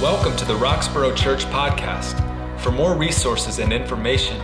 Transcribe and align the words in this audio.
Welcome 0.00 0.34
to 0.38 0.46
the 0.46 0.54
Roxborough 0.54 1.14
Church 1.14 1.44
Podcast. 1.44 2.16
For 2.60 2.72
more 2.72 2.96
resources 2.96 3.58
and 3.58 3.70
information, 3.70 4.40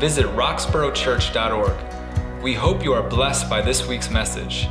visit 0.00 0.26
roxboroughchurch.org. 0.26 2.42
We 2.42 2.54
hope 2.54 2.82
you 2.82 2.92
are 2.92 3.08
blessed 3.08 3.48
by 3.48 3.62
this 3.62 3.86
week's 3.86 4.10
message. 4.10 4.66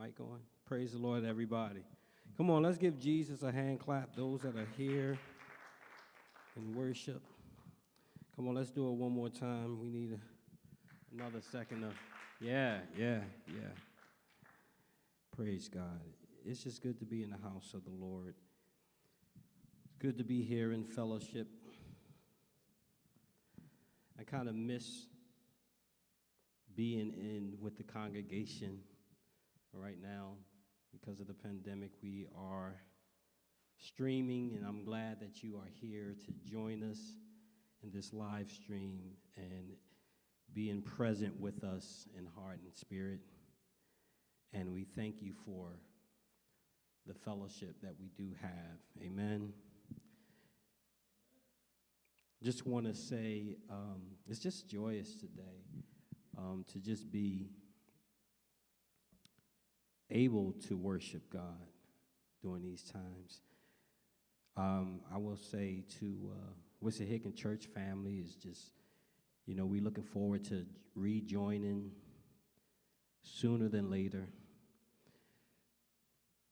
Mic 0.00 0.18
on? 0.18 0.40
Praise 0.64 0.92
the 0.92 0.98
Lord, 0.98 1.24
everybody. 1.26 1.80
Come 2.36 2.48
on, 2.48 2.62
let's 2.62 2.78
give 2.78 2.98
Jesus 2.98 3.42
a 3.42 3.52
hand 3.52 3.80
clap. 3.80 4.16
Those 4.16 4.40
that 4.42 4.56
are 4.56 4.68
here 4.78 5.18
in 6.56 6.74
worship. 6.74 7.22
Come 8.34 8.48
on, 8.48 8.54
let's 8.54 8.70
do 8.70 8.88
it 8.88 8.92
one 8.92 9.12
more 9.12 9.28
time. 9.28 9.78
We 9.78 9.90
need 9.90 10.12
a, 10.12 11.14
another 11.14 11.42
second 11.42 11.84
of, 11.84 11.92
yeah, 12.40 12.78
yeah, 12.96 13.18
yeah. 13.46 13.74
Praise 15.36 15.68
God. 15.68 16.00
It's 16.46 16.62
just 16.62 16.82
good 16.82 16.98
to 17.00 17.04
be 17.04 17.22
in 17.22 17.28
the 17.28 17.48
house 17.48 17.74
of 17.74 17.84
the 17.84 17.90
Lord. 17.90 18.34
It's 19.84 19.96
good 19.98 20.16
to 20.16 20.24
be 20.24 20.42
here 20.42 20.72
in 20.72 20.84
fellowship. 20.84 21.46
I 24.18 24.22
kind 24.22 24.48
of 24.48 24.54
miss 24.54 25.08
being 26.74 27.12
in 27.18 27.58
with 27.60 27.76
the 27.76 27.82
congregation 27.82 28.78
right 29.72 29.98
now 30.00 30.32
because 30.92 31.20
of 31.20 31.26
the 31.26 31.34
pandemic. 31.34 31.90
We 32.02 32.26
are 32.36 32.76
streaming, 33.78 34.54
and 34.56 34.66
I'm 34.66 34.84
glad 34.84 35.20
that 35.20 35.42
you 35.42 35.56
are 35.56 35.68
here 35.80 36.14
to 36.26 36.50
join 36.50 36.82
us 36.82 36.98
in 37.82 37.90
this 37.92 38.12
live 38.12 38.50
stream 38.50 39.00
and 39.36 39.76
being 40.52 40.82
present 40.82 41.38
with 41.40 41.64
us 41.64 42.08
in 42.18 42.26
heart 42.26 42.60
and 42.62 42.74
spirit. 42.74 43.20
And 44.52 44.72
we 44.72 44.84
thank 44.84 45.22
you 45.22 45.32
for 45.44 45.68
the 47.06 47.14
fellowship 47.14 47.76
that 47.82 47.94
we 47.98 48.10
do 48.16 48.32
have. 48.40 48.78
Amen. 49.02 49.52
Just 52.42 52.66
want 52.66 52.86
to 52.86 52.94
say 52.94 53.56
um, 53.70 54.00
it's 54.26 54.38
just 54.38 54.68
joyous 54.68 55.14
today 55.14 55.62
um, 56.38 56.64
to 56.72 56.78
just 56.78 57.12
be 57.12 57.50
able 60.10 60.52
to 60.68 60.76
worship 60.76 61.22
God 61.32 61.66
during 62.42 62.62
these 62.62 62.82
times. 62.82 63.42
Um, 64.56 65.00
I 65.12 65.18
will 65.18 65.36
say 65.36 65.84
to 66.00 66.32
uh, 66.32 66.52
Wissahickon 66.84 67.34
Church 67.34 67.66
family 67.66 68.16
is 68.16 68.34
just, 68.34 68.72
you 69.46 69.54
know, 69.54 69.66
we're 69.66 69.82
looking 69.82 70.04
forward 70.04 70.44
to 70.44 70.66
rejoining 70.94 71.90
sooner 73.22 73.68
than 73.68 73.90
later. 73.90 74.28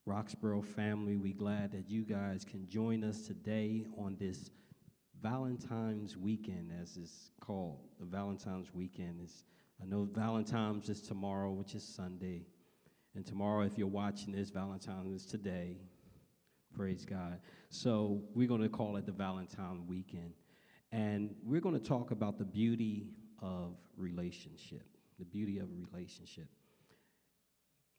Roxborough 0.05 0.65
family, 0.65 1.17
we 1.17 1.33
glad 1.33 1.71
that 1.71 1.89
you 1.89 2.03
guys 2.03 2.43
can 2.43 2.67
join 2.67 3.03
us 3.03 3.27
today 3.27 3.85
on 3.97 4.15
this 4.19 4.49
Valentine's 5.21 6.17
weekend, 6.17 6.71
as 6.81 6.97
it's 6.97 7.31
called. 7.41 7.81
The 7.99 8.05
Valentine's 8.05 8.73
weekend 8.73 9.19
is, 9.23 9.43
I 9.81 9.85
know 9.85 10.07
Valentine's 10.11 10.89
is 10.89 11.01
tomorrow, 11.01 11.51
which 11.51 11.75
is 11.75 11.83
Sunday. 11.83 12.45
And 13.15 13.25
tomorrow, 13.25 13.61
if 13.61 13.77
you're 13.77 13.87
watching 13.87 14.33
this, 14.33 14.49
Valentine's 14.49 15.23
is 15.23 15.25
today. 15.25 15.77
Praise 16.75 17.05
God. 17.05 17.39
So 17.69 18.21
we're 18.35 18.47
going 18.47 18.61
to 18.61 18.69
call 18.69 18.95
it 18.97 19.05
the 19.05 19.11
Valentine 19.11 19.85
weekend. 19.87 20.33
And 20.91 21.35
we're 21.43 21.61
going 21.61 21.79
to 21.79 21.83
talk 21.85 22.11
about 22.11 22.37
the 22.37 22.45
beauty 22.45 23.07
of 23.41 23.75
relationship. 23.97 24.85
The 25.17 25.25
beauty 25.25 25.59
of 25.59 25.67
relationship. 25.71 26.47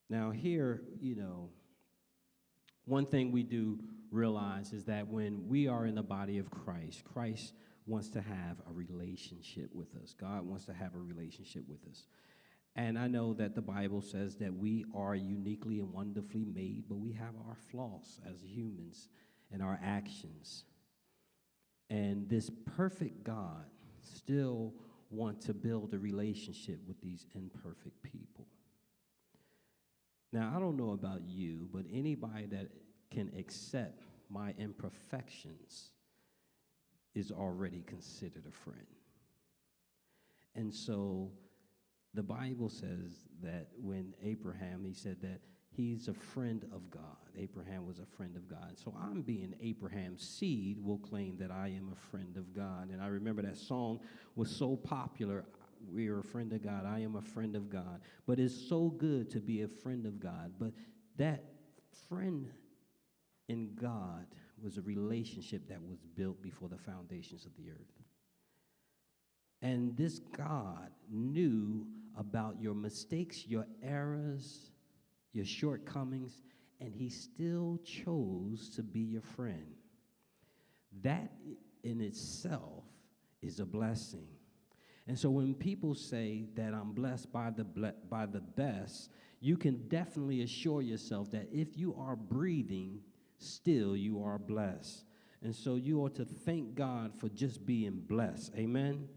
Now, 0.09 0.31
here, 0.31 0.83
you 1.01 1.17
know, 1.17 1.51
one 2.85 3.07
thing 3.07 3.31
we 3.31 3.43
do 3.43 3.79
realize 4.11 4.73
is 4.73 4.85
that 4.85 5.07
when 5.07 5.47
we 5.49 5.69
are 5.69 5.87
in 5.87 5.95
the 5.95 6.03
body 6.03 6.39
of 6.39 6.51
Christ, 6.51 7.05
Christ 7.05 7.53
wants 7.87 8.09
to 8.11 8.21
have 8.21 8.61
a 8.69 8.73
relationship 8.73 9.71
with 9.73 9.95
us. 10.03 10.15
God 10.19 10.47
wants 10.47 10.65
to 10.67 10.73
have 10.73 10.95
a 10.95 10.99
relationship 10.99 11.63
with 11.69 11.87
us. 11.89 12.07
And 12.81 12.99
I 12.99 13.09
know 13.09 13.35
that 13.35 13.55
the 13.55 13.61
Bible 13.61 14.01
says 14.01 14.37
that 14.37 14.57
we 14.57 14.87
are 14.95 15.15
uniquely 15.15 15.81
and 15.81 15.93
wonderfully 15.93 16.47
made, 16.47 16.85
but 16.89 16.97
we 16.97 17.13
have 17.13 17.35
our 17.47 17.55
flaws 17.71 18.19
as 18.27 18.43
humans 18.43 19.11
and 19.53 19.63
our 19.63 19.79
actions. 19.85 20.65
And 21.91 22.27
this 22.27 22.51
perfect 22.75 23.23
God 23.23 23.67
still 24.01 24.73
wants 25.11 25.45
to 25.45 25.53
build 25.53 25.93
a 25.93 25.99
relationship 25.99 26.81
with 26.89 26.99
these 27.03 27.27
imperfect 27.35 28.03
people. 28.03 28.47
Now, 30.33 30.51
I 30.57 30.59
don't 30.59 30.79
know 30.79 30.93
about 30.93 31.21
you, 31.29 31.69
but 31.75 31.85
anybody 31.93 32.47
that 32.47 32.69
can 33.11 33.31
accept 33.39 34.05
my 34.31 34.55
imperfections 34.57 35.91
is 37.15 37.31
already 37.31 37.83
considered 37.83 38.47
a 38.49 38.53
friend. 38.53 38.87
And 40.55 40.73
so 40.73 41.31
the 42.15 42.23
Bible 42.23 42.69
says 42.69 43.29
that 43.43 43.69
when 43.81 44.15
Abraham, 44.23 44.85
he 44.85 44.93
said 44.93 45.17
that 45.23 45.41
he's 45.71 46.09
a 46.09 46.15
friend 46.15 46.65
of 46.73 46.91
God. 46.91 47.03
Abraham 47.39 47.87
was 47.87 47.99
a 48.01 48.17
friend 48.17 48.37
of 48.37 48.49
God. 48.49 48.73
So 48.77 48.95
I'm 49.01 49.23
being 49.23 49.55
Abraham's 49.63 50.29
seed 50.29 50.79
will 50.83 50.99
claim 50.99 51.37
that 51.39 51.51
I 51.51 51.69
am 51.69 51.93
a 51.93 52.11
friend 52.11 52.37
of 52.37 52.53
God. 52.53 52.91
And 52.91 53.01
I 53.01 53.07
remember 53.07 53.43
that 53.43 53.57
song 53.57 54.01
was 54.35 54.51
so 54.51 54.77
popular. 54.77 55.45
We 55.93 56.09
are 56.09 56.19
a 56.19 56.25
friend 56.25 56.53
of 56.53 56.63
God. 56.63 56.85
I 56.85 57.01
am 57.01 57.17
a 57.17 57.23
friend 57.23 57.55
of 57.55 57.71
God. 57.71 58.01
But 58.27 58.41
it's 58.41 58.55
so 58.55 58.89
good 58.89 59.31
to 59.31 59.41
be 59.41 59.63
a 59.63 59.69
friend 59.69 60.05
of 60.05 60.19
God. 60.19 60.53
But 60.59 60.73
that 61.17 61.45
friend 62.09 62.49
in 63.49 63.71
God 63.81 64.27
was 64.61 64.77
a 64.77 64.83
relationship 64.83 65.69
that 65.69 65.81
was 65.81 65.99
built 66.17 66.43
before 66.43 66.69
the 66.69 66.77
foundations 66.77 67.47
of 67.47 67.53
the 67.57 67.71
earth. 67.71 68.03
And 69.63 69.97
this 69.97 70.19
God 70.19 70.91
knew 71.11 71.87
about 72.19 72.61
your 72.61 72.75
mistakes, 72.75 73.47
your 73.47 73.67
errors, 73.83 74.71
your 75.33 75.45
shortcomings, 75.45 76.43
and 76.81 76.95
He 76.95 77.09
still 77.09 77.79
chose 77.85 78.71
to 78.71 78.83
be 78.83 79.01
your 79.01 79.23
friend. 79.23 79.75
That 81.03 81.33
in 81.83 82.01
itself 82.01 82.85
is 83.43 83.61
a 83.61 83.67
blessing. 83.67 84.27
And 85.07 85.19
so 85.19 85.31
when 85.31 85.55
people 85.55 85.95
say 85.95 86.47
that 86.55 86.75
I'm 86.75 86.93
blessed 86.93 87.33
by 87.33 87.51
the, 87.51 87.65
ble- 87.65 87.97
by 88.09 88.27
the 88.27 88.41
best, 88.41 89.11
you 89.41 89.57
can 89.57 89.89
definitely 89.89 90.43
assure 90.43 90.83
yourself 90.83 91.31
that 91.31 91.49
if 91.53 91.77
you 91.77 91.95
are 91.99 92.17
breathing, 92.17 93.01
still 93.39 93.97
you 93.97 94.23
are 94.23 94.39
blessed. 94.39 95.05
And 95.43 95.55
so 95.55 95.77
you 95.77 96.01
ought 96.01 96.15
to 96.17 96.25
thank 96.25 96.75
God 96.75 97.13
for 97.19 97.29
just 97.31 97.65
being 97.65 98.03
blessed. 98.07 98.53
Amen 98.57 99.09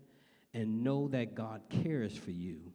and 0.54 0.84
know 0.84 1.08
that 1.10 1.36
God 1.36 1.62
cares 1.70 2.16
for 2.16 2.32
you 2.32 2.73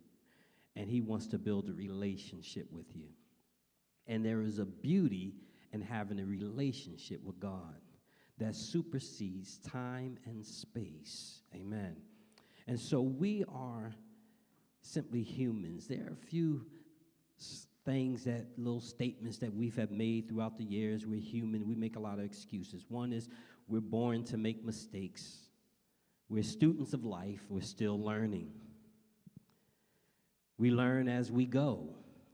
and 0.78 0.88
He 0.88 1.00
wants 1.00 1.26
to 1.26 1.38
build 1.38 1.69
a 1.69 1.72
relationship 1.72 2.69
with 2.70 2.86
you. 2.94 3.08
And 4.06 4.25
there 4.25 4.40
is 4.42 4.60
a 4.60 4.64
beauty 4.64 5.34
in 5.72 5.82
having 5.82 6.20
a 6.20 6.25
relationship 6.25 7.20
with 7.25 7.38
God 7.40 7.75
that 8.38 8.54
supersedes 8.54 9.58
time 9.58 10.16
and 10.25 10.46
space. 10.46 11.42
Amen. 11.54 11.96
And 12.69 12.78
so 12.78 13.00
we 13.00 13.44
are 13.52 13.92
simply 14.80 15.22
humans. 15.22 15.88
There 15.88 16.06
are 16.06 16.12
a 16.12 16.26
few 16.26 16.64
things 17.84 18.22
that 18.25 18.46
little 18.56 18.80
statements 18.80 19.38
that 19.38 19.52
we've 19.52 19.76
have 19.76 19.90
made 19.90 20.28
throughout 20.28 20.56
the 20.56 20.64
years. 20.64 21.06
We're 21.06 21.20
human. 21.20 21.66
We 21.66 21.75
make 21.75 21.96
a 21.96 22.00
lot 22.00 22.20
of 22.20 22.25
excuses. 22.25 22.84
One 22.88 23.12
is 23.12 23.28
we're 23.66 23.80
born 23.80 24.25
to 24.26 24.36
make 24.36 24.64
mistakes. 24.64 25.48
We're 26.28 26.44
students 26.44 26.92
of 26.92 27.04
life. 27.04 27.40
We're 27.48 27.62
still 27.62 28.00
learning. 28.00 28.52
We 30.58 30.70
learn 30.70 31.08
as 31.08 31.31
we 31.31 31.46
go. 31.46 31.88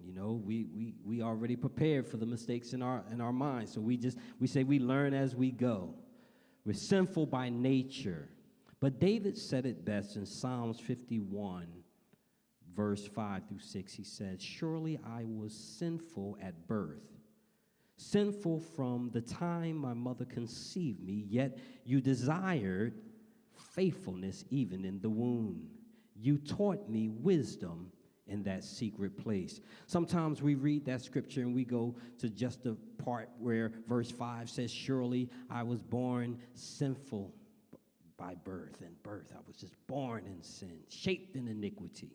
You 0.04 0.12
know, 0.12 0.42
we, 0.44 0.66
we, 0.74 0.94
we 1.04 1.22
already 1.22 1.56
prepared 1.56 2.06
for 2.06 2.16
the 2.16 2.26
mistakes 2.26 2.72
in 2.72 2.82
our, 2.82 3.04
in 3.10 3.20
our 3.20 3.32
minds. 3.32 3.72
So 3.72 3.80
we 3.80 3.96
just, 3.96 4.18
we 4.40 4.46
say 4.46 4.64
we 4.64 4.78
learn 4.78 5.14
as 5.14 5.34
we 5.34 5.50
go. 5.50 5.94
We're 6.64 6.74
sinful 6.74 7.26
by 7.26 7.48
nature. 7.48 8.28
But 8.80 8.98
David 8.98 9.36
said 9.38 9.64
it 9.64 9.84
best 9.84 10.16
in 10.16 10.26
Psalms 10.26 10.78
51, 10.78 11.66
verse 12.74 13.06
5 13.06 13.48
through 13.48 13.60
6. 13.60 13.92
He 13.92 14.04
said, 14.04 14.42
Surely 14.42 14.98
I 15.06 15.24
was 15.24 15.54
sinful 15.54 16.36
at 16.42 16.66
birth, 16.66 17.08
sinful 17.96 18.60
from 18.60 19.10
the 19.12 19.22
time 19.22 19.76
my 19.76 19.94
mother 19.94 20.26
conceived 20.26 21.02
me, 21.02 21.24
yet 21.28 21.58
you 21.84 22.00
desired 22.02 22.94
faithfulness 23.74 24.44
even 24.50 24.84
in 24.84 25.00
the 25.00 25.10
womb. 25.10 25.66
You 26.14 26.38
taught 26.38 26.88
me 26.90 27.08
wisdom 27.08 27.90
in 28.26 28.42
that 28.44 28.64
secret 28.64 29.16
place. 29.16 29.60
Sometimes 29.86 30.42
we 30.42 30.54
read 30.54 30.84
that 30.86 31.02
scripture 31.02 31.42
and 31.42 31.54
we 31.54 31.64
go 31.64 31.94
to 32.18 32.28
just 32.28 32.62
the 32.62 32.76
part 33.04 33.28
where 33.38 33.72
verse 33.86 34.10
5 34.10 34.48
says, 34.48 34.70
Surely 34.70 35.28
I 35.50 35.62
was 35.62 35.82
born 35.82 36.38
sinful 36.54 37.34
by 38.16 38.34
birth. 38.44 38.80
And 38.80 39.02
birth, 39.02 39.32
I 39.34 39.40
was 39.46 39.56
just 39.56 39.74
born 39.86 40.24
in 40.26 40.42
sin, 40.42 40.80
shaped 40.88 41.36
in 41.36 41.48
iniquity. 41.48 42.12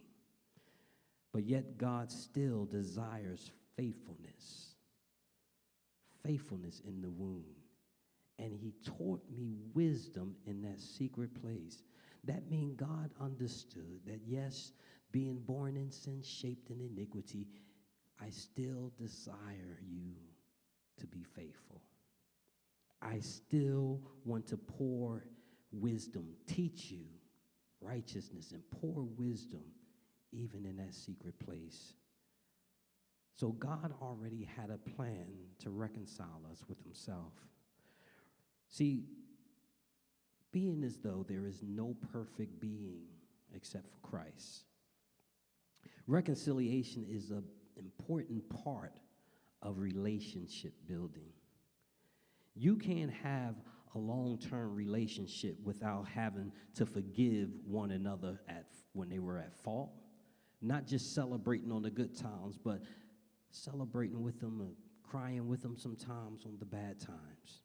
But 1.32 1.46
yet 1.46 1.78
God 1.78 2.12
still 2.12 2.66
desires 2.66 3.52
faithfulness, 3.78 4.76
faithfulness 6.26 6.82
in 6.88 7.02
the 7.02 7.10
womb. 7.10 7.44
And 8.40 8.54
He 8.54 8.74
taught 8.84 9.22
me 9.38 9.58
wisdom 9.74 10.36
in 10.48 10.62
that 10.64 10.80
secret 10.80 11.40
place. 11.42 11.84
That 12.24 12.50
means 12.50 12.74
God 12.76 13.12
understood 13.22 14.00
that, 14.08 14.22
yes, 14.26 14.72
being 15.12 15.40
born 15.40 15.76
in 15.76 15.92
sin, 15.92 16.22
shaped 16.24 16.70
in 16.70 16.82
iniquity, 16.82 17.48
I 18.22 18.30
still 18.30 18.92
desire 18.98 19.80
you 19.88 20.14
to 20.98 21.08
be 21.08 21.24
faithful. 21.24 21.82
I 23.02 23.20
still 23.20 24.02
want 24.26 24.48
to 24.48 24.58
pour 24.58 25.26
wisdom, 25.72 26.28
teach 26.48 26.92
you 26.92 27.06
righteousness, 27.82 28.52
and 28.52 28.62
pour 28.82 29.04
wisdom 29.18 29.64
even 30.32 30.66
in 30.66 30.78
that 30.78 30.94
secret 30.94 31.40
place. 31.40 31.94
So 33.36 33.50
God 33.54 33.94
already 34.02 34.48
had 34.58 34.70
a 34.70 34.78
plan 34.78 35.28
to 35.60 35.70
reconcile 35.70 36.42
us 36.52 36.66
with 36.68 36.84
Himself. 36.84 37.32
See, 38.68 39.06
being 40.52 40.84
as 40.84 40.98
though 40.98 41.26
there 41.28 41.46
is 41.46 41.64
no 41.64 41.96
perfect 42.12 42.60
being 42.60 43.00
except 43.56 43.88
for 43.90 44.00
Christ. 44.00 44.66
Reconciliation 46.10 47.06
is 47.08 47.30
an 47.30 47.44
important 47.78 48.50
part 48.64 48.96
of 49.62 49.78
relationship 49.78 50.74
building. 50.88 51.30
You 52.56 52.78
can't 52.78 53.12
have 53.12 53.54
a 53.94 54.00
long 54.00 54.40
term 54.40 54.74
relationship 54.74 55.58
without 55.64 56.08
having 56.08 56.52
to 56.74 56.88
forgive 56.88 57.50
one 57.64 57.92
another 57.92 58.40
at, 58.50 58.66
when 58.94 59.08
they 59.08 59.20
were 59.20 59.38
at 59.38 59.56
fault. 59.56 59.92
Not 60.64 60.88
just 60.88 61.14
celebrating 61.14 61.72
on 61.72 61.84
the 61.84 61.92
good 61.92 62.18
times, 62.18 62.58
but 62.58 62.82
celebrating 63.52 64.24
with 64.24 64.40
them 64.40 64.62
and 64.62 64.74
crying 65.04 65.48
with 65.48 65.62
them 65.62 65.78
sometimes 65.78 66.44
on 66.44 66.58
the 66.58 66.66
bad 66.66 67.00
times. 67.00 67.62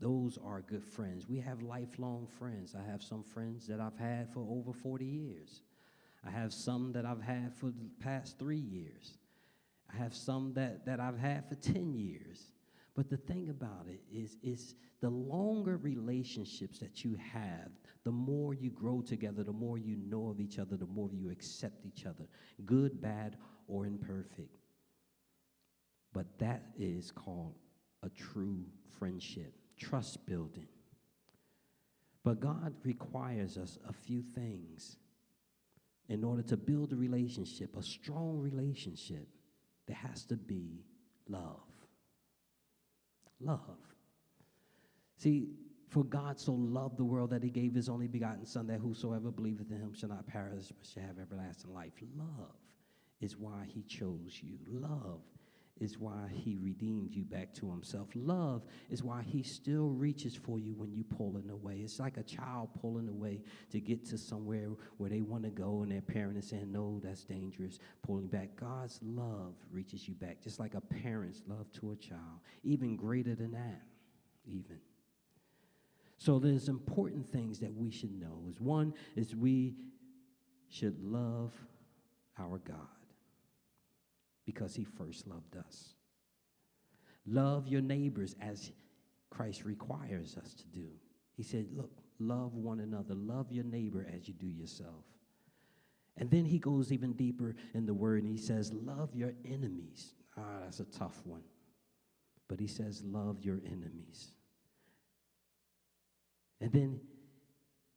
Those 0.00 0.38
are 0.42 0.62
good 0.62 0.82
friends. 0.82 1.28
We 1.28 1.38
have 1.40 1.60
lifelong 1.60 2.28
friends. 2.38 2.74
I 2.74 2.90
have 2.90 3.02
some 3.02 3.22
friends 3.22 3.66
that 3.66 3.78
I've 3.78 3.98
had 3.98 4.32
for 4.32 4.40
over 4.40 4.72
40 4.72 5.04
years. 5.04 5.60
I 6.26 6.30
have 6.30 6.52
some 6.52 6.92
that 6.92 7.04
I've 7.04 7.22
had 7.22 7.54
for 7.54 7.66
the 7.66 7.90
past 8.00 8.38
three 8.38 8.58
years. 8.58 9.18
I 9.92 9.96
have 9.96 10.14
some 10.14 10.54
that, 10.54 10.86
that 10.86 11.00
I've 11.00 11.18
had 11.18 11.48
for 11.48 11.54
10 11.54 11.94
years. 11.94 12.52
But 12.94 13.10
the 13.10 13.16
thing 13.16 13.50
about 13.50 13.86
it 13.88 14.00
is, 14.12 14.36
is 14.42 14.74
the 15.00 15.10
longer 15.10 15.76
relationships 15.76 16.78
that 16.78 17.04
you 17.04 17.16
have, 17.32 17.70
the 18.04 18.12
more 18.12 18.54
you 18.54 18.70
grow 18.70 19.00
together, 19.00 19.42
the 19.42 19.52
more 19.52 19.78
you 19.78 19.96
know 19.96 20.28
of 20.28 20.40
each 20.40 20.58
other, 20.58 20.76
the 20.76 20.86
more 20.86 21.10
you 21.12 21.30
accept 21.30 21.84
each 21.84 22.06
other, 22.06 22.26
good, 22.64 23.00
bad, 23.00 23.36
or 23.66 23.86
imperfect. 23.86 24.58
But 26.12 26.38
that 26.38 26.66
is 26.78 27.10
called 27.10 27.54
a 28.02 28.08
true 28.08 28.64
friendship, 28.98 29.52
trust 29.76 30.24
building. 30.26 30.68
But 32.22 32.40
God 32.40 32.72
requires 32.84 33.58
us 33.58 33.78
a 33.88 33.92
few 33.92 34.22
things 34.22 34.96
in 36.08 36.24
order 36.24 36.42
to 36.42 36.56
build 36.56 36.92
a 36.92 36.96
relationship, 36.96 37.76
a 37.76 37.82
strong 37.82 38.38
relationship, 38.38 39.26
there 39.86 39.96
has 39.96 40.24
to 40.24 40.36
be 40.36 40.84
love. 41.28 41.60
Love. 43.40 43.60
See, 45.16 45.48
for 45.88 46.04
God 46.04 46.40
so 46.40 46.52
loved 46.52 46.98
the 46.98 47.04
world 47.04 47.30
that 47.30 47.42
he 47.42 47.50
gave 47.50 47.74
his 47.74 47.88
only 47.88 48.08
begotten 48.08 48.44
Son, 48.44 48.66
that 48.66 48.80
whosoever 48.80 49.30
believeth 49.30 49.70
in 49.70 49.78
him 49.78 49.94
shall 49.94 50.08
not 50.08 50.26
perish, 50.26 50.72
but 50.76 50.86
shall 50.86 51.04
have 51.04 51.18
everlasting 51.18 51.72
life. 51.72 51.92
Love 52.16 52.56
is 53.20 53.36
why 53.36 53.66
he 53.68 53.82
chose 53.82 54.40
you. 54.42 54.58
Love 54.68 55.20
is 55.80 55.98
why 55.98 56.28
he 56.30 56.56
redeemed 56.56 57.12
you 57.14 57.24
back 57.24 57.52
to 57.52 57.68
himself. 57.68 58.08
Love 58.14 58.62
is 58.90 59.02
why 59.02 59.22
he 59.22 59.42
still 59.42 59.88
reaches 59.88 60.36
for 60.36 60.58
you 60.58 60.72
when 60.74 60.92
you're 60.92 61.04
pulling 61.04 61.50
away. 61.50 61.80
It's 61.82 61.98
like 61.98 62.16
a 62.16 62.22
child 62.22 62.68
pulling 62.80 63.08
away 63.08 63.40
to 63.70 63.80
get 63.80 64.04
to 64.10 64.18
somewhere 64.18 64.68
where 64.98 65.10
they 65.10 65.20
want 65.20 65.42
to 65.44 65.50
go, 65.50 65.82
and 65.82 65.90
their 65.90 66.00
parent 66.00 66.38
is 66.38 66.48
saying, 66.48 66.70
No, 66.70 67.00
that's 67.02 67.24
dangerous, 67.24 67.80
pulling 68.02 68.28
back. 68.28 68.50
God's 68.54 69.00
love 69.02 69.54
reaches 69.72 70.06
you 70.06 70.14
back, 70.14 70.40
just 70.42 70.60
like 70.60 70.74
a 70.74 70.80
parent's 70.80 71.42
love 71.48 71.70
to 71.72 71.90
a 71.90 71.96
child, 71.96 72.40
even 72.62 72.96
greater 72.96 73.34
than 73.34 73.52
that, 73.52 73.82
even. 74.46 74.78
So 76.18 76.38
there's 76.38 76.68
important 76.68 77.28
things 77.28 77.58
that 77.58 77.74
we 77.74 77.90
should 77.90 78.18
know. 78.18 78.44
Is 78.48 78.60
one 78.60 78.94
is 79.16 79.34
we 79.34 79.74
should 80.68 81.02
love 81.02 81.52
our 82.38 82.58
God 82.58 82.86
because 84.44 84.74
he 84.74 84.84
first 84.84 85.26
loved 85.26 85.56
us. 85.56 85.94
Love 87.26 87.66
your 87.66 87.80
neighbors 87.80 88.34
as 88.40 88.72
Christ 89.30 89.64
requires 89.64 90.36
us 90.36 90.54
to 90.54 90.66
do. 90.66 90.88
He 91.36 91.42
said, 91.42 91.66
Look, 91.74 91.90
love 92.18 92.54
one 92.54 92.80
another, 92.80 93.14
love 93.14 93.50
your 93.50 93.64
neighbor 93.64 94.06
as 94.14 94.28
you 94.28 94.34
do 94.34 94.46
yourself. 94.46 95.04
And 96.16 96.30
then 96.30 96.44
he 96.44 96.58
goes 96.58 96.92
even 96.92 97.12
deeper 97.14 97.56
in 97.74 97.86
the 97.86 97.94
word 97.94 98.22
and 98.22 98.30
he 98.30 98.38
says, 98.38 98.72
Love 98.72 99.10
your 99.14 99.32
enemies. 99.44 100.14
Ah, 100.36 100.60
that's 100.62 100.80
a 100.80 100.84
tough 100.84 101.20
one. 101.24 101.42
But 102.46 102.60
he 102.60 102.66
says, 102.66 103.02
Love 103.04 103.40
your 103.40 103.60
enemies. 103.66 104.32
And 106.60 106.72
then 106.72 107.00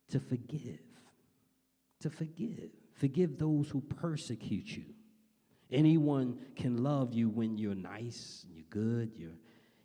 to 0.09 0.19
forgive, 0.19 0.79
to 2.01 2.09
forgive. 2.09 2.69
Forgive 2.93 3.37
those 3.37 3.69
who 3.69 3.81
persecute 3.81 4.75
you. 4.75 4.85
Anyone 5.71 6.39
can 6.55 6.83
love 6.83 7.13
you 7.13 7.29
when 7.29 7.57
you're 7.57 7.75
nice, 7.75 8.45
and 8.47 8.55
you're 8.55 8.65
good, 8.69 9.11
you're, 9.15 9.37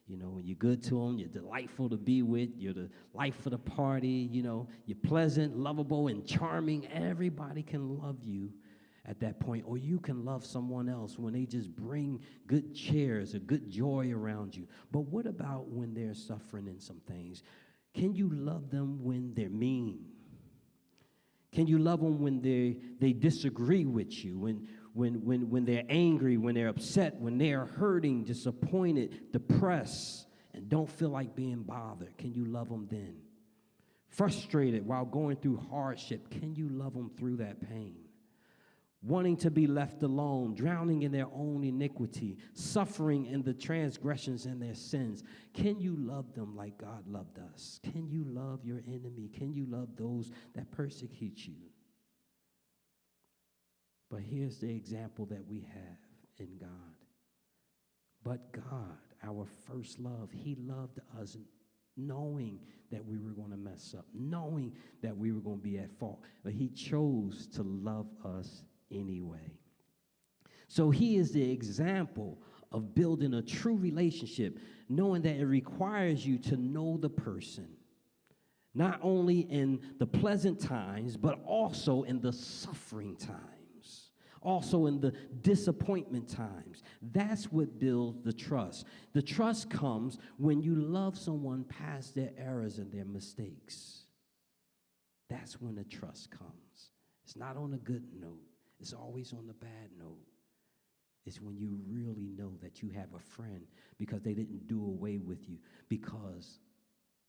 you 0.07 0.17
know, 0.17 0.31
when 0.31 0.47
you're 0.47 0.57
good 0.57 0.83
to 0.85 0.91
them, 0.91 1.19
you're 1.19 1.29
delightful 1.29 1.89
to 1.89 1.97
be 1.97 2.23
with, 2.23 2.51
you're 2.57 2.73
the 2.73 2.91
life 3.15 3.45
of 3.47 3.53
the 3.53 3.59
party, 3.59 4.29
you 4.31 4.43
know, 4.43 4.69
you're 4.87 4.99
pleasant, 5.03 5.57
lovable, 5.57 6.09
and 6.09 6.27
charming. 6.27 6.87
Everybody 6.89 7.63
can 7.63 7.99
love 7.99 8.23
you 8.23 8.53
at 9.05 9.19
that 9.21 9.41
point, 9.41 9.65
or 9.67 9.77
you 9.77 9.99
can 9.99 10.25
love 10.25 10.45
someone 10.47 10.89
else 10.89 11.19
when 11.19 11.33
they 11.33 11.45
just 11.45 11.75
bring 11.75 12.21
good 12.47 12.73
cheers 12.75 13.35
or 13.35 13.41
good 13.41 13.69
joy 13.69 14.13
around 14.13 14.55
you. 14.55 14.69
But 14.93 15.01
what 15.01 15.27
about 15.27 15.69
when 15.69 15.93
they're 15.95 16.15
suffering 16.15 16.69
in 16.69 16.79
some 16.79 17.01
things? 17.09 17.43
Can 17.95 18.15
you 18.15 18.31
love 18.31 18.71
them 18.71 19.03
when 19.03 19.35
they're 19.35 19.51
mean? 19.51 20.05
Can 21.53 21.67
you 21.67 21.79
love 21.79 22.01
them 22.01 22.21
when 22.21 22.41
they, 22.41 22.79
they 22.99 23.13
disagree 23.13 23.85
with 23.85 24.25
you? 24.25 24.39
When, 24.39 24.69
when, 24.95 25.25
when, 25.25 25.49
when 25.51 25.65
they're 25.65 25.85
angry, 25.89 26.37
when 26.37 26.55
they're 26.55 26.69
upset, 26.69 27.17
when 27.17 27.39
they're 27.39 27.65
hurting, 27.65 28.25
disappointed, 28.25 29.33
depressed, 29.33 30.27
and 30.55 30.69
don't 30.69 30.89
feel 30.89 31.09
like 31.09 31.35
being 31.35 31.63
bothered? 31.63 32.17
Can 32.19 32.35
you 32.35 32.45
love 32.45 32.69
them 32.69 32.87
then? 32.91 33.17
Frustrated 34.09 34.87
while 34.87 35.07
going 35.07 35.37
through 35.37 35.57
hardship, 35.71 36.29
can 36.31 36.55
you 36.55 36.69
love 36.69 36.93
them 36.93 37.11
through 37.17 37.37
that 37.37 37.67
pain? 37.67 37.97
Wanting 39.03 39.39
to 39.39 39.51
be 39.51 39.67
left 39.67 40.03
alone, 40.03 40.55
drowning 40.55 41.03
in 41.03 41.11
their 41.11 41.27
own 41.35 41.65
iniquity, 41.65 42.37
suffering 42.53 43.27
in 43.27 43.43
the 43.43 43.55
transgressions 43.55 44.47
and 44.47 44.63
their 44.63 44.77
sins. 44.77 45.25
Can 45.55 45.81
you 45.81 45.97
love 45.99 46.35
them 46.35 46.55
like 46.55 46.79
God 46.79 47.09
loved 47.09 47.39
us? 47.53 47.81
Can 47.83 48.09
you 48.09 48.25
love 48.25 48.61
your 48.65 48.81
enemy? 48.87 49.29
Can 49.37 49.55
you 49.55 49.67
love 49.67 49.89
those 49.97 50.31
that 50.55 50.71
persecute 50.71 51.49
you? 51.49 51.72
But 54.13 54.21
here's 54.21 54.59
the 54.59 54.69
example 54.69 55.25
that 55.27 55.43
we 55.49 55.67
have 55.73 55.99
in 56.39 56.59
God 56.61 56.69
But 58.23 58.53
God, 58.53 58.99
our 59.25 59.47
first 59.67 59.99
love, 59.99 60.29
He 60.31 60.55
loved 60.61 61.01
us 61.19 61.39
knowing 61.97 62.59
that 62.91 63.05
we 63.05 63.19
were 63.19 63.31
going 63.31 63.51
to 63.51 63.57
mess 63.57 63.95
up, 63.97 64.05
knowing 64.13 64.73
that 65.03 65.17
we 65.17 65.33
were 65.33 65.41
going 65.41 65.59
to 65.59 65.63
be 65.63 65.79
at 65.79 65.91
fault. 65.99 66.21
But 66.45 66.53
He 66.53 66.69
chose 66.69 67.47
to 67.55 67.63
love 67.63 68.07
us 68.23 68.65
anyway. 68.91 69.57
So 70.69 70.91
He 70.91 71.17
is 71.17 71.33
the 71.33 71.51
example 71.51 72.39
of 72.71 72.95
building 72.95 73.33
a 73.35 73.43
true 73.43 73.77
relationship, 73.77 74.59
knowing 74.91 75.23
that 75.23 75.37
it 75.37 75.47
requires 75.47 76.27
you 76.27 76.37
to 76.39 76.57
know 76.59 76.99
the 76.99 77.11
person, 77.11 77.69
not 78.75 78.99
only 79.03 79.41
in 79.41 79.81
the 79.99 80.07
pleasant 80.07 80.61
times, 80.61 81.17
but 81.17 81.43
also 81.47 82.03
in 82.03 82.21
the 82.21 82.33
suffering 82.33 83.17
times, 83.17 83.62
also 84.43 84.87
in 84.87 85.01
the 85.01 85.13
disappointment 85.43 86.29
times. 86.29 86.83
That's 87.13 87.53
what 87.53 87.79
builds 87.79 88.23
the 88.25 88.33
trust. 88.33 88.87
The 89.13 89.23
trust 89.23 89.71
comes 89.71 90.19
when 90.39 90.63
you 90.63 90.75
love 90.77 91.19
someone 91.19 91.65
past 91.65 92.15
their 92.15 92.31
errors 92.39 92.79
and 92.79 92.93
their 92.93 93.05
mistakes. 93.05 94.05
That's 95.29 95.61
when 95.61 95.75
the 95.77 95.85
trust 95.85 96.31
comes. 96.31 96.91
It's 97.25 97.37
not 97.37 97.57
on 97.57 97.75
a 97.75 97.79
good 97.79 98.05
note, 98.21 98.41
it's 98.81 98.93
always 98.93 99.33
on 99.33 99.47
the 99.47 99.55
bad 99.55 99.91
note 99.99 100.19
It's 101.25 101.41
when 101.41 101.57
you 101.57 101.79
really 101.89 102.29
know 102.37 102.53
that 102.63 102.83
you 102.83 102.91
have 102.91 103.15
a 103.15 103.21
friend 103.21 103.67
because 103.99 104.23
they 104.23 104.35
didn't 104.35 104.67
do 104.67 104.85
away 104.85 105.19
with 105.19 105.49
you 105.49 105.59
because 105.89 106.59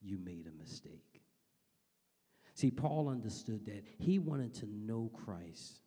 you 0.01 0.17
made 0.17 0.47
a 0.47 0.59
mistake. 0.59 1.21
See, 2.55 2.71
Paul 2.71 3.09
understood 3.09 3.65
that 3.65 3.83
he 3.99 4.19
wanted 4.19 4.53
to 4.55 4.67
know 4.67 5.11
Christ 5.13 5.81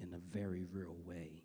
in 0.00 0.14
a 0.14 0.36
very 0.36 0.64
real 0.72 0.96
way. 1.04 1.42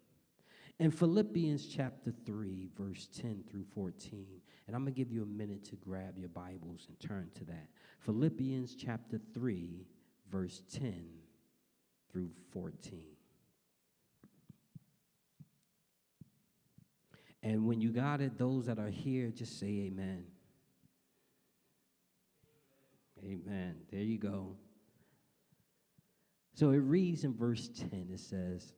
In 0.79 0.89
Philippians 0.91 1.67
chapter 1.67 2.11
3, 2.25 2.69
verse 2.77 3.07
10 3.15 3.43
through 3.49 3.65
14, 3.75 4.25
and 4.65 4.75
I'm 4.75 4.83
going 4.83 4.93
to 4.93 4.97
give 4.97 5.11
you 5.11 5.23
a 5.23 5.25
minute 5.25 5.63
to 5.65 5.75
grab 5.75 6.17
your 6.17 6.29
Bibles 6.29 6.87
and 6.87 6.99
turn 6.99 7.29
to 7.35 7.45
that. 7.45 7.67
Philippians 7.99 8.75
chapter 8.75 9.19
3, 9.33 9.85
verse 10.31 10.63
10 10.73 11.05
through 12.11 12.31
14. 12.51 13.05
And 17.43 17.67
when 17.67 17.81
you 17.81 17.91
got 17.91 18.21
it, 18.21 18.37
those 18.37 18.65
that 18.65 18.79
are 18.79 18.89
here, 18.89 19.29
just 19.29 19.59
say 19.59 19.67
amen. 19.67 20.25
Amen. 23.23 23.75
There 23.91 24.01
you 24.01 24.17
go. 24.17 24.55
So 26.53 26.71
it 26.71 26.77
reads 26.77 27.23
in 27.23 27.33
verse 27.33 27.69
10 27.69 28.09
it 28.13 28.19
says, 28.19 28.73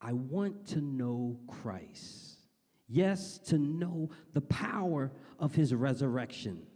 I 0.00 0.12
want 0.12 0.66
to 0.68 0.80
know 0.80 1.38
Christ. 1.46 2.38
Yes, 2.88 3.38
to 3.46 3.58
know 3.58 4.10
the 4.32 4.40
power 4.40 5.12
of 5.38 5.54
his 5.54 5.74
resurrection 5.74 6.66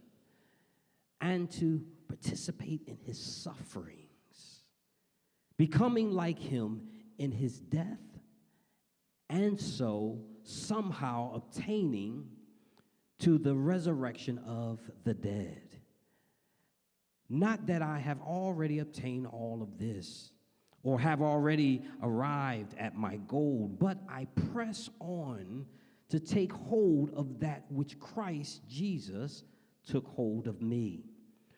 and 1.19 1.49
to 1.53 1.81
participate 2.07 2.81
in 2.85 2.97
his 3.03 3.17
sufferings, 3.17 4.63
becoming 5.57 6.11
like 6.11 6.37
him 6.37 6.81
in 7.17 7.31
his 7.31 7.59
death, 7.59 7.99
and 9.29 9.59
so 9.59 10.19
somehow 10.43 11.33
obtaining 11.33 12.27
to 13.19 13.37
the 13.37 13.55
resurrection 13.55 14.37
of 14.45 14.79
the 15.05 15.13
dead. 15.13 15.62
Not 17.29 17.65
that 17.67 17.81
I 17.81 17.99
have 17.99 18.21
already 18.21 18.79
obtained 18.79 19.27
all 19.27 19.61
of 19.61 19.77
this 19.77 20.31
or 20.83 20.99
have 20.99 21.21
already 21.21 21.83
arrived 22.01 22.75
at 22.77 22.95
my 22.95 23.17
goal, 23.27 23.71
but 23.79 23.97
I 24.09 24.27
press 24.51 24.89
on 24.99 25.65
to 26.09 26.19
take 26.19 26.51
hold 26.51 27.11
of 27.15 27.39
that 27.39 27.65
which 27.69 27.99
Christ 27.99 28.61
Jesus 28.67 29.43
took 29.85 30.05
hold 30.07 30.47
of 30.47 30.61
me. 30.61 31.05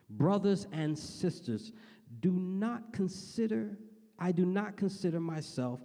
Brothers 0.10 0.68
and 0.72 0.98
sisters, 0.98 1.72
do 2.20 2.32
not 2.32 2.94
consider, 2.94 3.78
I 4.20 4.32
do 4.32 4.46
not 4.46 4.78
consider 4.78 5.20
myself 5.20 5.82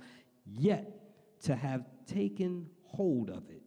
yet 0.47 1.41
to 1.43 1.57
have 1.57 1.87
taken 2.07 2.69
hold 2.83 3.31
of 3.31 3.49
it. 3.49 3.63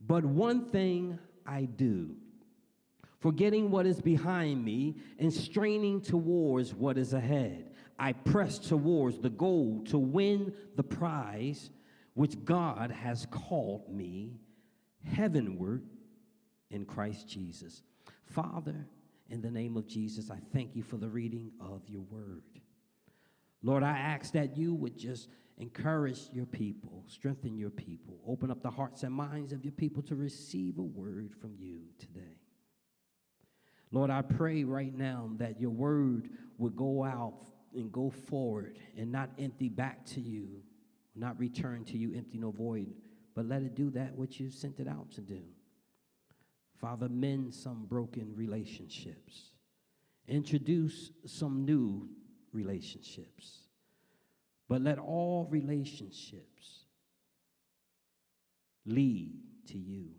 But 0.00 0.24
one 0.24 0.66
thing 0.66 1.18
I 1.46 1.64
do, 1.64 2.14
forgetting 3.20 3.70
what 3.70 3.86
is 3.86 4.00
behind 4.00 4.64
me 4.64 4.96
and 5.18 5.32
straining 5.32 6.00
towards 6.00 6.74
what 6.74 6.98
is 6.98 7.12
ahead, 7.12 7.70
I 7.98 8.12
press 8.12 8.58
towards 8.58 9.18
the 9.18 9.30
goal 9.30 9.84
to 9.86 9.98
win 9.98 10.52
the 10.76 10.82
prize 10.82 11.70
which 12.14 12.44
God 12.44 12.90
has 12.90 13.26
called 13.30 13.88
me 13.94 14.40
heavenward 15.04 15.84
in 16.70 16.84
Christ 16.84 17.28
Jesus. 17.28 17.82
Father, 18.24 18.86
in 19.28 19.40
the 19.40 19.50
name 19.50 19.76
of 19.76 19.86
Jesus, 19.86 20.30
I 20.30 20.38
thank 20.52 20.74
you 20.74 20.82
for 20.82 20.96
the 20.96 21.08
reading 21.08 21.52
of 21.60 21.82
your 21.88 22.02
word. 22.02 22.42
Lord, 23.62 23.82
I 23.82 23.98
ask 23.98 24.32
that 24.32 24.56
you 24.56 24.74
would 24.74 24.96
just 24.98 25.28
Encourage 25.60 26.30
your 26.32 26.46
people, 26.46 27.04
strengthen 27.06 27.58
your 27.58 27.68
people, 27.68 28.18
open 28.26 28.50
up 28.50 28.62
the 28.62 28.70
hearts 28.70 29.02
and 29.02 29.12
minds 29.14 29.52
of 29.52 29.62
your 29.62 29.72
people 29.72 30.02
to 30.04 30.16
receive 30.16 30.78
a 30.78 30.82
word 30.82 31.34
from 31.38 31.54
you 31.58 31.80
today. 31.98 32.38
Lord, 33.92 34.10
I 34.10 34.22
pray 34.22 34.64
right 34.64 34.96
now 34.96 35.30
that 35.38 35.60
your 35.60 35.70
word 35.70 36.30
would 36.58 36.76
go 36.76 37.04
out 37.04 37.46
and 37.74 37.90
go 37.90 38.10
forward 38.10 38.78
and 38.96 39.10
not 39.10 39.30
empty 39.38 39.68
back 39.68 40.04
to 40.06 40.20
you, 40.20 40.62
not 41.16 41.38
return 41.38 41.84
to 41.86 41.98
you 41.98 42.14
empty 42.14 42.38
nor 42.38 42.52
void, 42.52 42.92
but 43.34 43.46
let 43.46 43.62
it 43.62 43.74
do 43.74 43.90
that 43.90 44.14
which 44.16 44.38
you 44.38 44.50
sent 44.50 44.78
it 44.80 44.88
out 44.88 45.10
to 45.12 45.20
do. 45.20 45.42
Father, 46.80 47.08
mend 47.08 47.52
some 47.52 47.84
broken 47.86 48.32
relationships, 48.34 49.50
introduce 50.28 51.10
some 51.26 51.64
new 51.64 52.08
relationships. 52.52 53.58
But 54.68 54.82
let 54.82 54.98
all 54.98 55.48
relationships 55.50 56.84
lead 58.86 59.34
to 59.66 59.78
you, 59.78 60.10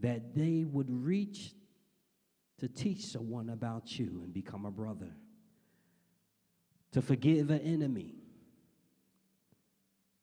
that 0.00 0.34
they 0.34 0.64
would 0.64 0.88
reach 0.88 1.52
to 2.58 2.68
teach 2.68 3.06
someone 3.06 3.50
about 3.50 3.98
you 3.98 4.20
and 4.22 4.32
become 4.32 4.64
a 4.64 4.70
brother, 4.70 5.10
to 6.92 7.02
forgive 7.02 7.50
an 7.50 7.60
enemy, 7.60 8.14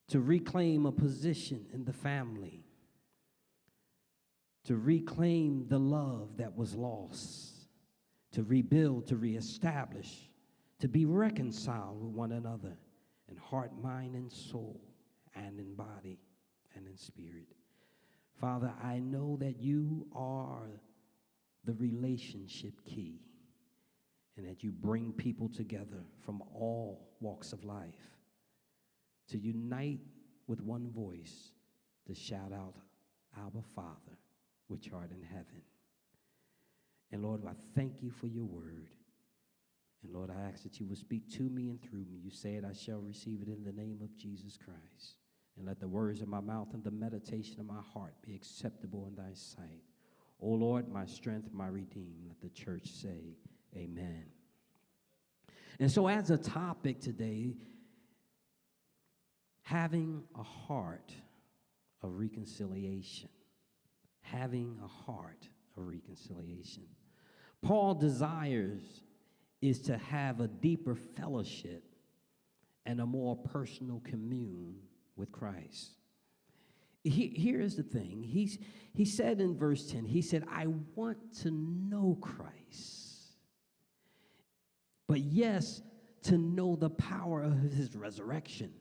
to 0.08 0.20
reclaim 0.20 0.86
a 0.86 0.92
position 0.92 1.66
in 1.74 1.86
the 1.86 1.94
family, 1.94 2.66
to 4.66 4.76
reclaim 4.76 5.68
the 5.68 5.80
love 5.80 6.38
that 6.38 6.56
was 6.56 6.76
lost, 6.76 7.68
to 8.32 8.44
rebuild, 8.44 9.08
to 9.08 9.18
reestablish, 9.18 10.30
to 10.80 10.88
be 10.88 11.06
reconciled 11.06 12.02
with 12.02 12.12
one 12.12 12.32
another 12.32 12.78
in 13.30 13.38
heart, 13.38 13.72
mind, 13.82 14.16
and 14.16 14.32
soul, 14.32 14.82
and 15.36 15.60
in 15.60 15.74
body 15.76 16.20
and 16.76 16.88
in 16.88 16.98
spirit. 16.98 17.48
Father, 18.40 18.74
I 18.84 19.00
know 19.00 19.38
that 19.40 19.60
you 19.60 20.08
are 20.16 20.82
the 21.66 21.74
relationship 21.74 22.74
key 22.86 23.22
and 24.38 24.48
that 24.48 24.64
you 24.64 24.72
bring 24.72 25.12
people 25.14 25.50
together 25.50 26.04
from 26.26 26.42
all 26.54 27.10
walks 27.20 27.54
of 27.54 27.64
life 27.64 28.18
to 29.30 29.38
unite 29.38 30.00
with 30.48 30.62
one 30.62 30.90
voice 30.92 31.52
to 32.08 32.14
shout 32.14 32.52
out, 32.54 32.76
Abba 33.38 33.64
Father, 33.76 34.18
which 34.68 34.90
art 34.94 35.12
in 35.12 35.22
heaven. 35.22 35.62
And 37.12 37.22
Lord, 37.24 37.42
I 37.46 37.54
thank 37.76 38.02
you 38.02 38.10
for 38.10 38.28
your 38.28 38.46
word. 38.46 38.90
And 40.04 40.14
Lord, 40.14 40.32
I 40.32 40.50
ask 40.50 40.64
that 40.64 40.80
you 40.80 40.88
will 40.88 40.96
speak 40.96 41.30
to 41.34 41.44
me 41.44 41.70
and 41.70 41.82
through 41.82 42.06
me. 42.10 42.18
You 42.24 42.32
said, 42.32 42.66
I 42.68 42.74
shall 42.74 43.00
receive 43.00 43.42
it 43.42 43.48
in 43.48 43.64
the 43.64 43.72
name 43.72 44.00
of 44.02 44.18
Jesus 44.18 44.58
Christ. 44.58 45.18
And 45.58 45.68
let 45.68 45.80
the 45.80 45.88
words 45.88 46.22
of 46.22 46.28
my 46.28 46.40
mouth 46.40 46.70
and 46.74 46.84
the 46.84 46.92
meditation 46.92 47.60
of 47.60 47.66
my 47.66 47.82
heart 47.94 48.16
be 48.26 48.34
acceptable 48.34 49.06
in 49.08 49.16
thy 49.16 49.34
sight. 49.34 49.84
O 50.42 50.50
Lord, 50.50 50.90
my 50.90 51.06
strength, 51.06 51.50
my 51.54 51.68
redeemer. 51.68 52.18
Let 52.28 52.42
the 52.42 52.50
church 52.50 52.88
say, 52.88 53.38
Amen. 53.76 54.26
And 55.80 55.92
so, 55.92 56.08
as 56.08 56.30
a 56.30 56.38
topic 56.38 57.00
today, 57.00 57.56
having 59.62 60.24
a 60.36 60.44
heart 60.44 61.14
of 62.04 62.14
reconciliation. 62.14 63.30
Having 64.22 64.78
a 64.84 64.88
heart 64.88 65.48
of 65.78 65.88
reconciliation. 65.88 66.84
Paul 67.62 67.96
desires 67.96 69.04
is 69.62 69.80
to 69.82 69.98
have 69.98 70.40
a 70.40 70.48
deeper 70.48 70.96
fellowship 70.96 71.84
and 72.86 73.00
a 73.00 73.06
more 73.06 73.36
personal 73.36 74.02
commune 74.04 74.76
with 75.16 75.32
Christ. 75.32 76.01
He, 77.04 77.34
here's 77.36 77.76
the 77.76 77.84
thing. 77.84 78.24
He's, 78.24 78.60
he 78.94 79.06
said 79.06 79.42
in 79.42 79.58
verse 79.58 79.92
10, 79.92 80.06
he 80.06 80.22
said, 80.22 80.44
I 80.52 80.68
want 80.96 81.18
to 81.42 81.52
know 81.52 82.18
Christ. 82.22 83.38
But 85.08 85.22
yes, 85.22 85.82
to 86.24 86.38
know 86.38 86.76
the 86.76 86.92
power 86.92 87.42
of 87.42 87.60
his 87.60 87.96
resurrection. 87.96 88.72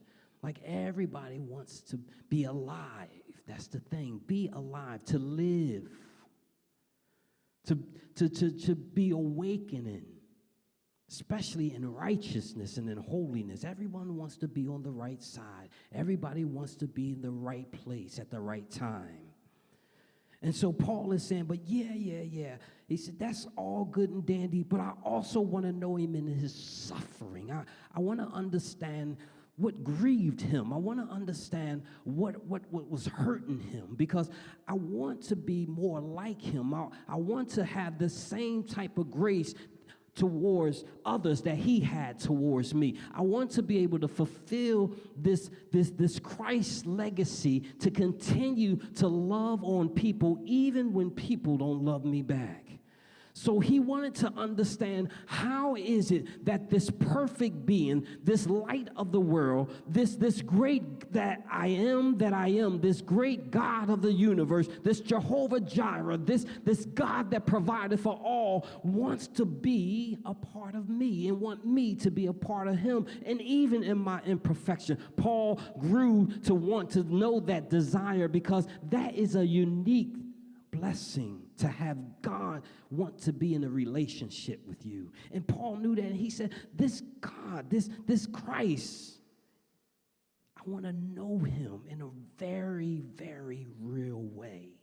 Like 0.42 0.58
everybody 0.64 1.38
wants 1.38 1.80
to 1.82 1.98
be 2.28 2.44
alive. 2.44 3.08
That's 3.46 3.66
the 3.66 3.80
thing. 3.80 4.20
Be 4.26 4.50
alive, 4.52 5.04
to 5.06 5.18
live, 5.18 5.88
to, 7.66 7.78
to, 8.16 8.28
to, 8.28 8.50
to 8.50 8.74
be 8.74 9.10
awakening, 9.10 10.04
especially 11.10 11.74
in 11.74 11.92
righteousness 11.92 12.76
and 12.76 12.88
in 12.88 12.96
holiness. 12.96 13.64
Everyone 13.64 14.16
wants 14.16 14.36
to 14.38 14.48
be 14.48 14.68
on 14.68 14.82
the 14.82 14.90
right 14.90 15.22
side, 15.22 15.70
everybody 15.92 16.44
wants 16.44 16.76
to 16.76 16.86
be 16.86 17.12
in 17.12 17.20
the 17.20 17.30
right 17.30 17.70
place 17.72 18.18
at 18.18 18.30
the 18.30 18.40
right 18.40 18.70
time. 18.70 19.30
And 20.42 20.54
so 20.54 20.72
Paul 20.72 21.12
is 21.12 21.22
saying, 21.22 21.44
but 21.44 21.58
yeah, 21.66 21.92
yeah, 21.94 22.22
yeah. 22.22 22.56
He 22.88 22.96
said, 22.96 23.18
that's 23.18 23.46
all 23.56 23.84
good 23.84 24.08
and 24.08 24.24
dandy, 24.24 24.62
but 24.62 24.80
I 24.80 24.92
also 25.04 25.40
want 25.40 25.66
to 25.66 25.72
know 25.72 25.96
him 25.96 26.14
in 26.14 26.26
his 26.26 26.54
suffering. 26.54 27.52
I, 27.52 27.64
I 27.94 28.00
want 28.00 28.20
to 28.20 28.26
understand 28.26 29.18
what 29.56 29.84
grieved 29.84 30.40
him. 30.40 30.72
I 30.72 30.78
want 30.78 31.06
to 31.06 31.14
understand 31.14 31.82
what, 32.04 32.42
what, 32.46 32.62
what 32.70 32.90
was 32.90 33.06
hurting 33.06 33.60
him 33.60 33.94
because 33.96 34.30
I 34.66 34.72
want 34.72 35.22
to 35.24 35.36
be 35.36 35.66
more 35.66 36.00
like 36.00 36.40
him. 36.40 36.72
I, 36.72 36.86
I 37.06 37.16
want 37.16 37.50
to 37.50 37.64
have 37.64 37.98
the 37.98 38.08
same 38.08 38.64
type 38.64 38.96
of 38.96 39.10
grace 39.10 39.54
towards 40.20 40.84
others 41.06 41.40
that 41.40 41.56
he 41.56 41.80
had 41.80 42.18
towards 42.18 42.74
me. 42.74 42.98
I 43.14 43.22
want 43.22 43.50
to 43.52 43.62
be 43.62 43.78
able 43.78 43.98
to 44.00 44.08
fulfill 44.08 44.94
this, 45.16 45.50
this, 45.72 45.90
this 45.90 46.18
Christ 46.18 46.84
legacy 46.84 47.60
to 47.78 47.90
continue 47.90 48.76
to 48.96 49.08
love 49.08 49.64
on 49.64 49.88
people 49.88 50.38
even 50.44 50.92
when 50.92 51.10
people 51.10 51.56
don't 51.56 51.82
love 51.82 52.04
me 52.04 52.20
back. 52.20 52.66
So 53.40 53.59
he 53.59 53.80
wanted 53.80 54.14
to 54.16 54.30
understand 54.37 55.09
how 55.25 55.75
is 55.75 56.11
it 56.11 56.44
that 56.44 56.68
this 56.68 56.90
perfect 56.90 57.64
being, 57.64 58.06
this 58.23 58.47
light 58.47 58.88
of 58.97 59.12
the 59.12 59.20
world, 59.20 59.73
this, 59.88 60.16
this 60.16 60.42
great 60.42 61.11
that 61.14 61.47
I 61.50 61.68
am 61.68 62.18
that 62.18 62.35
I 62.35 62.49
am, 62.49 62.82
this 62.82 63.00
great 63.00 63.50
God 63.50 63.88
of 63.88 64.02
the 64.02 64.12
universe, 64.12 64.68
this 64.82 65.00
Jehovah 65.00 65.59
Jireh, 65.59 66.18
this, 66.18 66.44
this 66.64 66.85
God 66.85 67.30
that 67.30 67.47
provided 67.47 67.99
for 67.99 68.12
all, 68.12 68.66
wants 68.82 69.26
to 69.28 69.47
be 69.47 70.18
a 70.26 70.35
part 70.35 70.75
of 70.75 70.90
me 70.90 71.28
and 71.28 71.40
want 71.40 71.64
me 71.64 71.94
to 71.94 72.11
be 72.11 72.26
a 72.26 72.35
part 72.35 72.68
of 72.68 72.76
him. 72.76 73.06
And 73.25 73.40
even 73.40 73.82
in 73.82 73.97
my 73.97 74.20
imperfection, 74.26 74.99
Paul 75.16 75.59
grew 75.78 76.26
to 76.44 76.54
want 76.54 76.90
to 76.90 77.04
know 77.04 77.40
that 77.40 77.70
desire 77.70 78.28
because 78.28 78.66
that 78.90 79.14
is 79.14 79.35
a 79.35 79.47
unique 79.47 80.12
blessing 80.73 81.40
to 81.60 81.68
have 81.68 81.96
God 82.22 82.62
want 82.90 83.18
to 83.22 83.32
be 83.32 83.54
in 83.54 83.64
a 83.64 83.68
relationship 83.68 84.60
with 84.66 84.84
you. 84.84 85.12
And 85.32 85.46
Paul 85.46 85.76
knew 85.76 85.94
that. 85.94 86.04
And 86.04 86.16
he 86.16 86.30
said, 86.30 86.52
This 86.74 87.02
God, 87.20 87.70
this, 87.70 87.88
this 88.06 88.26
Christ, 88.26 89.18
I 90.56 90.62
want 90.66 90.84
to 90.84 90.92
know 90.92 91.38
him 91.38 91.82
in 91.88 92.02
a 92.02 92.08
very, 92.38 93.02
very 93.14 93.66
real 93.80 94.22
way. 94.22 94.79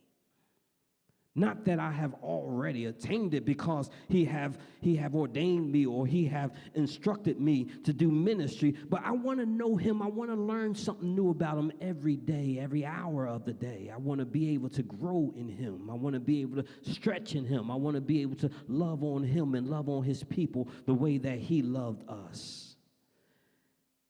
Not 1.38 1.64
that 1.66 1.78
I 1.78 1.92
have 1.92 2.14
already 2.14 2.86
attained 2.86 3.32
it 3.32 3.44
because 3.44 3.90
he 4.08 4.24
have, 4.24 4.58
he 4.80 4.96
have 4.96 5.14
ordained 5.14 5.70
me 5.70 5.86
or 5.86 6.04
he 6.04 6.26
have 6.26 6.50
instructed 6.74 7.40
me 7.40 7.66
to 7.84 7.92
do 7.92 8.10
ministry, 8.10 8.74
but 8.88 9.02
I 9.04 9.12
want 9.12 9.38
to 9.38 9.46
know 9.46 9.76
him. 9.76 10.02
I 10.02 10.08
want 10.08 10.30
to 10.30 10.34
learn 10.34 10.74
something 10.74 11.14
new 11.14 11.30
about 11.30 11.56
him 11.56 11.70
every 11.80 12.16
day, 12.16 12.58
every 12.60 12.84
hour 12.84 13.28
of 13.28 13.44
the 13.44 13.52
day. 13.52 13.88
I 13.94 13.98
want 13.98 14.18
to 14.18 14.26
be 14.26 14.50
able 14.54 14.68
to 14.70 14.82
grow 14.82 15.32
in 15.36 15.48
him. 15.48 15.88
I 15.88 15.94
want 15.94 16.14
to 16.14 16.20
be 16.20 16.40
able 16.40 16.60
to 16.60 16.68
stretch 16.82 17.36
in 17.36 17.44
him. 17.44 17.70
I 17.70 17.76
want 17.76 17.94
to 17.94 18.00
be 18.00 18.20
able 18.20 18.36
to 18.38 18.50
love 18.66 19.04
on 19.04 19.22
him 19.22 19.54
and 19.54 19.68
love 19.68 19.88
on 19.88 20.02
his 20.02 20.24
people 20.24 20.66
the 20.86 20.94
way 20.94 21.18
that 21.18 21.38
he 21.38 21.62
loved 21.62 22.02
us. 22.08 22.74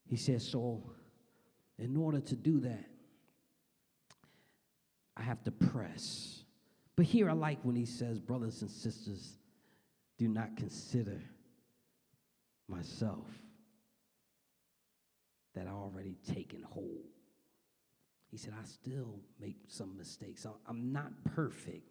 He 0.07 0.17
says, 0.17 0.49
so 0.49 0.83
in 1.79 1.95
order 1.95 2.21
to 2.21 2.37
do 2.37 2.61
that, 2.61 2.87
I 5.15 5.21
have 5.21 5.45
to 5.45 5.51
press. 5.51 6.38
But 6.99 7.07
here 7.07 7.31
I 7.31 7.33
like 7.33 7.61
when 7.63 7.77
he 7.77 7.85
says, 7.85 8.19
Brothers 8.19 8.61
and 8.61 8.69
sisters, 8.69 9.39
do 10.19 10.27
not 10.27 10.57
consider 10.57 11.23
myself 12.67 13.29
that 15.55 15.69
I 15.69 15.71
already 15.71 16.17
taken 16.35 16.65
hold. 16.65 17.07
He 18.33 18.37
said, 18.37 18.53
I 18.61 18.65
still 18.65 19.21
make 19.39 19.59
some 19.69 19.97
mistakes. 19.97 20.45
I'm 20.67 20.93
not 20.93 21.13
perfect, 21.37 21.89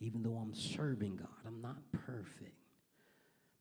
even 0.00 0.22
though 0.22 0.36
I'm 0.36 0.52
serving 0.52 1.16
God. 1.16 1.28
I'm 1.46 1.62
not 1.62 1.78
perfect, 2.06 2.58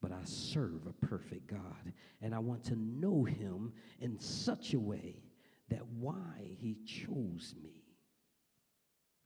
but 0.02 0.12
I 0.12 0.26
serve 0.26 0.88
a 0.88 1.06
perfect 1.06 1.48
God. 1.48 1.94
And 2.22 2.36
I 2.36 2.40
want 2.40 2.66
to 2.66 2.76
know 2.76 3.24
him 3.24 3.72
in 4.02 4.20
such 4.20 4.74
a 4.74 4.80
way 4.80 5.24
that 5.70 5.88
why 5.88 6.58
he 6.60 6.76
chose 6.86 7.56
me 7.64 7.81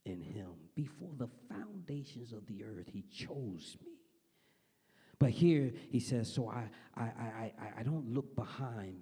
in 0.06 0.20
him. 0.20 0.52
Before 0.74 1.10
the 1.18 1.28
foundations 1.48 2.32
of 2.32 2.46
the 2.46 2.64
earth, 2.64 2.86
he 2.86 3.02
chose 3.12 3.76
me. 3.84 3.92
But 5.18 5.30
here 5.30 5.72
he 5.90 6.00
says, 6.00 6.32
so 6.32 6.48
I, 6.48 6.68
I, 6.94 7.02
I, 7.02 7.52
I, 7.78 7.82
don't 7.82 8.12
look 8.12 8.36
behind 8.36 9.00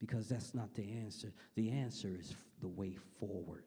because 0.00 0.28
that's 0.28 0.54
not 0.54 0.74
the 0.74 0.90
answer. 1.04 1.32
The 1.54 1.70
answer 1.70 2.16
is 2.18 2.34
the 2.60 2.68
way 2.68 2.96
forward. 3.20 3.64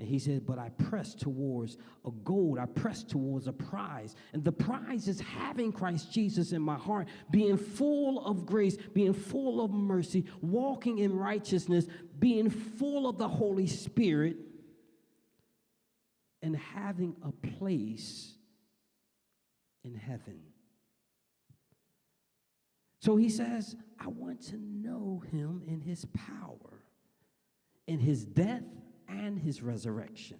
And 0.00 0.06
he 0.06 0.18
said, 0.18 0.46
But 0.46 0.58
I 0.58 0.68
press 0.70 1.14
towards 1.14 1.76
a 2.04 2.10
goal. 2.22 2.58
I 2.60 2.66
press 2.66 3.02
towards 3.02 3.48
a 3.48 3.52
prize. 3.52 4.14
And 4.32 4.44
the 4.44 4.52
prize 4.52 5.08
is 5.08 5.20
having 5.20 5.72
Christ 5.72 6.12
Jesus 6.12 6.52
in 6.52 6.62
my 6.62 6.76
heart, 6.76 7.08
being 7.30 7.56
full 7.56 8.24
of 8.24 8.46
grace, 8.46 8.76
being 8.94 9.12
full 9.12 9.60
of 9.60 9.72
mercy, 9.72 10.24
walking 10.40 10.98
in 10.98 11.16
righteousness, 11.16 11.86
being 12.18 12.48
full 12.50 13.08
of 13.08 13.18
the 13.18 13.28
Holy 13.28 13.66
Spirit, 13.66 14.36
and 16.42 16.56
having 16.56 17.16
a 17.22 17.32
place 17.58 18.34
in 19.84 19.94
heaven. 19.94 20.40
So 23.00 23.16
he 23.16 23.28
says, 23.28 23.76
I 23.98 24.08
want 24.08 24.42
to 24.48 24.56
know 24.56 25.22
him 25.30 25.62
in 25.66 25.80
his 25.80 26.04
power, 26.06 26.82
in 27.86 27.98
his 27.98 28.24
death 28.24 28.64
and 29.08 29.38
his 29.38 29.62
resurrection. 29.62 30.38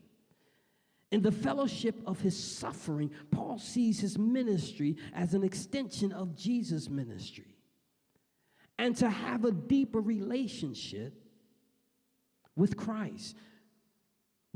In 1.10 1.22
the 1.22 1.32
fellowship 1.32 1.96
of 2.06 2.20
his 2.20 2.36
suffering, 2.36 3.10
Paul 3.30 3.58
sees 3.58 4.00
his 4.00 4.18
ministry 4.18 4.96
as 5.14 5.32
an 5.32 5.42
extension 5.42 6.12
of 6.12 6.36
Jesus' 6.36 6.90
ministry. 6.90 7.56
And 8.78 8.94
to 8.96 9.08
have 9.08 9.44
a 9.44 9.52
deeper 9.52 10.00
relationship 10.00 11.14
with 12.54 12.76
Christ. 12.76 13.36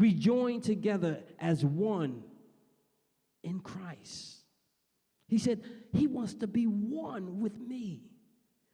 We 0.03 0.13
join 0.13 0.61
together 0.61 1.21
as 1.39 1.65
one 1.65 2.25
in 3.45 3.61
Christ. 3.61 4.39
He 5.29 5.39
said, 5.39 5.61
He 5.93 6.09
wants 6.09 6.35
to 6.35 6.49
be 6.49 6.65
one 6.65 7.39
with 7.39 7.57
me, 7.57 8.01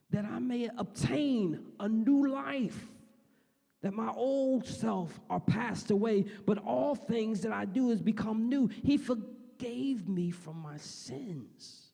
that 0.08 0.24
I 0.24 0.38
may 0.38 0.70
obtain 0.78 1.66
a 1.78 1.86
new 1.86 2.30
life, 2.30 2.82
that 3.82 3.92
my 3.92 4.08
old 4.08 4.66
self 4.66 5.20
are 5.28 5.38
passed 5.38 5.90
away, 5.90 6.24
but 6.46 6.64
all 6.64 6.94
things 6.94 7.42
that 7.42 7.52
I 7.52 7.66
do 7.66 7.90
is 7.90 8.00
become 8.00 8.48
new. 8.48 8.68
He 8.82 8.96
forgave 8.96 10.08
me 10.08 10.30
from 10.30 10.56
my 10.62 10.78
sins. 10.78 11.90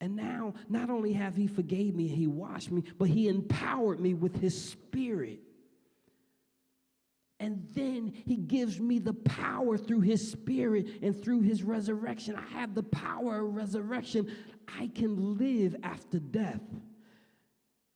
And 0.00 0.14
now, 0.14 0.54
not 0.68 0.90
only 0.90 1.14
have 1.14 1.34
He 1.34 1.48
forgave 1.48 1.96
me, 1.96 2.06
He 2.06 2.28
washed 2.28 2.70
me, 2.70 2.84
but 2.98 3.08
He 3.08 3.26
empowered 3.26 3.98
me 3.98 4.14
with 4.14 4.40
His 4.40 4.70
Spirit 4.70 5.40
and 7.40 7.66
then 7.72 8.12
he 8.26 8.36
gives 8.36 8.78
me 8.78 8.98
the 8.98 9.14
power 9.14 9.78
through 9.78 10.02
his 10.02 10.30
spirit 10.30 10.86
and 11.02 11.20
through 11.20 11.40
his 11.40 11.62
resurrection. 11.62 12.36
I 12.36 12.46
have 12.58 12.74
the 12.74 12.82
power 12.82 13.40
of 13.40 13.54
resurrection. 13.54 14.30
I 14.78 14.88
can 14.94 15.38
live 15.38 15.74
after 15.82 16.18
death. 16.18 16.60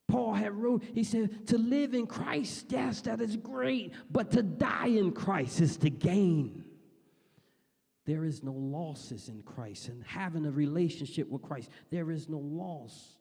Paul 0.07 0.33
had 0.33 0.53
wrote, 0.53 0.83
he 0.93 1.03
said, 1.03 1.47
to 1.47 1.57
live 1.57 1.93
in 1.93 2.07
Christ, 2.07 2.65
yes, 2.69 3.01
that 3.01 3.21
is 3.21 3.37
great, 3.37 3.93
but 4.11 4.31
to 4.31 4.43
die 4.43 4.87
in 4.87 5.11
Christ 5.11 5.61
is 5.61 5.77
to 5.77 5.89
gain. 5.89 6.65
There 8.05 8.23
is 8.23 8.43
no 8.43 8.53
losses 8.53 9.29
in 9.29 9.41
Christ, 9.41 9.89
and 9.89 10.03
having 10.05 10.45
a 10.45 10.51
relationship 10.51 11.27
with 11.27 11.41
Christ, 11.41 11.69
there 11.89 12.11
is 12.11 12.29
no 12.29 12.37
loss. 12.37 13.17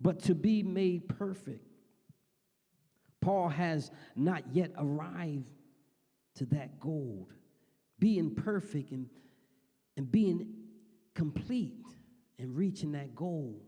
But 0.00 0.20
to 0.24 0.34
be 0.34 0.62
made 0.62 1.08
perfect, 1.08 1.67
Paul 3.28 3.50
has 3.50 3.90
not 4.16 4.42
yet 4.54 4.70
arrived 4.78 5.50
to 6.36 6.46
that 6.46 6.80
goal. 6.80 7.28
Being 7.98 8.34
perfect 8.34 8.90
and, 8.90 9.06
and 9.98 10.10
being 10.10 10.54
complete 11.14 11.84
and 12.38 12.56
reaching 12.56 12.92
that 12.92 13.14
goal 13.14 13.60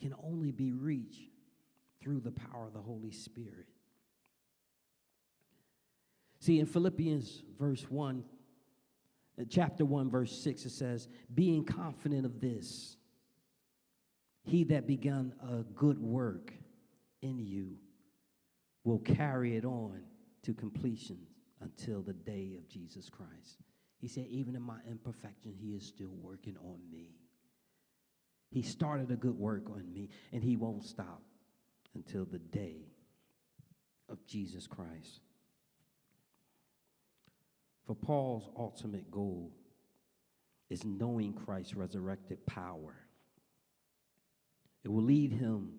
can 0.00 0.14
only 0.22 0.52
be 0.52 0.70
reached 0.70 1.32
through 2.00 2.20
the 2.20 2.30
power 2.30 2.68
of 2.68 2.72
the 2.72 2.78
Holy 2.78 3.10
Spirit. 3.10 3.66
See, 6.38 6.60
in 6.60 6.66
Philippians 6.66 7.42
verse 7.58 7.84
1, 7.90 8.22
uh, 9.40 9.44
chapter 9.50 9.84
1, 9.84 10.08
verse 10.08 10.30
6, 10.40 10.66
it 10.66 10.70
says, 10.70 11.08
Being 11.34 11.64
confident 11.64 12.24
of 12.24 12.40
this, 12.40 12.96
he 14.44 14.62
that 14.62 14.86
begun 14.86 15.34
a 15.42 15.64
good 15.74 15.98
work 15.98 16.52
in 17.22 17.40
you 17.40 17.78
will 18.84 18.98
carry 18.98 19.56
it 19.56 19.64
on 19.64 20.00
to 20.42 20.54
completion 20.54 21.18
until 21.60 22.02
the 22.02 22.12
day 22.12 22.54
of 22.58 22.68
Jesus 22.68 23.08
Christ. 23.08 23.58
He 23.98 24.08
said, 24.08 24.26
Even 24.28 24.54
in 24.54 24.62
my 24.62 24.78
imperfection, 24.88 25.54
He 25.58 25.74
is 25.74 25.84
still 25.86 26.14
working 26.20 26.56
on 26.62 26.78
me. 26.90 27.16
He 28.50 28.62
started 28.62 29.10
a 29.10 29.16
good 29.16 29.38
work 29.38 29.70
on 29.70 29.90
me, 29.92 30.10
and 30.32 30.42
He 30.42 30.56
won't 30.56 30.84
stop 30.84 31.22
until 31.94 32.24
the 32.24 32.38
day 32.38 32.92
of 34.08 34.24
Jesus 34.26 34.66
Christ. 34.66 35.20
For 37.86 37.94
Paul's 37.94 38.48
ultimate 38.56 39.10
goal 39.10 39.52
is 40.70 40.84
knowing 40.84 41.32
Christ's 41.32 41.74
resurrected 41.74 42.44
power. 42.46 42.94
It 44.84 44.88
will 44.88 45.02
lead 45.02 45.32
him 45.32 45.74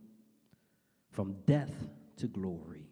from 1.11 1.35
death 1.45 1.73
to 2.17 2.27
glory 2.27 2.87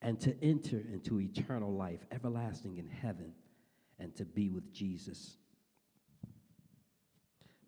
and 0.00 0.20
to 0.20 0.34
enter 0.42 0.82
into 0.92 1.20
eternal 1.20 1.72
life, 1.72 2.00
everlasting 2.12 2.78
in 2.78 2.86
heaven, 2.88 3.32
and 3.98 4.14
to 4.16 4.24
be 4.24 4.48
with 4.48 4.72
Jesus. 4.72 5.36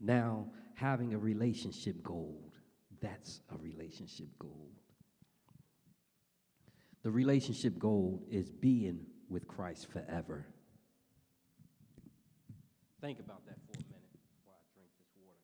Now, 0.00 0.46
having 0.74 1.12
a 1.12 1.18
relationship 1.18 2.02
gold, 2.02 2.52
that's 3.00 3.40
a 3.52 3.56
relationship 3.58 4.28
gold. 4.38 4.80
The 7.02 7.10
relationship 7.10 7.78
gold 7.78 8.24
is 8.30 8.50
being 8.50 9.06
with 9.28 9.48
Christ 9.48 9.88
forever. 9.90 10.46
Think 13.00 13.18
about 13.20 13.46
that 13.46 13.56
for 13.66 13.72
a 13.72 13.82
minute 13.88 14.20
while 14.44 14.56
I 14.56 14.64
drink 14.74 14.90
this 14.98 15.08
water. 15.16 15.40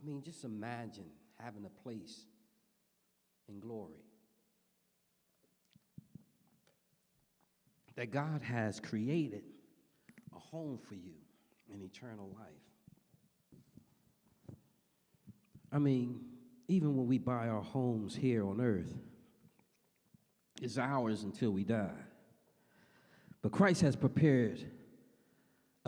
I 0.00 0.06
mean, 0.06 0.22
just 0.22 0.44
imagine 0.44 1.10
having 1.38 1.64
a 1.64 1.82
place 1.82 2.24
in 3.48 3.60
glory 3.60 4.04
that 7.96 8.12
God 8.12 8.42
has 8.42 8.78
created 8.78 9.42
a 10.34 10.38
home 10.38 10.78
for 10.88 10.94
you 10.94 11.14
in 11.72 11.82
eternal 11.82 12.30
life. 12.38 12.46
I 15.72 15.78
mean, 15.78 16.20
even 16.68 16.96
when 16.96 17.08
we 17.08 17.18
buy 17.18 17.48
our 17.48 17.60
homes 17.60 18.14
here 18.14 18.46
on 18.46 18.60
earth, 18.60 18.94
it's 20.62 20.78
ours 20.78 21.24
until 21.24 21.50
we 21.50 21.64
die. 21.64 21.90
But 23.42 23.52
Christ 23.52 23.80
has 23.82 23.96
prepared 23.96 24.64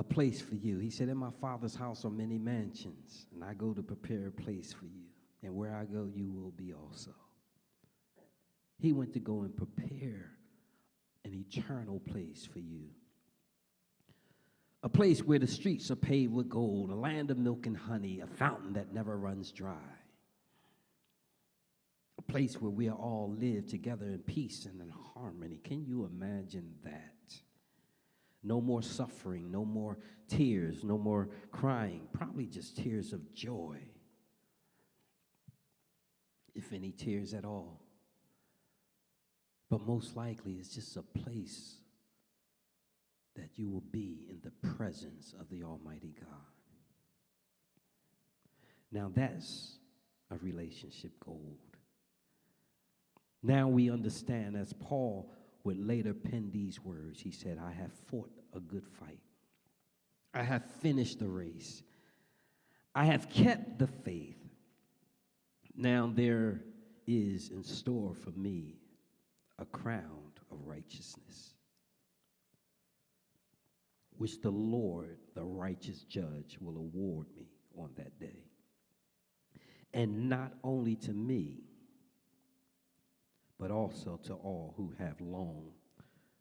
a 0.00 0.02
place 0.02 0.40
for 0.40 0.54
you. 0.54 0.78
He 0.78 0.88
said, 0.88 1.10
In 1.10 1.18
my 1.18 1.30
Father's 1.42 1.74
house 1.74 2.06
are 2.06 2.10
many 2.10 2.38
mansions, 2.38 3.26
and 3.34 3.44
I 3.44 3.52
go 3.52 3.74
to 3.74 3.82
prepare 3.82 4.28
a 4.28 4.42
place 4.42 4.72
for 4.72 4.86
you. 4.86 5.04
And 5.42 5.54
where 5.54 5.76
I 5.76 5.84
go, 5.84 6.08
you 6.10 6.30
will 6.30 6.52
be 6.52 6.72
also. 6.72 7.14
He 8.78 8.94
went 8.94 9.12
to 9.12 9.20
go 9.20 9.42
and 9.42 9.54
prepare 9.54 10.32
an 11.26 11.34
eternal 11.34 12.00
place 12.00 12.48
for 12.50 12.60
you. 12.60 12.86
A 14.82 14.88
place 14.88 15.22
where 15.22 15.38
the 15.38 15.46
streets 15.46 15.90
are 15.90 15.96
paved 15.96 16.32
with 16.32 16.48
gold, 16.48 16.90
a 16.90 16.94
land 16.94 17.30
of 17.30 17.36
milk 17.36 17.66
and 17.66 17.76
honey, 17.76 18.20
a 18.20 18.26
fountain 18.26 18.72
that 18.72 18.94
never 18.94 19.18
runs 19.18 19.52
dry. 19.52 19.76
A 22.16 22.22
place 22.22 22.58
where 22.58 22.70
we 22.70 22.88
all 22.88 23.36
live 23.38 23.66
together 23.66 24.06
in 24.06 24.20
peace 24.20 24.64
and 24.64 24.80
in 24.80 24.90
harmony. 25.14 25.60
Can 25.62 25.84
you 25.84 26.06
imagine 26.06 26.72
that? 26.84 27.19
No 28.42 28.60
more 28.60 28.82
suffering, 28.82 29.50
no 29.50 29.64
more 29.64 29.98
tears, 30.28 30.82
no 30.82 30.96
more 30.96 31.28
crying, 31.50 32.08
probably 32.12 32.46
just 32.46 32.76
tears 32.76 33.12
of 33.12 33.34
joy, 33.34 33.78
if 36.54 36.72
any 36.72 36.90
tears 36.90 37.34
at 37.34 37.44
all. 37.44 37.82
But 39.68 39.86
most 39.86 40.16
likely, 40.16 40.54
it's 40.54 40.74
just 40.74 40.96
a 40.96 41.02
place 41.02 41.76
that 43.36 43.50
you 43.56 43.68
will 43.68 43.84
be 43.92 44.26
in 44.28 44.40
the 44.42 44.68
presence 44.76 45.34
of 45.38 45.48
the 45.50 45.62
Almighty 45.62 46.14
God. 46.18 46.28
Now, 48.90 49.12
that's 49.14 49.76
a 50.30 50.36
relationship 50.38 51.12
gold. 51.24 51.58
Now 53.42 53.68
we 53.68 53.90
understand, 53.90 54.56
as 54.56 54.72
Paul 54.72 55.32
would 55.64 55.78
later 55.78 56.14
pen 56.14 56.50
these 56.52 56.80
words, 56.82 57.20
he 57.20 57.30
said, 57.30 57.58
I 57.58 57.72
have 57.72 57.92
fought 57.92 58.30
a 58.54 58.60
good 58.60 58.86
fight. 58.86 59.20
I 60.32 60.42
have 60.42 60.64
finished 60.80 61.18
the 61.18 61.28
race. 61.28 61.82
I 62.94 63.04
have 63.04 63.28
kept 63.30 63.78
the 63.78 63.86
faith. 63.86 64.38
Now 65.76 66.10
there 66.14 66.62
is 67.06 67.50
in 67.50 67.64
store 67.64 68.14
for 68.14 68.30
me 68.30 68.76
a 69.58 69.64
crown 69.64 70.32
of 70.50 70.58
righteousness, 70.66 71.54
which 74.16 74.40
the 74.40 74.50
Lord, 74.50 75.18
the 75.34 75.44
righteous 75.44 76.02
judge, 76.02 76.58
will 76.60 76.76
award 76.76 77.26
me 77.36 77.48
on 77.78 77.90
that 77.96 78.18
day. 78.18 78.44
And 79.92 80.28
not 80.28 80.52
only 80.62 80.96
to 80.96 81.12
me, 81.12 81.64
but 83.60 83.70
also 83.70 84.18
to 84.24 84.32
all 84.32 84.72
who 84.78 84.90
have 84.98 85.20
longed 85.20 85.74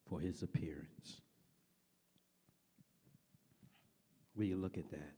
for 0.09 0.21
his 0.21 0.41
appearance. 0.41 1.21
Will 4.35 4.45
you 4.45 4.55
look 4.55 4.77
at 4.77 4.89
that? 4.89 5.11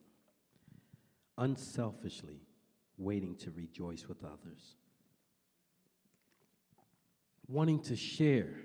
Unselfishly 1.37 2.41
waiting 2.97 3.35
to 3.35 3.51
rejoice 3.51 4.07
with 4.07 4.23
others, 4.23 4.75
wanting 7.47 7.79
to 7.83 7.95
share 7.95 8.55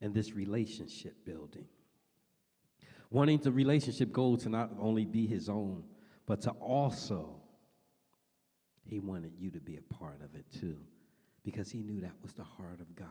in 0.00 0.12
this 0.12 0.32
relationship 0.32 1.24
building, 1.24 1.66
wanting 3.10 3.38
the 3.38 3.50
relationship 3.50 4.12
goal 4.12 4.36
to 4.36 4.48
not 4.48 4.70
only 4.80 5.04
be 5.04 5.26
his 5.26 5.48
own, 5.48 5.82
but 6.26 6.40
to 6.42 6.50
also, 6.50 7.34
he 8.84 9.00
wanted 9.00 9.32
you 9.36 9.50
to 9.50 9.60
be 9.60 9.76
a 9.76 9.94
part 9.94 10.20
of 10.22 10.34
it 10.36 10.44
too 10.60 10.76
because 11.44 11.70
he 11.70 11.82
knew 11.82 12.00
that 12.00 12.12
was 12.22 12.32
the 12.32 12.44
heart 12.44 12.80
of 12.80 12.94
God 12.94 13.06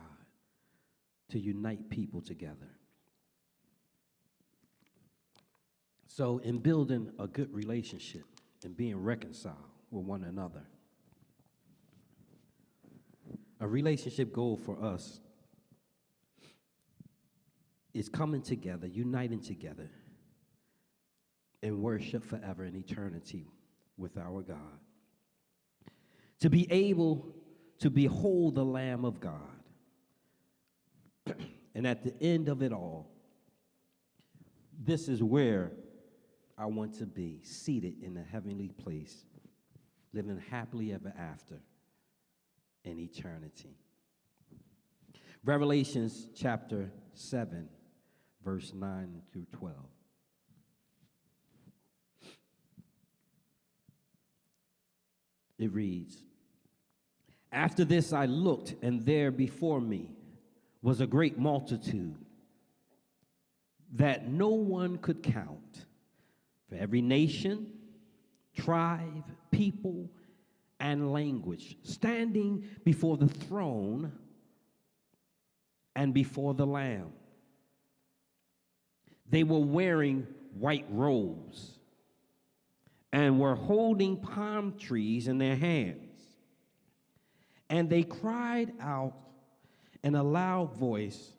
to 1.30 1.38
unite 1.38 1.88
people 1.90 2.20
together. 2.20 2.68
So, 6.06 6.38
in 6.38 6.58
building 6.58 7.12
a 7.18 7.26
good 7.26 7.52
relationship 7.54 8.24
and 8.64 8.76
being 8.76 9.02
reconciled 9.02 9.56
with 9.90 10.04
one 10.04 10.24
another, 10.24 10.64
a 13.60 13.66
relationship 13.66 14.32
goal 14.32 14.56
for 14.56 14.82
us 14.82 15.20
is 17.94 18.08
coming 18.08 18.42
together, 18.42 18.86
uniting 18.86 19.40
together 19.40 19.90
in 21.62 21.80
worship 21.80 22.24
forever 22.24 22.64
in 22.64 22.74
eternity 22.74 23.46
with 23.96 24.16
our 24.16 24.42
God. 24.42 24.78
To 26.40 26.50
be 26.50 26.70
able 26.72 27.34
to 27.80 27.90
behold 27.90 28.54
the 28.54 28.64
Lamb 28.64 29.04
of 29.04 29.20
God. 29.20 29.40
and 31.74 31.86
at 31.86 32.04
the 32.04 32.14
end 32.22 32.48
of 32.48 32.62
it 32.62 32.72
all, 32.72 33.10
this 34.78 35.08
is 35.08 35.22
where 35.22 35.72
I 36.56 36.66
want 36.66 36.98
to 36.98 37.06
be 37.06 37.40
seated 37.42 38.02
in 38.02 38.14
the 38.14 38.22
heavenly 38.22 38.68
place, 38.68 39.24
living 40.12 40.40
happily 40.50 40.92
ever 40.92 41.12
after 41.18 41.60
in 42.84 42.98
eternity. 42.98 43.76
Revelations 45.44 46.28
chapter 46.34 46.90
7, 47.14 47.68
verse 48.44 48.72
9 48.74 49.22
through 49.32 49.46
12. 49.52 49.76
It 55.58 55.72
reads, 55.72 56.22
after 57.52 57.84
this 57.84 58.12
I 58.12 58.26
looked, 58.26 58.74
and 58.82 59.04
there 59.04 59.30
before 59.30 59.80
me 59.80 60.10
was 60.82 61.00
a 61.00 61.06
great 61.06 61.38
multitude 61.38 62.16
that 63.94 64.28
no 64.28 64.48
one 64.48 64.98
could 64.98 65.22
count, 65.22 65.86
for 66.68 66.76
every 66.76 67.02
nation, 67.02 67.66
tribe, 68.56 69.24
people, 69.50 70.08
and 70.78 71.12
language, 71.12 71.76
standing 71.82 72.64
before 72.84 73.16
the 73.16 73.28
throne 73.28 74.12
and 75.96 76.14
before 76.14 76.54
the 76.54 76.66
Lamb. 76.66 77.12
They 79.28 79.44
were 79.44 79.58
wearing 79.58 80.26
white 80.54 80.86
robes 80.88 81.78
and 83.12 83.38
were 83.38 83.54
holding 83.54 84.16
palm 84.16 84.78
trees 84.78 85.28
in 85.28 85.38
their 85.38 85.56
hands. 85.56 86.09
And 87.70 87.88
they 87.88 88.02
cried 88.02 88.72
out 88.80 89.14
in 90.02 90.16
a 90.16 90.22
loud 90.22 90.74
voice 90.74 91.32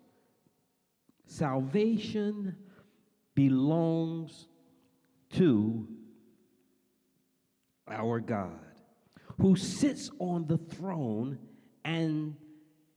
Salvation 1.25 2.57
belongs 3.35 4.47
to 5.29 5.87
our 7.87 8.19
God, 8.19 8.59
who 9.39 9.55
sits 9.55 10.11
on 10.19 10.45
the 10.45 10.57
throne 10.57 11.39
and 11.85 12.35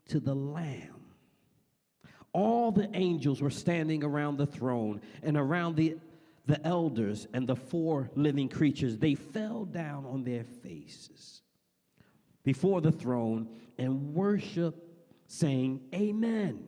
to 0.09 0.19
the 0.19 0.35
Lamb. 0.35 1.05
All 2.33 2.73
the 2.73 2.91
angels 2.93 3.41
were 3.41 3.51
standing 3.51 4.03
around 4.03 4.37
the 4.37 4.47
throne 4.47 5.01
and 5.23 5.37
around 5.37 5.77
the, 5.77 5.97
the 6.47 6.65
elders 6.67 7.29
and 7.35 7.47
the 7.47 7.55
four 7.55 8.11
living 8.17 8.49
creatures. 8.49 8.99
They 8.99 9.15
fell 9.15 9.65
down 9.65 10.07
on 10.07 10.25
their 10.25 10.43
faces 10.43 11.44
before 12.45 12.81
the 12.81 12.93
throne 12.93 13.49
and 13.79 14.15
worship, 14.15 14.77
saying, 15.27 15.81
Amen. 15.95 16.65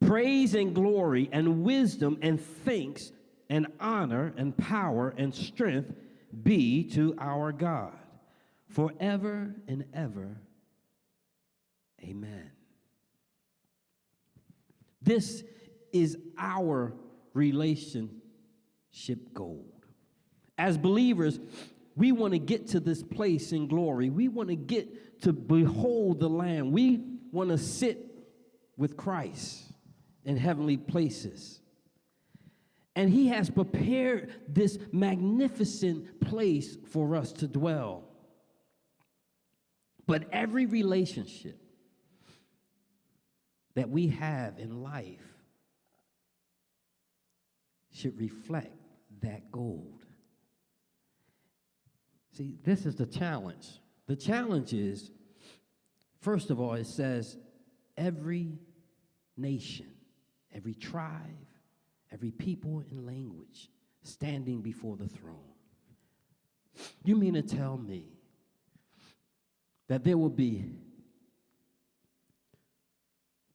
Praise 0.00 0.54
and 0.54 0.74
glory 0.74 1.28
and 1.32 1.62
wisdom 1.62 2.18
and 2.22 2.40
thanks 2.40 3.12
and 3.48 3.66
honor 3.80 4.32
and 4.36 4.56
power 4.56 5.14
and 5.16 5.34
strength 5.34 5.92
be 6.42 6.84
to 6.90 7.14
our 7.18 7.52
God 7.52 7.92
forever 8.68 9.54
and 9.68 9.84
ever. 9.94 10.36
Amen. 12.02 12.50
This 15.00 15.42
is 15.92 16.16
our 16.38 16.94
relationship 17.34 18.12
gold. 19.32 19.70
As 20.58 20.78
believers, 20.78 21.38
we 21.96 22.12
want 22.12 22.32
to 22.32 22.38
get 22.38 22.68
to 22.68 22.80
this 22.80 23.02
place 23.02 23.52
in 23.52 23.68
glory. 23.68 24.10
We 24.10 24.28
want 24.28 24.48
to 24.48 24.56
get 24.56 25.22
to 25.22 25.32
behold 25.32 26.20
the 26.20 26.28
Lamb. 26.28 26.72
We 26.72 27.02
want 27.30 27.50
to 27.50 27.58
sit 27.58 28.04
with 28.76 28.96
Christ 28.96 29.62
in 30.24 30.36
heavenly 30.36 30.76
places. 30.76 31.60
And 32.96 33.10
He 33.10 33.28
has 33.28 33.50
prepared 33.50 34.32
this 34.48 34.78
magnificent 34.92 36.20
place 36.20 36.76
for 36.90 37.16
us 37.16 37.32
to 37.34 37.48
dwell. 37.48 38.04
But 40.06 40.28
every 40.32 40.66
relationship 40.66 41.58
that 43.74 43.88
we 43.88 44.08
have 44.08 44.58
in 44.58 44.82
life 44.82 45.22
should 47.92 48.18
reflect 48.18 48.76
that 49.22 49.50
gold. 49.50 50.03
See, 52.36 52.56
this 52.64 52.84
is 52.84 52.96
the 52.96 53.06
challenge. 53.06 53.68
The 54.08 54.16
challenge 54.16 54.72
is, 54.72 55.12
first 56.20 56.50
of 56.50 56.60
all, 56.60 56.74
it 56.74 56.88
says 56.88 57.36
every 57.96 58.58
nation, 59.36 59.86
every 60.52 60.74
tribe, 60.74 61.46
every 62.12 62.32
people 62.32 62.82
and 62.90 63.06
language 63.06 63.70
standing 64.02 64.62
before 64.62 64.96
the 64.96 65.08
throne. 65.08 65.38
You 67.04 67.16
mean 67.16 67.34
to 67.34 67.42
tell 67.42 67.78
me 67.78 68.08
that 69.88 70.02
there 70.02 70.18
will 70.18 70.28
be 70.28 70.64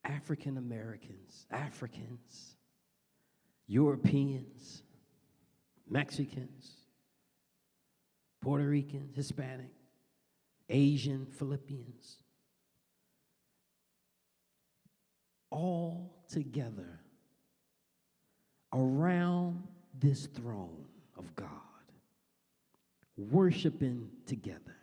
African 0.06 0.58
Americans, 0.58 1.46
Africans, 1.52 2.56
Europeans, 3.68 4.84
Mexicans, 5.90 6.79
Puerto 8.42 8.66
Rican, 8.66 9.10
Hispanic, 9.16 9.72
Asian, 10.70 11.26
Philippians, 11.26 12.18
all 15.50 16.16
together 16.30 17.00
around 18.74 19.64
this 20.00 20.28
throne 20.28 20.86
of 21.18 21.36
God, 21.36 21.48
worshiping 23.18 24.10
together. 24.26 24.78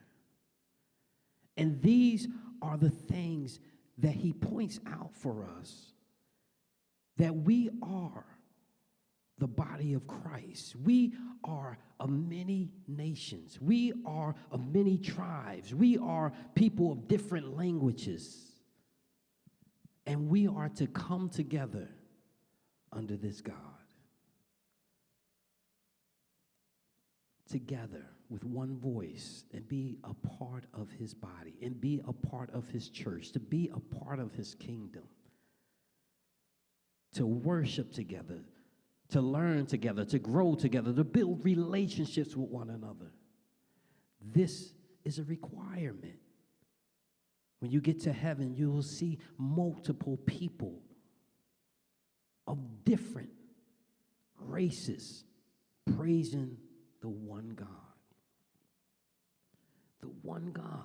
And 1.56 1.80
these 1.80 2.28
are 2.60 2.76
the 2.76 2.90
things 2.90 3.60
that 3.98 4.12
he 4.12 4.32
points 4.32 4.80
out 4.86 5.14
for 5.14 5.46
us 5.58 5.92
that 7.16 7.34
we 7.34 7.70
are 7.82 8.24
the 9.38 9.46
body 9.46 9.92
of 9.94 10.06
Christ. 10.06 10.76
We 10.76 11.14
are 11.44 11.78
of 12.00 12.10
many 12.10 12.70
nations. 12.88 13.58
We 13.60 13.92
are 14.06 14.34
of 14.50 14.72
many 14.72 14.98
tribes. 14.98 15.74
We 15.74 15.98
are 15.98 16.32
people 16.54 16.92
of 16.92 17.08
different 17.08 17.56
languages. 17.56 18.52
And 20.06 20.28
we 20.28 20.46
are 20.46 20.68
to 20.70 20.86
come 20.86 21.28
together 21.28 21.88
under 22.92 23.16
this 23.16 23.40
God. 23.40 23.54
Together 27.50 28.06
with 28.28 28.44
one 28.44 28.76
voice 28.78 29.44
and 29.52 29.68
be 29.68 29.98
a 30.02 30.14
part 30.14 30.64
of 30.74 30.90
his 30.90 31.14
body 31.14 31.54
and 31.62 31.80
be 31.80 32.00
a 32.06 32.12
part 32.12 32.50
of 32.52 32.66
his 32.68 32.88
church, 32.88 33.32
to 33.32 33.40
be 33.40 33.70
a 33.74 33.94
part 33.96 34.18
of 34.18 34.32
his 34.32 34.54
kingdom, 34.54 35.04
to 37.14 37.26
worship 37.26 37.92
together, 37.92 38.40
to 39.10 39.20
learn 39.20 39.66
together, 39.66 40.04
to 40.06 40.18
grow 40.18 40.54
together, 40.54 40.92
to 40.92 41.04
build 41.04 41.44
relationships 41.44 42.34
with 42.34 42.48
one 42.48 42.70
another. 42.70 43.12
This 44.20 44.72
is 45.04 45.18
a 45.18 45.24
requirement. 45.24 46.18
When 47.60 47.70
you 47.70 47.80
get 47.80 48.00
to 48.02 48.12
heaven, 48.12 48.54
you 48.54 48.70
will 48.70 48.82
see 48.82 49.18
multiple 49.38 50.18
people 50.26 50.82
of 52.46 52.84
different 52.84 53.30
races 54.38 55.24
praising 55.96 56.56
the 57.00 57.08
one 57.08 57.50
God 57.50 57.68
the 60.06 60.12
one 60.22 60.52
God. 60.52 60.82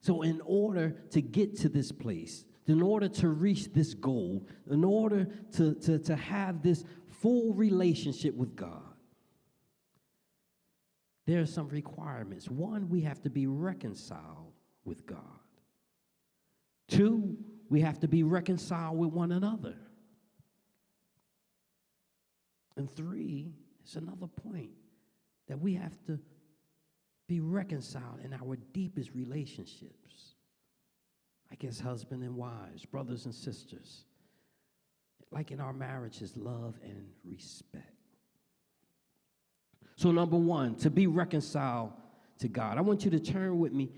So, 0.00 0.22
in 0.22 0.40
order 0.44 0.96
to 1.10 1.20
get 1.20 1.56
to 1.60 1.68
this 1.68 1.92
place, 1.92 2.44
in 2.66 2.80
order 2.80 3.08
to 3.08 3.28
reach 3.28 3.72
this 3.72 3.94
goal, 3.94 4.46
in 4.70 4.84
order 4.84 5.26
to, 5.52 5.74
to, 5.74 5.98
to 5.98 6.16
have 6.16 6.62
this 6.62 6.84
full 7.20 7.52
relationship 7.54 8.34
with 8.34 8.54
God, 8.54 8.82
there 11.26 11.40
are 11.40 11.46
some 11.46 11.68
requirements. 11.68 12.48
One, 12.48 12.88
we 12.88 13.00
have 13.02 13.20
to 13.22 13.30
be 13.30 13.46
reconciled 13.46 14.52
with 14.84 15.06
God. 15.06 15.18
Two, 16.88 17.36
we 17.68 17.80
have 17.80 18.00
to 18.00 18.08
be 18.08 18.22
reconciled 18.22 18.98
with 18.98 19.10
one 19.10 19.32
another. 19.32 19.76
And 22.76 22.90
three, 22.90 23.54
it's 23.82 23.96
another 23.96 24.26
point 24.26 24.70
that 25.48 25.60
we 25.60 25.74
have 25.74 25.98
to 26.06 26.18
be 27.28 27.40
reconciled 27.40 28.20
in 28.24 28.32
our 28.32 28.56
deepest 28.72 29.10
relationships. 29.14 30.31
I 31.52 31.54
guess 31.56 31.78
husband 31.78 32.22
and 32.22 32.34
wives, 32.34 32.86
brothers 32.86 33.26
and 33.26 33.34
sisters. 33.34 34.04
Like 35.30 35.50
in 35.50 35.60
our 35.60 35.74
marriages, 35.74 36.34
love 36.34 36.78
and 36.82 37.04
respect. 37.24 37.86
So, 39.96 40.10
number 40.10 40.38
one, 40.38 40.76
to 40.76 40.88
be 40.90 41.06
reconciled 41.06 41.92
to 42.38 42.48
God. 42.48 42.78
I 42.78 42.80
want 42.80 43.04
you 43.04 43.10
to 43.10 43.20
turn 43.20 43.58
with 43.58 43.72
me 43.72 43.92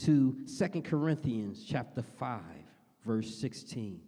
to 0.00 0.36
Second 0.44 0.84
Corinthians 0.84 1.64
chapter 1.66 2.02
5, 2.02 2.40
verse 3.06 3.34
16. 3.36 4.02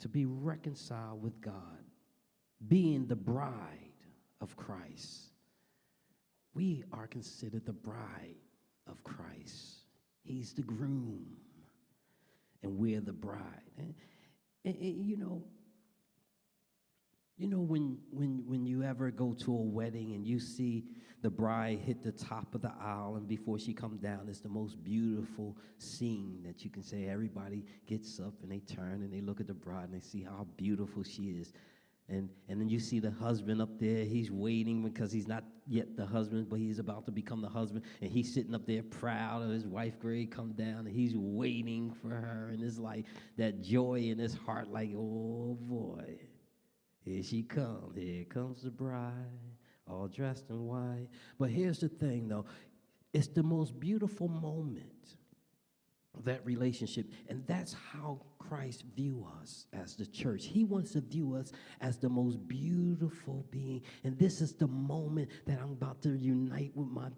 To 0.00 0.08
be 0.08 0.24
reconciled 0.24 1.22
with 1.22 1.38
God, 1.42 1.54
being 2.66 3.06
the 3.06 3.16
bride 3.16 3.92
of 4.40 4.56
Christ. 4.56 5.32
We 6.54 6.84
are 6.92 7.06
considered 7.06 7.66
the 7.66 7.72
bride 7.72 8.36
of 8.88 9.02
Christ. 9.04 9.84
He's 10.22 10.52
the 10.52 10.62
groom, 10.62 11.24
and 12.62 12.76
we're 12.76 13.00
the 13.00 13.12
bride. 13.12 13.42
And, 13.78 13.94
and, 14.64 14.76
and, 14.76 15.06
you 15.06 15.16
know, 15.16 15.42
you 17.36 17.46
know 17.46 17.60
when 17.60 17.98
when 18.10 18.42
when 18.46 18.66
you 18.66 18.82
ever 18.82 19.10
go 19.12 19.32
to 19.32 19.52
a 19.52 19.62
wedding 19.62 20.12
and 20.14 20.26
you 20.26 20.40
see 20.40 20.84
the 21.22 21.30
bride 21.30 21.78
hit 21.78 22.02
the 22.02 22.12
top 22.12 22.54
of 22.54 22.62
the 22.62 22.72
aisle 22.80 23.16
and 23.16 23.26
before 23.26 23.58
she 23.58 23.72
comes 23.72 24.00
down, 24.00 24.26
it's 24.28 24.40
the 24.40 24.48
most 24.48 24.82
beautiful 24.84 25.56
scene 25.78 26.40
that 26.44 26.64
you 26.64 26.70
can 26.70 26.82
say. 26.82 27.08
Everybody 27.08 27.64
gets 27.86 28.20
up 28.20 28.34
and 28.42 28.50
they 28.50 28.60
turn 28.60 29.02
and 29.02 29.12
they 29.12 29.20
look 29.20 29.40
at 29.40 29.46
the 29.46 29.54
bride 29.54 29.84
and 29.84 29.94
they 29.94 30.04
see 30.04 30.22
how 30.22 30.46
beautiful 30.56 31.02
she 31.02 31.22
is. 31.22 31.52
And, 32.08 32.30
and 32.48 32.60
then 32.60 32.68
you 32.68 32.80
see 32.80 33.00
the 33.00 33.10
husband 33.10 33.60
up 33.60 33.78
there. 33.78 34.04
He's 34.04 34.30
waiting 34.30 34.82
because 34.82 35.12
he's 35.12 35.28
not 35.28 35.44
yet 35.66 35.94
the 35.96 36.06
husband, 36.06 36.48
but 36.48 36.58
he's 36.58 36.78
about 36.78 37.04
to 37.04 37.12
become 37.12 37.42
the 37.42 37.48
husband. 37.48 37.84
And 38.00 38.10
he's 38.10 38.32
sitting 38.32 38.54
up 38.54 38.66
there 38.66 38.82
proud 38.82 39.42
of 39.42 39.50
his 39.50 39.66
wife, 39.66 39.98
Greg, 40.00 40.30
come 40.30 40.52
down, 40.52 40.86
and 40.86 40.88
he's 40.88 41.14
waiting 41.14 41.92
for 42.00 42.08
her. 42.08 42.50
And 42.52 42.62
it's 42.62 42.78
like 42.78 43.04
that 43.36 43.60
joy 43.62 44.00
in 44.00 44.18
his 44.18 44.34
heart, 44.34 44.68
like, 44.68 44.90
oh 44.96 45.58
boy, 45.60 46.18
here 47.04 47.22
she 47.22 47.42
comes. 47.42 47.96
Here 47.96 48.24
comes 48.24 48.62
the 48.62 48.70
bride, 48.70 49.12
all 49.86 50.08
dressed 50.08 50.48
in 50.48 50.66
white. 50.66 51.08
But 51.38 51.50
here's 51.50 51.80
the 51.80 51.88
thing, 51.88 52.28
though 52.28 52.46
it's 53.12 53.28
the 53.28 53.42
most 53.42 53.78
beautiful 53.80 54.28
moment 54.28 55.16
that 56.24 56.44
relationship. 56.44 57.06
And 57.28 57.44
that's 57.46 57.74
how 57.92 58.20
Christ 58.38 58.84
view 58.96 59.26
us 59.40 59.66
as 59.72 59.96
the 59.96 60.06
church. 60.06 60.46
He 60.46 60.64
wants 60.64 60.92
to 60.92 61.00
view 61.00 61.34
us 61.34 61.52
as 61.80 61.98
the 61.98 62.08
most 62.08 62.46
beautiful 62.48 63.46
being. 63.50 63.82
And 64.04 64.18
this 64.18 64.40
is 64.40 64.54
the 64.54 64.66
moment 64.66 65.30
that 65.46 65.58
I'm 65.60 65.72
about 65.72 66.02
to 66.02 66.10
unite 66.10 66.72
with 66.74 66.88
my 66.88 67.08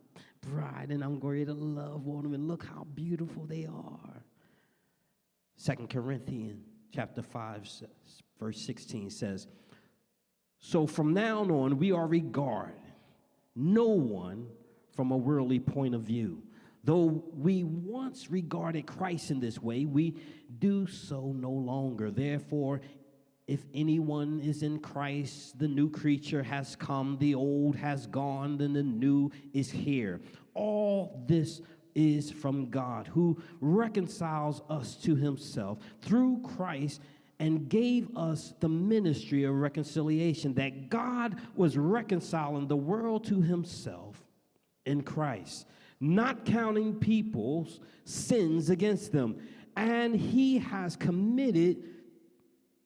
bride 0.41 0.91
and 0.91 1.03
I'm 1.05 1.19
going 1.19 1.47
to 1.47 1.55
love 1.55 2.09
on 2.09 2.23
them. 2.23 2.35
And 2.35 2.49
look 2.49 2.65
how 2.65 2.87
beautiful 2.95 3.47
they 3.47 3.67
are. 3.67 4.25
Second 5.57 5.91
Corinthians 5.91 6.65
chapter 6.93 7.23
5, 7.23 7.69
verse 8.39 8.61
16 8.61 9.11
says, 9.11 9.47
So 10.59 10.87
from 10.87 11.13
now 11.13 11.43
on, 11.43 11.79
we 11.79 11.93
are 11.93 12.07
regard 12.07 12.73
no 13.55 13.89
one 13.89 14.47
from 14.95 15.11
a 15.11 15.17
worldly 15.17 15.61
point 15.61 15.95
of 15.95 16.03
view. 16.03 16.43
Though 16.83 17.25
we 17.35 17.65
once 17.65 18.31
regarded 18.31 18.87
Christ 18.87 19.31
in 19.31 19.41
this 19.41 19.61
way, 19.61 19.85
we 19.85 20.17
do 20.59 20.87
so 20.87 21.33
no 21.37 21.51
longer. 21.51 22.11
Therefore, 22.11 22.81
if 23.47 23.67
anyone 23.75 24.41
is 24.41 24.63
in 24.63 24.79
Christ, 24.79 25.59
the 25.59 25.69
new 25.69 25.91
creature 25.91 26.43
has 26.43 26.77
come, 26.77 27.19
the 27.19 27.35
old 27.35 27.77
has 27.77 28.07
gone, 28.07 28.57
then 28.59 28.73
the 28.73 28.83
new 28.83 29.31
is 29.53 29.71
here. 29.71 30.21
All 30.55 31.25
this 31.27 31.61
is 31.95 32.31
from 32.31 32.71
God, 32.71 33.09
who 33.09 33.43
reconciles 33.61 34.63
us 34.71 34.95
to 35.03 35.17
himself 35.17 35.79
through 36.01 36.41
Christ 36.43 37.03
and 37.41 37.69
gave 37.69 38.17
us 38.17 38.55
the 38.61 38.69
ministry 38.69 39.45
of 39.45 39.55
reconciliation, 39.55 40.55
that 40.55 40.89
God 40.89 41.41
was 41.57 41.77
reconciling 41.77 42.69
the 42.69 42.77
world 42.77 43.25
to 43.25 43.41
himself 43.41 44.23
in 44.87 45.03
Christ 45.03 45.67
not 46.01 46.45
counting 46.45 46.95
people's 46.95 47.81
sins 48.05 48.71
against 48.71 49.13
them. 49.13 49.37
And 49.77 50.17
he 50.17 50.59
has 50.59 50.97
committed 50.97 51.85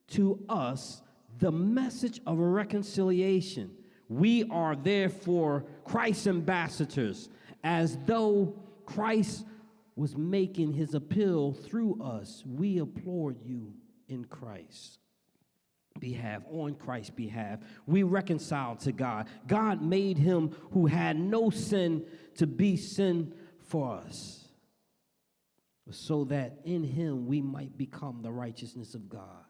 to 0.08 0.44
us 0.48 1.00
the 1.38 1.52
message 1.52 2.20
of 2.26 2.38
reconciliation. 2.38 3.70
We 4.08 4.44
are 4.50 4.76
therefore 4.76 5.64
Christ's 5.84 6.26
ambassadors, 6.26 7.28
as 7.62 7.96
though 8.04 8.54
Christ 8.84 9.46
was 9.96 10.16
making 10.16 10.72
his 10.74 10.94
appeal 10.94 11.52
through 11.52 12.02
us. 12.02 12.42
We 12.46 12.78
applaud 12.78 13.40
you 13.44 13.72
in 14.08 14.24
Christ 14.24 14.98
behalf, 16.00 16.42
on 16.50 16.74
Christ's 16.74 17.10
behalf. 17.10 17.60
We 17.86 18.02
reconciled 18.02 18.80
to 18.80 18.92
God. 18.92 19.28
God 19.46 19.82
made 19.82 20.18
him 20.18 20.54
who 20.72 20.86
had 20.86 21.16
no 21.18 21.50
sin 21.50 22.04
to 22.36 22.46
be 22.46 22.76
sin 22.76 23.32
for 23.60 23.96
us, 23.96 24.48
so 25.90 26.24
that 26.24 26.58
in 26.64 26.82
him 26.82 27.26
we 27.26 27.40
might 27.40 27.76
become 27.76 28.22
the 28.22 28.32
righteousness 28.32 28.94
of 28.94 29.08
God. 29.08 29.44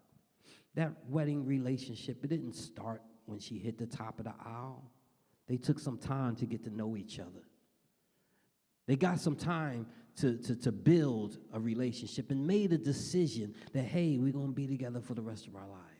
That 0.74 0.92
wedding 1.08 1.46
relationship, 1.46 2.24
it 2.24 2.28
didn't 2.28 2.54
start 2.54 3.02
when 3.26 3.38
she 3.38 3.58
hit 3.58 3.78
the 3.78 3.86
top 3.86 4.18
of 4.18 4.24
the 4.24 4.34
aisle. 4.44 4.90
They 5.48 5.56
took 5.56 5.78
some 5.78 5.98
time 5.98 6.36
to 6.36 6.46
get 6.46 6.64
to 6.64 6.70
know 6.70 6.96
each 6.96 7.18
other. 7.18 7.42
They 8.86 8.96
got 8.96 9.20
some 9.20 9.36
time 9.36 9.86
to, 10.16 10.36
to, 10.38 10.56
to 10.56 10.72
build 10.72 11.38
a 11.52 11.60
relationship 11.60 12.30
and 12.30 12.46
made 12.46 12.72
a 12.72 12.78
decision 12.78 13.54
that, 13.72 13.84
hey, 13.84 14.18
we're 14.18 14.32
going 14.32 14.48
to 14.48 14.52
be 14.52 14.66
together 14.66 15.00
for 15.00 15.14
the 15.14 15.22
rest 15.22 15.46
of 15.46 15.56
our 15.56 15.66
life 15.66 15.93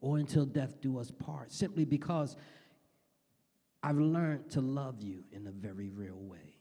or 0.00 0.18
until 0.18 0.44
death 0.44 0.80
do 0.80 0.98
us 0.98 1.10
part, 1.10 1.52
simply 1.52 1.84
because 1.84 2.36
I've 3.82 3.98
learned 3.98 4.50
to 4.50 4.60
love 4.60 5.02
you 5.02 5.24
in 5.32 5.46
a 5.46 5.50
very 5.50 5.90
real 5.90 6.18
way. 6.18 6.56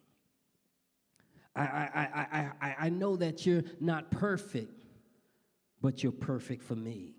I, 1.55 1.61
I, 1.61 2.27
I, 2.31 2.51
I, 2.61 2.75
I 2.79 2.89
know 2.89 3.15
that 3.15 3.45
you're 3.45 3.63
not 3.79 4.11
perfect, 4.11 4.85
but 5.81 6.03
you're 6.03 6.11
perfect 6.11 6.63
for 6.63 6.75
me. 6.75 7.15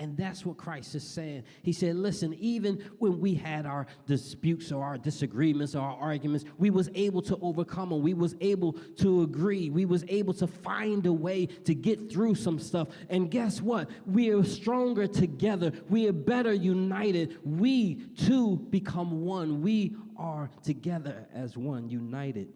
And 0.00 0.16
that's 0.16 0.44
what 0.44 0.56
Christ 0.56 0.96
is 0.96 1.04
saying. 1.04 1.44
He 1.62 1.72
said, 1.72 1.94
listen, 1.94 2.34
even 2.40 2.82
when 2.98 3.20
we 3.20 3.32
had 3.32 3.64
our 3.64 3.86
disputes 4.06 4.72
or 4.72 4.82
our 4.82 4.98
disagreements 4.98 5.76
or 5.76 5.82
our 5.82 5.96
arguments, 5.96 6.44
we 6.58 6.70
was 6.70 6.90
able 6.96 7.22
to 7.22 7.38
overcome 7.40 7.90
them. 7.90 8.02
We 8.02 8.12
was 8.12 8.34
able 8.40 8.72
to 8.72 9.22
agree. 9.22 9.70
We 9.70 9.84
was 9.84 10.04
able 10.08 10.34
to 10.34 10.48
find 10.48 11.06
a 11.06 11.12
way 11.12 11.46
to 11.46 11.76
get 11.76 12.10
through 12.10 12.34
some 12.34 12.58
stuff. 12.58 12.88
And 13.08 13.30
guess 13.30 13.62
what? 13.62 13.88
We 14.04 14.30
are 14.30 14.42
stronger 14.42 15.06
together. 15.06 15.70
We 15.88 16.08
are 16.08 16.12
better 16.12 16.52
united. 16.52 17.38
We 17.44 18.06
too 18.16 18.66
become 18.70 19.24
one. 19.24 19.62
We 19.62 19.94
are 20.16 20.50
together 20.64 21.28
as 21.32 21.56
one, 21.56 21.88
united. 21.88 22.48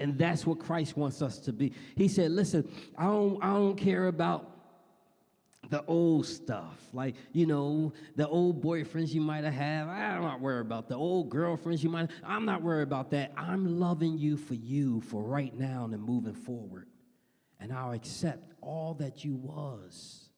And 0.00 0.18
that's 0.18 0.44
what 0.44 0.58
Christ 0.58 0.96
wants 0.96 1.22
us 1.22 1.38
to 1.38 1.52
be. 1.52 1.72
He 1.94 2.08
said, 2.08 2.32
listen, 2.32 2.68
I 2.98 3.04
don't, 3.04 3.42
I 3.42 3.52
don't 3.52 3.76
care 3.76 4.08
about 4.08 4.55
the 5.70 5.84
old 5.86 6.26
stuff, 6.26 6.78
like, 6.92 7.16
you 7.32 7.46
know, 7.46 7.92
the 8.14 8.28
old 8.28 8.62
boyfriends 8.62 9.12
you 9.12 9.20
might 9.20 9.44
have 9.44 9.54
had. 9.54 9.86
Ah, 9.88 10.16
I'm 10.16 10.22
not 10.22 10.40
worried 10.40 10.66
about 10.66 10.88
the 10.88 10.96
old 10.96 11.28
girlfriends 11.28 11.82
you 11.82 11.90
might 11.90 12.10
I'm 12.24 12.44
not 12.44 12.62
worried 12.62 12.84
about 12.84 13.10
that. 13.10 13.32
I'm 13.36 13.78
loving 13.80 14.18
you 14.18 14.36
for 14.36 14.54
you 14.54 15.00
for 15.00 15.22
right 15.22 15.56
now 15.56 15.84
and 15.84 16.02
moving 16.02 16.34
forward. 16.34 16.88
And 17.58 17.72
I'll 17.72 17.92
accept 17.92 18.52
all 18.60 18.94
that 18.94 19.24
you 19.24 19.34
was 19.34 20.28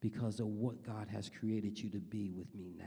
because 0.00 0.40
of 0.40 0.46
what 0.46 0.82
God 0.82 1.08
has 1.08 1.28
created 1.28 1.78
you 1.78 1.90
to 1.90 1.98
be 1.98 2.30
with 2.30 2.54
me 2.54 2.74
now. 2.76 2.84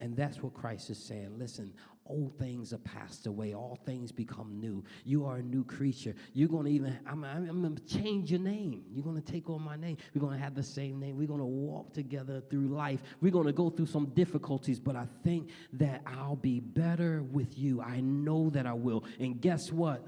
And 0.00 0.16
that's 0.16 0.42
what 0.42 0.54
Christ 0.54 0.90
is 0.90 0.98
saying. 0.98 1.38
Listen, 1.38 1.72
old 2.08 2.38
things 2.38 2.72
are 2.72 2.78
passed 2.78 3.26
away, 3.26 3.54
all 3.54 3.78
things 3.86 4.10
become 4.10 4.58
new. 4.58 4.82
You 5.04 5.24
are 5.26 5.36
a 5.36 5.42
new 5.42 5.64
creature. 5.64 6.14
You're 6.32 6.48
going 6.48 6.64
to 6.64 6.70
even, 6.70 6.98
I'm, 7.06 7.24
I'm, 7.24 7.48
I'm 7.48 7.62
going 7.62 7.76
to 7.76 7.84
change 7.84 8.30
your 8.30 8.40
name. 8.40 8.84
You're 8.90 9.04
going 9.04 9.20
to 9.20 9.32
take 9.32 9.48
on 9.50 9.62
my 9.62 9.76
name. 9.76 9.96
We're 10.14 10.20
going 10.20 10.36
to 10.36 10.42
have 10.42 10.54
the 10.54 10.62
same 10.62 10.98
name. 10.98 11.16
We're 11.16 11.28
going 11.28 11.40
to 11.40 11.46
walk 11.46 11.92
together 11.92 12.42
through 12.50 12.68
life. 12.68 13.00
We're 13.20 13.32
going 13.32 13.46
to 13.46 13.52
go 13.52 13.70
through 13.70 13.86
some 13.86 14.06
difficulties, 14.06 14.80
but 14.80 14.96
I 14.96 15.06
think 15.22 15.50
that 15.74 16.02
I'll 16.06 16.36
be 16.36 16.60
better 16.60 17.22
with 17.22 17.58
you. 17.58 17.80
I 17.80 18.00
know 18.00 18.50
that 18.50 18.66
I 18.66 18.72
will. 18.72 19.04
And 19.20 19.40
guess 19.40 19.70
what? 19.72 20.04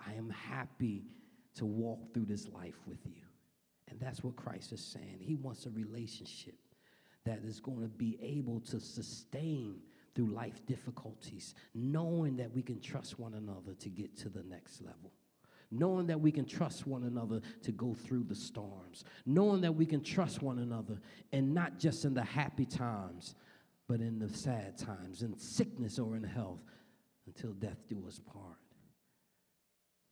I 0.00 0.14
am 0.14 0.30
happy 0.30 1.04
to 1.56 1.66
walk 1.66 2.14
through 2.14 2.26
this 2.26 2.48
life 2.48 2.76
with 2.86 3.04
you. 3.04 3.22
And 3.88 3.98
that's 4.00 4.22
what 4.22 4.36
Christ 4.36 4.72
is 4.72 4.80
saying. 4.80 5.18
He 5.20 5.34
wants 5.34 5.66
a 5.66 5.70
relationship 5.70 6.54
that 7.24 7.40
is 7.44 7.60
going 7.60 7.80
to 7.80 7.88
be 7.88 8.18
able 8.22 8.60
to 8.60 8.80
sustain 8.80 9.80
through 10.18 10.34
life 10.34 10.66
difficulties, 10.66 11.54
knowing 11.76 12.34
that 12.34 12.52
we 12.52 12.60
can 12.60 12.80
trust 12.80 13.20
one 13.20 13.34
another 13.34 13.72
to 13.78 13.88
get 13.88 14.16
to 14.16 14.28
the 14.28 14.42
next 14.42 14.82
level. 14.82 15.12
Knowing 15.70 16.08
that 16.08 16.20
we 16.20 16.32
can 16.32 16.44
trust 16.44 16.88
one 16.88 17.04
another 17.04 17.40
to 17.62 17.70
go 17.70 17.94
through 17.94 18.24
the 18.24 18.34
storms. 18.34 19.04
Knowing 19.26 19.60
that 19.60 19.72
we 19.72 19.86
can 19.86 20.02
trust 20.02 20.42
one 20.42 20.58
another 20.58 21.00
and 21.32 21.54
not 21.54 21.78
just 21.78 22.04
in 22.04 22.14
the 22.14 22.24
happy 22.24 22.64
times, 22.64 23.36
but 23.86 24.00
in 24.00 24.18
the 24.18 24.28
sad 24.28 24.76
times, 24.76 25.22
in 25.22 25.38
sickness 25.38 26.00
or 26.00 26.16
in 26.16 26.24
health, 26.24 26.64
until 27.28 27.52
death 27.52 27.84
do 27.88 28.02
us 28.08 28.18
part. 28.18 28.58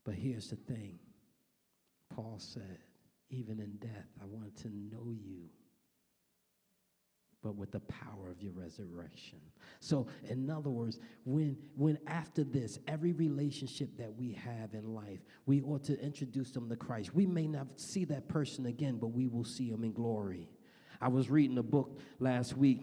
But 0.04 0.14
here's 0.14 0.50
the 0.50 0.56
thing 0.72 1.00
Paul 2.14 2.36
said, 2.38 2.78
even 3.30 3.58
in 3.58 3.72
death, 3.80 4.06
I 4.22 4.26
want 4.26 4.56
to 4.58 4.68
know 4.68 5.10
you 5.10 5.48
but 7.46 7.54
with 7.54 7.70
the 7.70 7.80
power 7.80 8.28
of 8.28 8.42
your 8.42 8.50
resurrection. 8.50 9.38
So, 9.78 10.08
in 10.28 10.50
other 10.50 10.68
words, 10.68 10.98
when 11.24 11.56
when 11.76 11.96
after 12.08 12.42
this, 12.42 12.80
every 12.88 13.12
relationship 13.12 13.96
that 13.98 14.12
we 14.12 14.32
have 14.32 14.74
in 14.74 14.92
life, 14.92 15.20
we 15.46 15.62
ought 15.62 15.84
to 15.84 15.96
introduce 16.00 16.50
them 16.50 16.68
to 16.68 16.74
Christ. 16.74 17.14
We 17.14 17.24
may 17.24 17.46
not 17.46 17.68
see 17.76 18.04
that 18.06 18.26
person 18.26 18.66
again, 18.66 18.96
but 18.96 19.08
we 19.08 19.28
will 19.28 19.44
see 19.44 19.68
him 19.68 19.84
in 19.84 19.92
glory. 19.92 20.48
I 21.00 21.06
was 21.06 21.30
reading 21.30 21.56
a 21.58 21.62
book 21.62 22.00
last 22.18 22.56
week 22.56 22.80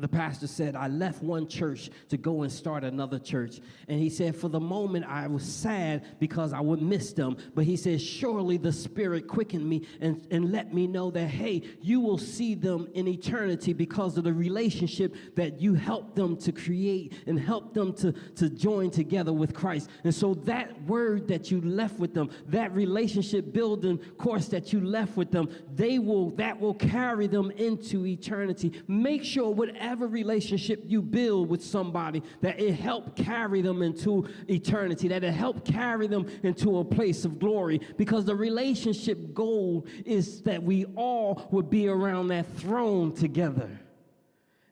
the 0.00 0.08
pastor 0.08 0.46
said, 0.46 0.76
I 0.76 0.88
left 0.88 1.22
one 1.22 1.48
church 1.48 1.90
to 2.08 2.16
go 2.16 2.42
and 2.42 2.52
start 2.52 2.84
another 2.84 3.18
church. 3.18 3.60
And 3.88 4.00
he 4.00 4.10
said, 4.10 4.36
For 4.36 4.48
the 4.48 4.60
moment, 4.60 5.06
I 5.06 5.26
was 5.26 5.42
sad 5.42 6.18
because 6.18 6.52
I 6.52 6.60
would 6.60 6.82
miss 6.82 7.12
them. 7.12 7.36
But 7.54 7.64
he 7.64 7.76
said, 7.76 8.00
Surely 8.00 8.56
the 8.56 8.72
Spirit 8.72 9.26
quickened 9.26 9.68
me 9.68 9.86
and, 10.00 10.26
and 10.30 10.52
let 10.52 10.72
me 10.72 10.86
know 10.86 11.10
that, 11.10 11.26
hey, 11.26 11.62
you 11.80 12.00
will 12.00 12.18
see 12.18 12.54
them 12.54 12.88
in 12.94 13.08
eternity 13.08 13.72
because 13.72 14.16
of 14.18 14.24
the 14.24 14.32
relationship 14.32 15.14
that 15.36 15.60
you 15.60 15.74
helped 15.74 16.16
them 16.16 16.36
to 16.38 16.52
create 16.52 17.14
and 17.26 17.38
help 17.38 17.74
them 17.74 17.92
to, 17.94 18.12
to 18.36 18.48
join 18.48 18.90
together 18.90 19.32
with 19.32 19.54
Christ. 19.54 19.88
And 20.04 20.14
so 20.14 20.34
that 20.34 20.80
word 20.82 21.28
that 21.28 21.50
you 21.50 21.60
left 21.60 21.98
with 21.98 22.14
them, 22.14 22.30
that 22.48 22.72
relationship 22.74 23.52
building 23.52 23.98
course 24.18 24.46
that 24.48 24.72
you 24.72 24.80
left 24.80 25.16
with 25.16 25.30
them, 25.30 25.48
they 25.74 25.98
will, 25.98 26.30
that 26.30 26.58
will 26.58 26.74
carry 26.74 27.26
them 27.26 27.50
into 27.52 28.06
eternity. 28.06 28.82
Make 28.86 29.24
sure 29.24 29.50
whatever 29.50 29.87
whatever 29.88 30.06
relationship 30.06 30.82
you 30.84 31.00
build 31.00 31.48
with 31.48 31.64
somebody, 31.64 32.22
that 32.42 32.60
it 32.60 32.74
help 32.74 33.16
carry 33.16 33.62
them 33.62 33.80
into 33.80 34.28
eternity, 34.46 35.08
that 35.08 35.24
it 35.24 35.32
help 35.32 35.64
carry 35.64 36.06
them 36.06 36.26
into 36.42 36.78
a 36.78 36.84
place 36.84 37.24
of 37.24 37.38
glory. 37.38 37.80
Because 37.96 38.26
the 38.26 38.34
relationship 38.34 39.32
goal 39.32 39.86
is 40.04 40.42
that 40.42 40.62
we 40.62 40.84
all 40.94 41.48
would 41.52 41.70
be 41.70 41.88
around 41.88 42.28
that 42.28 42.54
throne 42.58 43.14
together. 43.14 43.80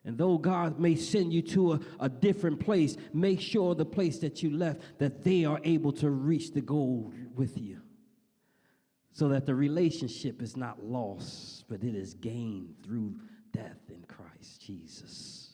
And 0.04 0.18
though 0.18 0.36
God 0.36 0.78
may 0.78 0.94
send 0.96 1.32
you 1.32 1.40
to 1.42 1.72
a, 1.72 1.80
a 2.00 2.08
different 2.10 2.60
place, 2.60 2.98
make 3.14 3.40
sure 3.40 3.74
the 3.74 3.86
place 3.86 4.18
that 4.18 4.42
you 4.42 4.50
left, 4.50 4.82
that 4.98 5.24
they 5.24 5.46
are 5.46 5.60
able 5.64 5.92
to 5.92 6.10
reach 6.10 6.52
the 6.52 6.60
goal 6.60 7.14
with 7.34 7.56
you. 7.56 7.80
So 9.12 9.28
that 9.28 9.46
the 9.46 9.54
relationship 9.54 10.42
is 10.42 10.58
not 10.58 10.84
lost, 10.84 11.64
but 11.70 11.82
it 11.82 11.94
is 11.94 12.12
gained 12.12 12.74
through 12.84 13.14
death 13.50 13.80
in 13.88 14.02
Christ 14.46 14.60
Jesus. 14.60 15.50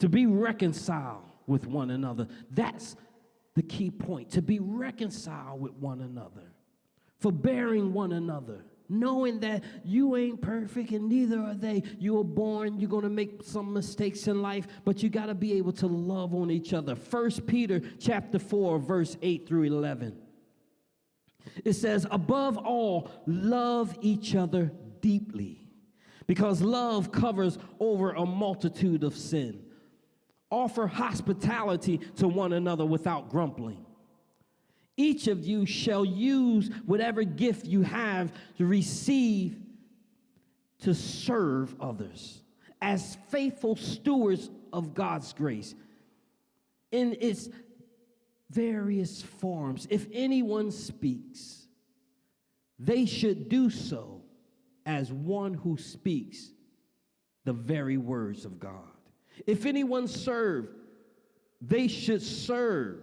To 0.00 0.08
be 0.08 0.26
reconciled 0.26 1.22
with 1.46 1.66
one 1.66 1.90
another. 1.90 2.28
That's 2.50 2.96
the 3.54 3.62
key 3.62 3.90
point. 3.90 4.30
To 4.30 4.42
be 4.42 4.58
reconciled 4.58 5.60
with 5.60 5.72
one 5.74 6.00
another. 6.00 6.52
Forbearing 7.20 7.92
one 7.92 8.12
another 8.12 8.64
knowing 8.86 9.40
that 9.40 9.64
you 9.82 10.14
ain't 10.14 10.42
perfect 10.42 10.90
and 10.90 11.08
neither 11.08 11.40
are 11.40 11.54
they. 11.54 11.82
You 11.98 12.16
were 12.16 12.22
born, 12.22 12.78
you're 12.78 12.90
going 12.90 13.04
to 13.04 13.08
make 13.08 13.42
some 13.42 13.72
mistakes 13.72 14.28
in 14.28 14.42
life, 14.42 14.66
but 14.84 15.02
you 15.02 15.08
got 15.08 15.26
to 15.26 15.34
be 15.34 15.54
able 15.54 15.72
to 15.72 15.86
love 15.86 16.34
on 16.34 16.50
each 16.50 16.74
other. 16.74 16.94
First 16.94 17.46
Peter 17.46 17.80
chapter 17.98 18.38
4 18.38 18.78
verse 18.78 19.16
8 19.22 19.48
through 19.48 19.62
11. 19.62 20.14
It 21.64 21.72
says, 21.72 22.06
"Above 22.10 22.58
all, 22.58 23.10
love 23.26 23.96
each 24.02 24.34
other 24.34 24.70
deeply, 25.00 25.63
because 26.26 26.62
love 26.62 27.12
covers 27.12 27.58
over 27.80 28.12
a 28.12 28.24
multitude 28.24 29.04
of 29.04 29.16
sin. 29.16 29.64
Offer 30.50 30.86
hospitality 30.86 31.98
to 32.16 32.28
one 32.28 32.52
another 32.52 32.86
without 32.86 33.28
grumbling." 33.28 33.84
Each 34.96 35.26
of 35.26 35.44
you 35.44 35.66
shall 35.66 36.04
use 36.04 36.68
whatever 36.86 37.24
gift 37.24 37.66
you 37.66 37.82
have 37.82 38.32
to 38.58 38.66
receive 38.66 39.60
to 40.78 40.94
serve 40.94 41.74
others 41.80 42.42
as 42.80 43.16
faithful 43.28 43.74
stewards 43.74 44.50
of 44.72 44.94
God's 44.94 45.32
grace 45.32 45.74
in 46.92 47.16
its 47.20 47.48
various 48.50 49.22
forms. 49.22 49.88
If 49.90 50.06
anyone 50.12 50.70
speaks, 50.70 51.66
they 52.78 53.06
should 53.06 53.48
do 53.48 53.70
so 53.70 54.13
as 54.86 55.12
one 55.12 55.54
who 55.54 55.76
speaks 55.76 56.50
the 57.44 57.52
very 57.52 57.96
words 57.96 58.44
of 58.44 58.58
God. 58.58 58.72
If 59.46 59.66
anyone 59.66 60.08
serve, 60.08 60.68
they 61.60 61.88
should 61.88 62.22
serve 62.22 63.02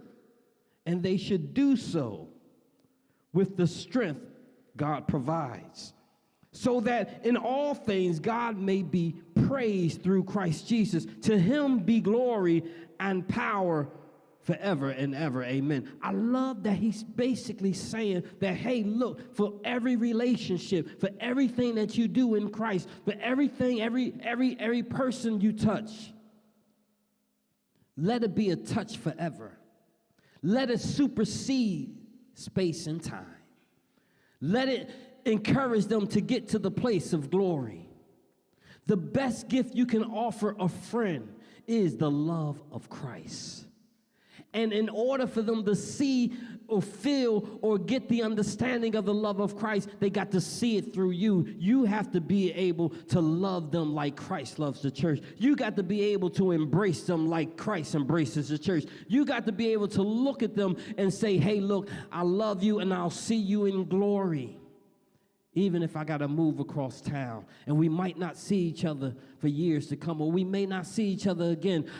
and 0.86 1.02
they 1.02 1.16
should 1.16 1.54
do 1.54 1.76
so 1.76 2.28
with 3.32 3.56
the 3.56 3.66
strength 3.66 4.26
God 4.76 5.06
provides, 5.06 5.92
so 6.52 6.80
that 6.80 7.24
in 7.24 7.36
all 7.36 7.74
things 7.74 8.20
God 8.20 8.58
may 8.58 8.82
be 8.82 9.16
praised 9.46 10.02
through 10.02 10.24
Christ 10.24 10.66
Jesus. 10.66 11.06
To 11.22 11.38
him 11.38 11.80
be 11.80 12.00
glory 12.00 12.64
and 13.00 13.26
power 13.26 13.88
forever 14.42 14.90
and 14.90 15.14
ever. 15.14 15.42
Amen. 15.44 15.90
I 16.02 16.12
love 16.12 16.64
that 16.64 16.74
he's 16.74 17.02
basically 17.02 17.72
saying 17.72 18.24
that, 18.40 18.54
hey, 18.54 18.82
look, 18.82 19.34
for 19.34 19.60
every 19.64 19.96
relationship, 19.96 21.00
for 21.00 21.10
everything 21.20 21.76
that 21.76 21.96
you 21.96 22.08
do 22.08 22.34
in 22.34 22.50
Christ, 22.50 22.88
for 23.04 23.14
everything, 23.20 23.80
every 23.80 24.12
every 24.22 24.56
every 24.58 24.82
person 24.82 25.40
you 25.40 25.52
touch, 25.52 26.12
let 27.96 28.24
it 28.24 28.34
be 28.34 28.50
a 28.50 28.56
touch 28.56 28.96
forever. 28.96 29.58
Let 30.42 30.70
it 30.70 30.80
supersede 30.80 31.96
space 32.34 32.86
and 32.86 33.02
time. 33.02 33.26
Let 34.40 34.68
it 34.68 34.90
encourage 35.24 35.86
them 35.86 36.08
to 36.08 36.20
get 36.20 36.48
to 36.48 36.58
the 36.58 36.70
place 36.70 37.12
of 37.12 37.30
glory. 37.30 37.88
The 38.86 38.96
best 38.96 39.48
gift 39.48 39.76
you 39.76 39.86
can 39.86 40.02
offer 40.02 40.56
a 40.58 40.68
friend 40.68 41.32
is 41.68 41.96
the 41.96 42.10
love 42.10 42.60
of 42.72 42.88
Christ. 42.88 43.66
And 44.54 44.72
in 44.72 44.88
order 44.88 45.26
for 45.26 45.42
them 45.42 45.64
to 45.64 45.74
see 45.74 46.34
or 46.68 46.80
feel 46.80 47.58
or 47.60 47.78
get 47.78 48.08
the 48.08 48.22
understanding 48.22 48.94
of 48.94 49.04
the 49.04 49.12
love 49.12 49.40
of 49.40 49.56
Christ, 49.56 49.88
they 49.98 50.10
got 50.10 50.30
to 50.32 50.40
see 50.40 50.76
it 50.76 50.92
through 50.92 51.10
you. 51.10 51.54
You 51.58 51.84
have 51.84 52.10
to 52.12 52.20
be 52.20 52.52
able 52.52 52.90
to 53.08 53.20
love 53.20 53.70
them 53.70 53.94
like 53.94 54.16
Christ 54.16 54.58
loves 54.58 54.80
the 54.82 54.90
church. 54.90 55.20
You 55.38 55.56
got 55.56 55.76
to 55.76 55.82
be 55.82 56.02
able 56.12 56.30
to 56.30 56.52
embrace 56.52 57.02
them 57.02 57.28
like 57.28 57.56
Christ 57.56 57.94
embraces 57.94 58.48
the 58.48 58.58
church. 58.58 58.84
You 59.08 59.24
got 59.24 59.46
to 59.46 59.52
be 59.52 59.72
able 59.72 59.88
to 59.88 60.02
look 60.02 60.42
at 60.42 60.54
them 60.54 60.76
and 60.96 61.12
say, 61.12 61.36
hey, 61.38 61.60
look, 61.60 61.88
I 62.10 62.22
love 62.22 62.62
you 62.62 62.80
and 62.80 62.92
I'll 62.92 63.10
see 63.10 63.36
you 63.36 63.66
in 63.66 63.86
glory. 63.86 64.58
Even 65.54 65.82
if 65.82 65.96
I 65.96 66.04
got 66.04 66.18
to 66.18 66.28
move 66.28 66.60
across 66.60 67.02
town 67.02 67.44
and 67.66 67.76
we 67.76 67.88
might 67.88 68.18
not 68.18 68.38
see 68.38 68.56
each 68.56 68.86
other 68.86 69.14
for 69.38 69.48
years 69.48 69.86
to 69.88 69.96
come, 69.96 70.22
or 70.22 70.30
we 70.30 70.44
may 70.44 70.64
not 70.64 70.86
see 70.86 71.04
each 71.04 71.26
other 71.26 71.50
again. 71.50 71.90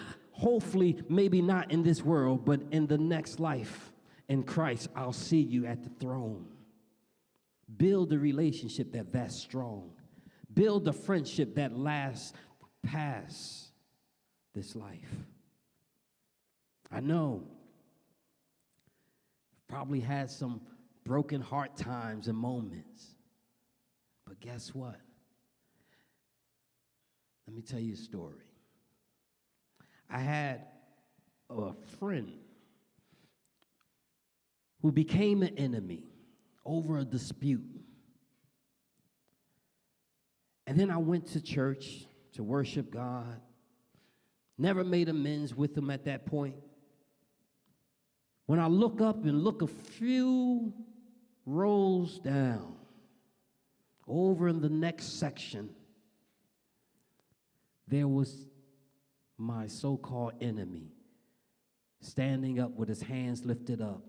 Hopefully, 0.43 1.01
maybe 1.09 1.41
not 1.41 1.71
in 1.71 1.85
this 1.85 2.03
world, 2.03 2.45
but 2.45 2.61
in 2.73 2.89
the 2.89 2.99
next 2.99 3.39
life 3.39 3.93
in 4.29 4.43
Christ, 4.43 4.89
I'll 4.97 5.13
see 5.13 5.41
you 5.41 5.67
at 5.67 5.85
the 5.85 5.91
throne. 6.01 6.49
Build 7.77 8.13
a 8.13 8.19
relationship 8.19 8.91
that 8.95 9.13
that's 9.13 9.37
strong. 9.37 9.93
Build 10.53 10.89
a 10.89 10.93
friendship 10.93 11.55
that 11.55 11.79
lasts 11.79 12.33
past 12.83 13.69
this 14.53 14.75
life. 14.75 15.15
I 16.91 16.99
know 16.99 17.45
probably 19.69 20.01
had 20.01 20.29
some 20.29 20.61
broken 21.05 21.41
heart 21.41 21.77
times 21.77 22.27
and 22.27 22.37
moments. 22.37 23.15
But 24.27 24.41
guess 24.41 24.75
what? 24.75 25.01
Let 27.47 27.55
me 27.55 27.63
tell 27.63 27.79
you 27.79 27.95
a 27.95 27.97
story. 27.97 28.52
I 30.13 30.19
had 30.19 30.67
a 31.49 31.73
friend 31.99 32.31
who 34.83 34.93
became 34.93 35.43
an 35.43 35.57
enemy 35.57 36.05
over 36.67 36.99
a 36.99 37.05
dispute. 37.05 37.65
And 40.67 40.79
then 40.79 40.91
I 40.91 40.99
went 40.99 41.29
to 41.29 41.41
church 41.41 42.05
to 42.35 42.43
worship 42.43 42.91
God. 42.91 43.41
Never 44.59 44.85
made 44.85 45.09
amends 45.09 45.57
with 45.57 45.77
him 45.77 45.89
at 45.89 46.05
that 46.05 46.27
point. 46.27 46.57
When 48.47 48.59
I 48.59 48.67
look 48.67 49.01
up 49.01 49.25
and 49.25 49.43
look 49.43 49.63
a 49.63 49.67
few 49.67 50.75
rows 51.47 52.19
down, 52.19 52.75
over 54.07 54.49
in 54.49 54.61
the 54.61 54.69
next 54.69 55.19
section, 55.19 55.71
there 57.89 58.09
was 58.09 58.47
my 59.43 59.67
so 59.67 59.97
called 59.97 60.35
enemy 60.41 60.93
standing 62.01 62.61
up 62.61 62.71
with 62.77 62.89
his 62.89 63.03
hands 63.03 63.45
lifted 63.45 63.81
up 63.81 64.03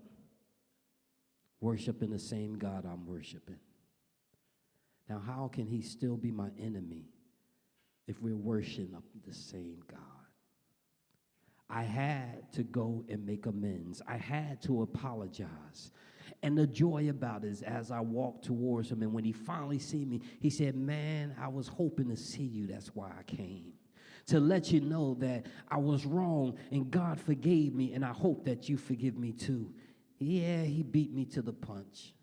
worshiping 1.60 2.10
the 2.10 2.18
same 2.18 2.58
God 2.58 2.84
I'm 2.84 3.06
worshiping. 3.06 3.58
Now, 5.08 5.20
how 5.24 5.50
can 5.52 5.66
he 5.66 5.82
still 5.82 6.16
be 6.16 6.30
my 6.30 6.48
enemy 6.58 7.06
if 8.06 8.20
we're 8.20 8.36
worshiping 8.36 8.96
the 9.26 9.34
same 9.34 9.82
God? 9.90 10.00
I 11.68 11.82
had 11.82 12.52
to 12.52 12.62
go 12.62 13.04
and 13.08 13.24
make 13.24 13.46
amends. 13.46 14.02
I 14.06 14.16
had 14.16 14.62
to 14.62 14.82
apologize. 14.82 15.90
And 16.42 16.56
the 16.56 16.66
joy 16.66 17.08
about 17.08 17.44
it 17.44 17.48
is 17.48 17.62
as 17.62 17.90
I 17.90 18.00
walked 18.00 18.44
towards 18.44 18.90
him, 18.90 19.02
and 19.02 19.12
when 19.12 19.24
he 19.24 19.32
finally 19.32 19.78
see 19.78 20.04
me, 20.04 20.20
he 20.40 20.50
said, 20.50 20.76
Man, 20.76 21.34
I 21.40 21.48
was 21.48 21.66
hoping 21.66 22.08
to 22.10 22.16
see 22.16 22.44
you. 22.44 22.66
That's 22.66 22.88
why 22.94 23.10
I 23.18 23.22
came. 23.22 23.72
To 24.28 24.40
let 24.40 24.72
you 24.72 24.80
know 24.80 25.14
that 25.20 25.46
I 25.68 25.76
was 25.76 26.06
wrong 26.06 26.56
and 26.70 26.90
God 26.90 27.20
forgave 27.20 27.74
me, 27.74 27.92
and 27.92 28.04
I 28.04 28.12
hope 28.12 28.44
that 28.46 28.68
you 28.68 28.76
forgive 28.76 29.18
me 29.18 29.32
too. 29.32 29.72
Yeah, 30.18 30.62
he 30.62 30.82
beat 30.82 31.12
me 31.12 31.26
to 31.26 31.42
the 31.42 31.52
punch. 31.52 32.14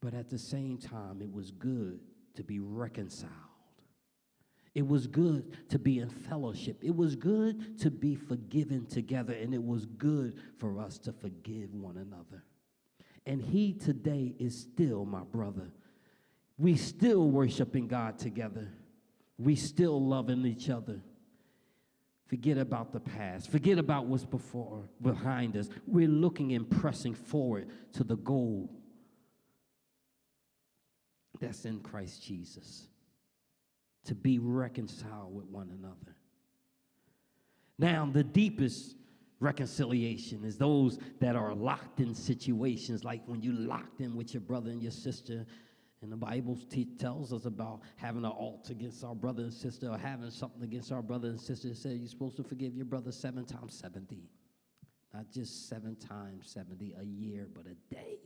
But 0.00 0.14
at 0.14 0.28
the 0.28 0.38
same 0.38 0.78
time, 0.78 1.22
it 1.22 1.32
was 1.32 1.50
good 1.50 2.00
to 2.36 2.44
be 2.44 2.60
reconciled. 2.60 3.32
It 4.74 4.86
was 4.86 5.06
good 5.08 5.70
to 5.70 5.78
be 5.78 5.98
in 5.98 6.08
fellowship. 6.08 6.78
It 6.82 6.94
was 6.94 7.16
good 7.16 7.78
to 7.80 7.90
be 7.90 8.14
forgiven 8.14 8.86
together. 8.86 9.32
And 9.32 9.52
it 9.52 9.62
was 9.62 9.86
good 9.86 10.38
for 10.58 10.78
us 10.78 10.98
to 10.98 11.12
forgive 11.12 11.74
one 11.74 11.96
another. 11.96 12.44
And 13.26 13.42
he 13.42 13.72
today 13.72 14.36
is 14.38 14.56
still 14.56 15.04
my 15.04 15.22
brother. 15.22 15.72
We 16.58 16.76
still 16.76 17.28
worshiping 17.28 17.88
God 17.88 18.18
together. 18.18 18.68
We 19.38 19.54
still 19.54 20.04
loving 20.04 20.44
each 20.44 20.68
other. 20.68 21.00
Forget 22.26 22.58
about 22.58 22.92
the 22.92 23.00
past. 23.00 23.50
Forget 23.50 23.78
about 23.78 24.06
what's 24.06 24.26
before, 24.26 24.84
behind 25.00 25.56
us. 25.56 25.68
We're 25.86 26.08
looking 26.08 26.52
and 26.52 26.68
pressing 26.68 27.14
forward 27.14 27.68
to 27.94 28.04
the 28.04 28.16
goal 28.16 28.70
that's 31.40 31.64
in 31.64 31.80
Christ 31.80 32.22
Jesus 32.22 32.88
to 34.04 34.14
be 34.14 34.38
reconciled 34.38 35.34
with 35.34 35.46
one 35.46 35.70
another. 35.70 36.16
Now, 37.78 38.08
the 38.12 38.24
deepest 38.24 38.96
reconciliation 39.40 40.44
is 40.44 40.58
those 40.58 40.98
that 41.20 41.36
are 41.36 41.54
locked 41.54 42.00
in 42.00 42.14
situations 42.14 43.04
like 43.04 43.22
when 43.26 43.40
you 43.40 43.52
locked 43.52 44.00
in 44.00 44.16
with 44.16 44.34
your 44.34 44.40
brother 44.40 44.70
and 44.70 44.82
your 44.82 44.92
sister 44.92 45.46
And 46.00 46.12
the 46.12 46.16
Bible 46.16 46.56
te- 46.70 46.96
tells 46.98 47.32
us 47.32 47.44
about 47.44 47.80
having 47.96 48.24
an 48.24 48.30
alt 48.30 48.70
against 48.70 49.02
our 49.02 49.14
brother 49.14 49.42
and 49.44 49.52
sister 49.52 49.88
or 49.88 49.98
having 49.98 50.30
something 50.30 50.62
against 50.62 50.92
our 50.92 51.02
brother 51.02 51.28
and 51.28 51.40
sister. 51.40 51.68
It 51.68 51.76
says 51.76 51.98
you're 51.98 52.08
supposed 52.08 52.36
to 52.36 52.44
forgive 52.44 52.76
your 52.76 52.84
brother 52.84 53.10
seven 53.10 53.44
times 53.44 53.74
70. 53.74 54.22
Not 55.12 55.30
just 55.32 55.68
seven 55.68 55.96
times 55.96 56.50
70 56.50 56.94
a 57.00 57.04
year, 57.04 57.48
but 57.52 57.64
a 57.66 57.94
day. 57.94 58.18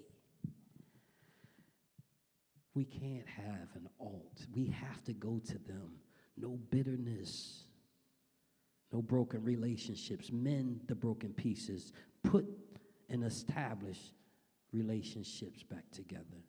We 2.75 2.85
can't 2.85 3.27
have 3.29 3.68
an 3.75 3.89
alt. 4.01 4.47
We 4.55 4.66
have 4.66 5.03
to 5.05 5.12
go 5.12 5.41
to 5.47 5.59
them. 5.59 5.93
No 6.37 6.59
bitterness, 6.70 7.64
no 8.93 9.03
broken 9.03 9.45
relationships. 9.45 10.31
Mend 10.33 10.81
the 10.87 10.95
broken 10.95 11.33
pieces. 11.33 11.93
Put 12.23 12.47
and 13.11 13.25
establish 13.25 13.99
relationships 14.73 15.62
back 15.62 15.85
together. 15.93 16.43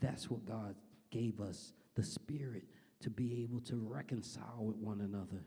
That's 0.00 0.30
what 0.30 0.44
God 0.44 0.74
gave 1.10 1.40
us 1.40 1.72
the 1.94 2.02
Spirit 2.02 2.64
to 3.00 3.10
be 3.10 3.42
able 3.42 3.60
to 3.60 3.76
reconcile 3.76 4.60
with 4.60 4.76
one 4.76 5.00
another. 5.00 5.44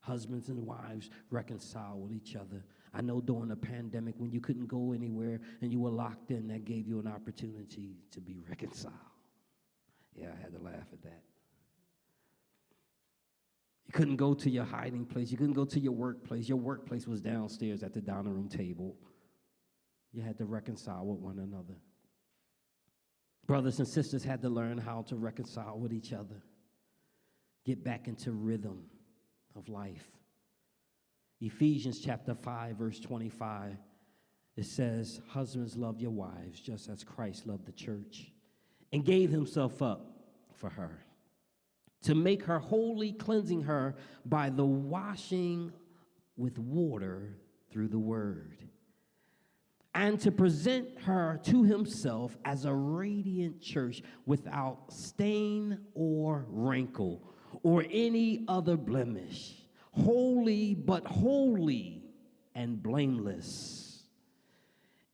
Husbands 0.00 0.48
and 0.48 0.66
wives 0.66 1.10
reconcile 1.30 1.98
with 1.98 2.12
each 2.12 2.34
other. 2.34 2.64
I 2.92 3.02
know 3.02 3.20
during 3.20 3.48
the 3.48 3.56
pandemic, 3.56 4.14
when 4.18 4.32
you 4.32 4.40
couldn't 4.40 4.66
go 4.66 4.92
anywhere 4.92 5.40
and 5.60 5.72
you 5.72 5.78
were 5.78 5.90
locked 5.90 6.30
in, 6.30 6.48
that 6.48 6.64
gave 6.64 6.88
you 6.88 6.98
an 6.98 7.06
opportunity 7.06 7.96
to 8.10 8.20
be 8.20 8.40
reconciled. 8.48 8.94
Yeah, 10.14 10.30
I 10.36 10.42
had 10.42 10.52
to 10.52 10.58
laugh 10.62 10.88
at 10.92 11.02
that. 11.02 11.22
You 13.86 13.92
couldn't 13.92 14.16
go 14.16 14.34
to 14.34 14.50
your 14.50 14.64
hiding 14.64 15.06
place. 15.06 15.30
You 15.30 15.36
couldn't 15.36 15.54
go 15.54 15.64
to 15.66 15.80
your 15.80 15.92
workplace. 15.92 16.48
Your 16.48 16.58
workplace 16.58 17.06
was 17.06 17.20
downstairs 17.20 17.82
at 17.82 17.94
the 17.94 18.00
dining 18.00 18.32
room 18.32 18.48
table. 18.48 18.96
You 20.12 20.22
had 20.22 20.36
to 20.38 20.44
reconcile 20.44 21.06
with 21.06 21.20
one 21.20 21.38
another. 21.38 21.76
Brothers 23.46 23.78
and 23.78 23.88
sisters 23.88 24.24
had 24.24 24.42
to 24.42 24.48
learn 24.48 24.78
how 24.78 25.02
to 25.02 25.16
reconcile 25.16 25.78
with 25.78 25.92
each 25.92 26.12
other, 26.12 26.42
get 27.64 27.82
back 27.82 28.08
into 28.08 28.32
rhythm 28.32 28.84
of 29.56 29.68
life. 29.68 30.08
Ephesians 31.40 32.00
chapter 32.00 32.34
5, 32.34 32.76
verse 32.76 33.00
25, 33.00 33.76
it 34.56 34.64
says, 34.64 35.20
Husbands, 35.28 35.76
love 35.76 36.00
your 36.00 36.12
wives 36.12 36.60
just 36.60 36.88
as 36.88 37.02
Christ 37.02 37.46
loved 37.46 37.66
the 37.66 37.72
church 37.72 38.30
and 38.92 39.04
gave 39.04 39.30
himself 39.30 39.82
up 39.82 40.12
for 40.54 40.70
her 40.70 41.04
to 42.02 42.14
make 42.14 42.44
her 42.44 42.58
holy, 42.58 43.12
cleansing 43.12 43.62
her 43.62 43.94
by 44.24 44.50
the 44.50 44.64
washing 44.64 45.72
with 46.36 46.58
water 46.58 47.36
through 47.70 47.88
the 47.88 47.98
word 47.98 48.68
and 49.94 50.18
to 50.20 50.32
present 50.32 50.88
her 51.02 51.38
to 51.44 51.64
himself 51.64 52.36
as 52.44 52.64
a 52.64 52.74
radiant 52.74 53.60
church 53.60 54.02
without 54.24 54.92
stain 54.92 55.78
or 55.94 56.46
wrinkle 56.48 57.22
or 57.62 57.84
any 57.90 58.44
other 58.48 58.76
blemish, 58.76 59.54
holy 59.92 60.74
but 60.74 61.06
holy 61.06 62.02
and 62.54 62.82
blameless. 62.82 64.04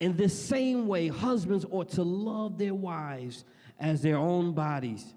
In 0.01 0.17
this 0.17 0.41
same 0.41 0.87
way, 0.87 1.09
husbands 1.09 1.67
ought 1.71 1.89
to 1.91 2.05
love 2.05 2.57
their 2.57 2.75
wives 2.75 3.45
as 3.81 4.01
their 4.01 4.17
own 4.17 4.53
bodies. 4.53 5.15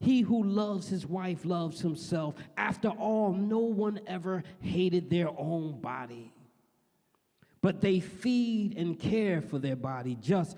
He 0.00 0.20
who 0.20 0.44
loves 0.44 0.88
his 0.88 1.06
wife 1.06 1.46
loves 1.46 1.80
himself. 1.80 2.34
After 2.58 2.88
all, 2.88 3.32
no 3.32 3.58
one 3.58 4.00
ever 4.06 4.44
hated 4.60 5.08
their 5.08 5.28
own 5.30 5.80
body 5.80 6.32
but 7.68 7.82
they 7.82 8.00
feed 8.00 8.78
and 8.78 8.98
care 8.98 9.42
for 9.42 9.58
their 9.58 9.76
body 9.76 10.16
just 10.22 10.56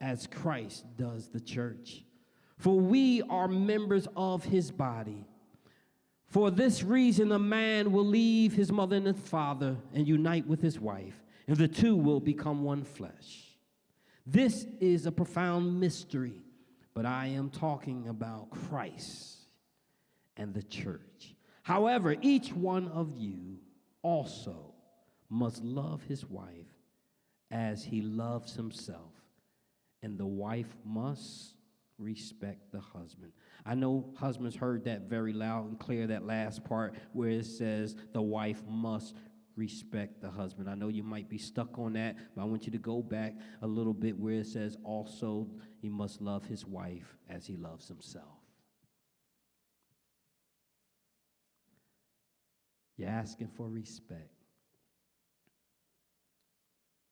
as 0.00 0.26
Christ 0.26 0.84
does 0.96 1.28
the 1.28 1.38
church. 1.38 2.02
For 2.56 2.80
we 2.80 3.22
are 3.22 3.46
members 3.46 4.08
of 4.16 4.42
his 4.42 4.72
body. 4.72 5.24
For 6.26 6.50
this 6.50 6.82
reason, 6.82 7.30
a 7.30 7.38
man 7.38 7.92
will 7.92 8.04
leave 8.04 8.54
his 8.54 8.72
mother 8.72 8.96
and 8.96 9.06
his 9.06 9.20
father 9.20 9.76
and 9.94 10.08
unite 10.08 10.48
with 10.48 10.60
his 10.60 10.80
wife, 10.80 11.14
and 11.46 11.56
the 11.56 11.68
two 11.68 11.94
will 11.94 12.18
become 12.18 12.64
one 12.64 12.82
flesh. 12.82 13.56
This 14.26 14.66
is 14.80 15.06
a 15.06 15.12
profound 15.12 15.78
mystery, 15.78 16.42
but 16.92 17.06
I 17.06 17.26
am 17.26 17.50
talking 17.50 18.08
about 18.08 18.50
Christ 18.50 19.46
and 20.36 20.52
the 20.52 20.64
church. 20.64 21.36
However, 21.62 22.16
each 22.20 22.52
one 22.52 22.88
of 22.88 23.16
you 23.16 23.60
also 24.02 24.67
must 25.30 25.62
love 25.62 26.02
his 26.04 26.24
wife 26.24 26.66
as 27.50 27.84
he 27.84 28.02
loves 28.02 28.54
himself, 28.54 29.12
and 30.02 30.18
the 30.18 30.26
wife 30.26 30.76
must 30.84 31.54
respect 31.98 32.70
the 32.70 32.80
husband. 32.80 33.32
I 33.66 33.74
know 33.74 34.12
husbands 34.16 34.54
heard 34.54 34.84
that 34.84 35.02
very 35.02 35.32
loud 35.32 35.68
and 35.68 35.78
clear, 35.78 36.06
that 36.06 36.24
last 36.24 36.64
part 36.64 36.94
where 37.12 37.30
it 37.30 37.46
says 37.46 37.96
the 38.12 38.22
wife 38.22 38.62
must 38.68 39.14
respect 39.56 40.20
the 40.22 40.30
husband. 40.30 40.70
I 40.70 40.74
know 40.76 40.88
you 40.88 41.02
might 41.02 41.28
be 41.28 41.38
stuck 41.38 41.78
on 41.78 41.94
that, 41.94 42.16
but 42.34 42.42
I 42.42 42.44
want 42.44 42.64
you 42.64 42.72
to 42.72 42.78
go 42.78 43.02
back 43.02 43.34
a 43.62 43.66
little 43.66 43.92
bit 43.92 44.16
where 44.16 44.34
it 44.34 44.46
says 44.46 44.76
also 44.84 45.48
he 45.82 45.88
must 45.88 46.22
love 46.22 46.46
his 46.46 46.64
wife 46.64 47.16
as 47.28 47.44
he 47.46 47.56
loves 47.56 47.88
himself. 47.88 48.24
You're 52.96 53.08
asking 53.08 53.48
for 53.56 53.68
respect 53.68 54.37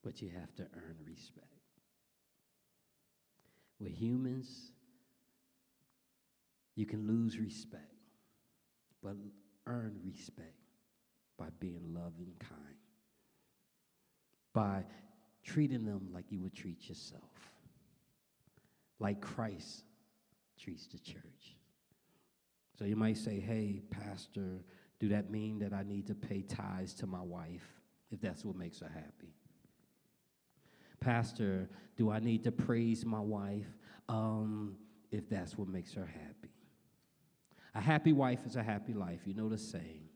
but 0.07 0.23
you 0.23 0.29
have 0.29 0.55
to 0.55 0.63
earn 0.63 0.97
respect. 1.05 1.47
With 3.81 3.91
humans, 3.91 4.71
you 6.77 6.87
can 6.87 7.09
lose 7.09 7.41
respect, 7.41 7.93
but 9.03 9.17
earn 9.67 9.99
respect 10.05 10.55
by 11.37 11.47
being 11.59 11.93
loving, 11.93 12.31
kind, 12.39 12.77
by 14.55 14.85
treating 15.43 15.85
them 15.85 16.09
like 16.15 16.31
you 16.31 16.39
would 16.39 16.55
treat 16.55 16.89
yourself, 16.89 17.25
like 19.01 19.21
Christ 19.21 19.83
treats 20.57 20.87
the 20.87 21.01
church. 21.01 21.57
So 22.79 22.85
you 22.85 22.95
might 22.95 23.17
say, 23.17 23.41
hey, 23.41 23.83
Pastor, 23.91 24.63
do 25.01 25.09
that 25.09 25.33
mean 25.33 25.59
that 25.59 25.73
I 25.73 25.83
need 25.83 26.07
to 26.07 26.15
pay 26.15 26.43
tithes 26.43 26.95
to 26.95 27.09
my 27.09 27.23
wife 27.23 27.67
if 28.13 28.21
that's 28.21 28.45
what 28.45 28.55
makes 28.55 28.79
her 28.79 28.91
happy? 28.95 29.36
Pastor, 31.01 31.69
do 31.97 32.11
I 32.11 32.19
need 32.19 32.45
to 32.45 32.53
praise 32.53 33.05
my 33.05 33.21
wife 33.21 33.67
um, 34.09 34.77
if 35.11 35.29
that's 35.29 35.57
what 35.57 35.69
makes 35.69 35.93
her 35.95 36.07
happy? 36.07 36.53
A 37.75 37.81
happy 37.81 38.13
wife 38.13 38.41
is 38.47 38.57
a 38.57 38.63
happy 38.63 38.95
life. 38.95 39.21
You 39.25 39.35
know 39.35 39.49
the 39.49 39.59
saying. 39.59 40.09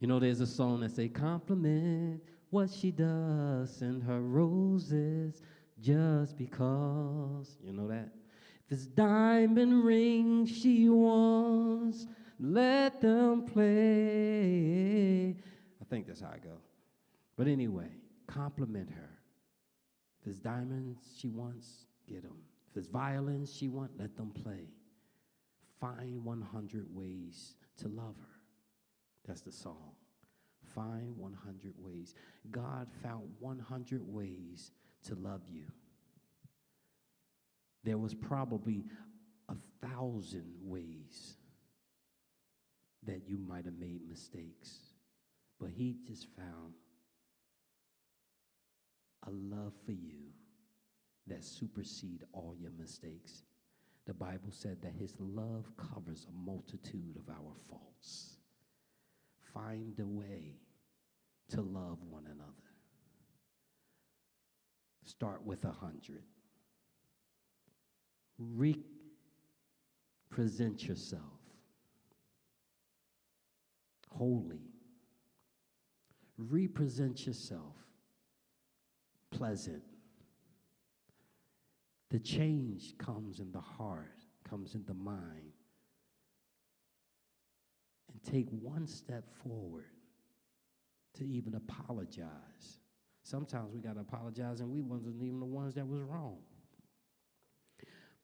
You 0.00 0.08
know, 0.08 0.18
there's 0.18 0.40
a 0.40 0.46
song 0.46 0.80
that 0.80 0.90
say, 0.90 1.08
compliment 1.08 2.20
what 2.50 2.70
she 2.70 2.90
does 2.90 3.80
and 3.80 4.02
her 4.02 4.20
roses 4.20 5.40
just 5.80 6.36
because. 6.36 7.56
You 7.62 7.72
know 7.72 7.88
that? 7.88 8.10
If 8.66 8.72
it's 8.72 8.86
diamond 8.86 9.84
rings 9.84 10.50
she 10.50 10.88
wants, 10.88 12.06
let 12.40 13.00
them 13.00 13.44
play. 13.44 15.36
I 15.80 15.84
think 15.88 16.06
that's 16.06 16.20
how 16.20 16.28
I 16.34 16.38
go. 16.38 16.58
But 17.36 17.46
anyway, 17.48 17.88
compliment 18.26 18.90
her. 18.90 19.13
If 20.24 20.30
it's 20.30 20.38
diamonds 20.38 21.00
she 21.18 21.28
wants, 21.28 21.86
get 22.08 22.22
them. 22.22 22.38
If 22.70 22.78
it's 22.78 22.88
violins 22.88 23.54
she 23.54 23.68
wants, 23.68 23.92
let 23.98 24.16
them 24.16 24.30
play. 24.30 24.68
Find 25.80 26.24
100 26.24 26.86
ways 26.94 27.56
to 27.78 27.88
love 27.88 28.16
her. 28.18 28.40
That's 29.26 29.42
the 29.42 29.52
song. 29.52 29.92
Find 30.74 31.14
100 31.18 31.74
ways. 31.78 32.14
God 32.50 32.88
found 33.02 33.24
100 33.38 34.00
ways 34.02 34.70
to 35.08 35.14
love 35.14 35.42
you. 35.50 35.66
There 37.82 37.98
was 37.98 38.14
probably 38.14 38.84
a 39.50 39.56
thousand 39.86 40.54
ways 40.62 41.36
that 43.06 43.28
you 43.28 43.36
might 43.36 43.66
have 43.66 43.78
made 43.78 44.08
mistakes, 44.08 44.78
but 45.60 45.68
He 45.68 45.98
just 46.06 46.28
found 46.34 46.72
a 49.26 49.30
love 49.30 49.74
for 49.84 49.92
you 49.92 50.32
that 51.26 51.44
supersede 51.44 52.24
all 52.32 52.54
your 52.58 52.70
mistakes. 52.78 53.42
The 54.06 54.14
Bible 54.14 54.50
said 54.50 54.80
that 54.82 54.92
his 54.92 55.14
love 55.18 55.66
covers 55.76 56.26
a 56.28 56.32
multitude 56.32 57.16
of 57.16 57.28
our 57.30 57.54
faults. 57.68 58.36
Find 59.54 59.98
a 59.98 60.06
way 60.06 60.60
to 61.50 61.62
love 61.62 61.98
one 62.08 62.26
another. 62.26 62.52
Start 65.04 65.44
with 65.44 65.64
a 65.64 65.72
hundred. 65.72 66.22
Represent 68.38 70.86
yourself 70.86 71.22
holy. 74.16 74.70
Represent 76.38 77.26
yourself 77.26 77.74
pleasant. 79.36 79.82
The 82.10 82.18
change 82.18 82.96
comes 82.98 83.40
in 83.40 83.50
the 83.52 83.60
heart 83.60 84.20
comes 84.48 84.74
in 84.74 84.84
the 84.86 84.94
mind 84.94 85.52
and 88.12 88.32
take 88.32 88.46
one 88.50 88.86
step 88.86 89.24
forward 89.42 89.86
to 91.14 91.24
even 91.24 91.54
apologize. 91.54 92.78
Sometimes 93.22 93.72
we 93.72 93.80
got 93.80 93.94
to 93.94 94.00
apologize 94.00 94.60
and 94.60 94.70
we 94.70 94.80
wasn't 94.80 95.20
even 95.22 95.40
the 95.40 95.46
ones 95.46 95.74
that 95.74 95.86
was 95.86 96.00
wrong. 96.02 96.38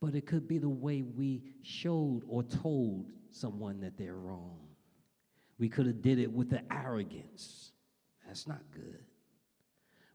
But 0.00 0.14
it 0.14 0.26
could 0.26 0.46
be 0.46 0.58
the 0.58 0.68
way 0.68 1.02
we 1.02 1.42
showed 1.62 2.22
or 2.28 2.42
told 2.42 3.11
someone 3.30 3.80
that 3.80 3.96
they're 3.98 4.16
wrong. 4.16 4.61
We 5.58 5.68
could 5.68 5.86
have 5.86 6.00
did 6.00 6.18
it 6.18 6.30
with 6.30 6.50
the 6.50 6.62
arrogance. 6.72 7.72
That's 8.26 8.46
not 8.46 8.61
good. 8.72 9.04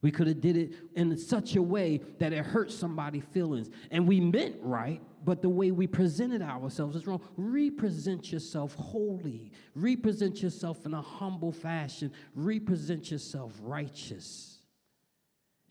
We 0.06 0.12
could 0.12 0.28
have 0.28 0.40
did 0.40 0.56
it 0.56 0.76
in 0.94 1.18
such 1.18 1.56
a 1.56 1.64
way 1.64 2.00
that 2.20 2.32
it 2.32 2.46
hurt 2.46 2.72
somebody's 2.72 3.24
feelings. 3.32 3.72
And 3.90 4.08
we 4.08 4.20
meant 4.20 4.56
right, 4.62 5.02
but 5.24 5.42
the 5.42 5.50
way 5.50 5.72
we 5.72 5.88
presented 5.88 6.44
ourselves 6.44 6.96
is 6.96 7.08
wrong. 7.08 7.22
Represent 7.38 8.32
yourself 8.32 8.76
holy. 8.76 9.52
Represent 9.74 10.44
yourself 10.44 10.86
in 10.86 10.94
a 10.94 11.02
humble 11.02 11.52
fashion. 11.52 12.14
Represent 12.36 13.10
yourself 13.10 13.54
righteous. 13.64 14.60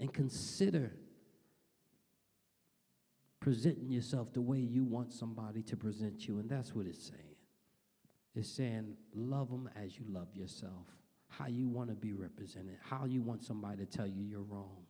And 0.01 0.13
consider 0.13 0.91
presenting 3.39 3.89
yourself 3.89 4.33
the 4.33 4.43
way 4.43 4.59
you 4.59 4.83
want 4.83 5.13
somebody 5.13 5.63
to 5.63 5.77
present 5.77 6.27
you. 6.27 6.41
And 6.41 6.51
that's 6.51 6.75
what 6.75 6.87
it's 6.87 7.07
saying. 7.07 7.37
It's 8.35 8.49
saying, 8.49 8.97
love 9.15 9.49
them 9.49 9.71
as 9.77 9.97
you 9.97 10.07
love 10.09 10.35
yourself 10.35 10.89
how 11.39 11.47
you 11.47 11.69
want 11.69 11.89
to 11.89 11.95
be 11.95 12.13
represented, 12.13 12.77
how 12.81 13.05
you 13.05 13.23
want 13.23 13.45
somebody 13.45 13.85
to 13.85 13.87
tell 13.87 14.07
you 14.07 14.23
you're 14.23 14.43
wrong. 14.43 14.85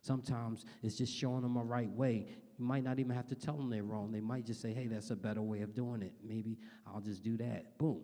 Sometimes 0.00 0.64
it's 0.82 0.96
just 0.96 1.14
showing 1.14 1.42
them 1.42 1.56
a 1.56 1.62
right 1.62 1.90
way. 1.90 2.26
You 2.58 2.64
might 2.64 2.82
not 2.82 2.98
even 2.98 3.14
have 3.14 3.28
to 3.28 3.34
tell 3.34 3.56
them 3.56 3.70
they're 3.70 3.84
wrong. 3.84 4.10
They 4.10 4.20
might 4.20 4.44
just 4.44 4.60
say, 4.60 4.72
hey, 4.72 4.88
that's 4.88 5.10
a 5.10 5.16
better 5.16 5.42
way 5.42 5.60
of 5.60 5.74
doing 5.74 6.02
it. 6.02 6.12
Maybe 6.24 6.58
I'll 6.86 7.00
just 7.00 7.22
do 7.22 7.36
that. 7.36 7.78
Boom. 7.78 8.02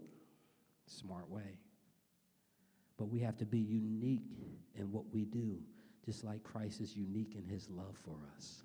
Smart 0.86 1.28
way. 1.28 1.59
But 2.96 3.06
we 3.06 3.18
have 3.20 3.36
to 3.38 3.46
be 3.46 3.59
unique 3.59 4.22
in 4.74 4.92
what 4.92 5.04
we 5.12 5.24
do, 5.24 5.59
just 6.04 6.24
like 6.24 6.42
Christ 6.44 6.80
is 6.80 6.96
unique 6.96 7.34
in 7.36 7.46
his 7.46 7.68
love 7.68 7.96
for 8.04 8.16
us. 8.36 8.62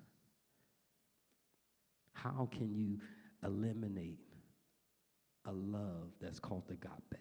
How 2.12 2.48
can 2.52 2.72
you 2.72 2.98
eliminate 3.44 4.18
a 5.44 5.52
love 5.52 6.12
that's 6.20 6.38
called 6.38 6.64
agape? 6.70 7.20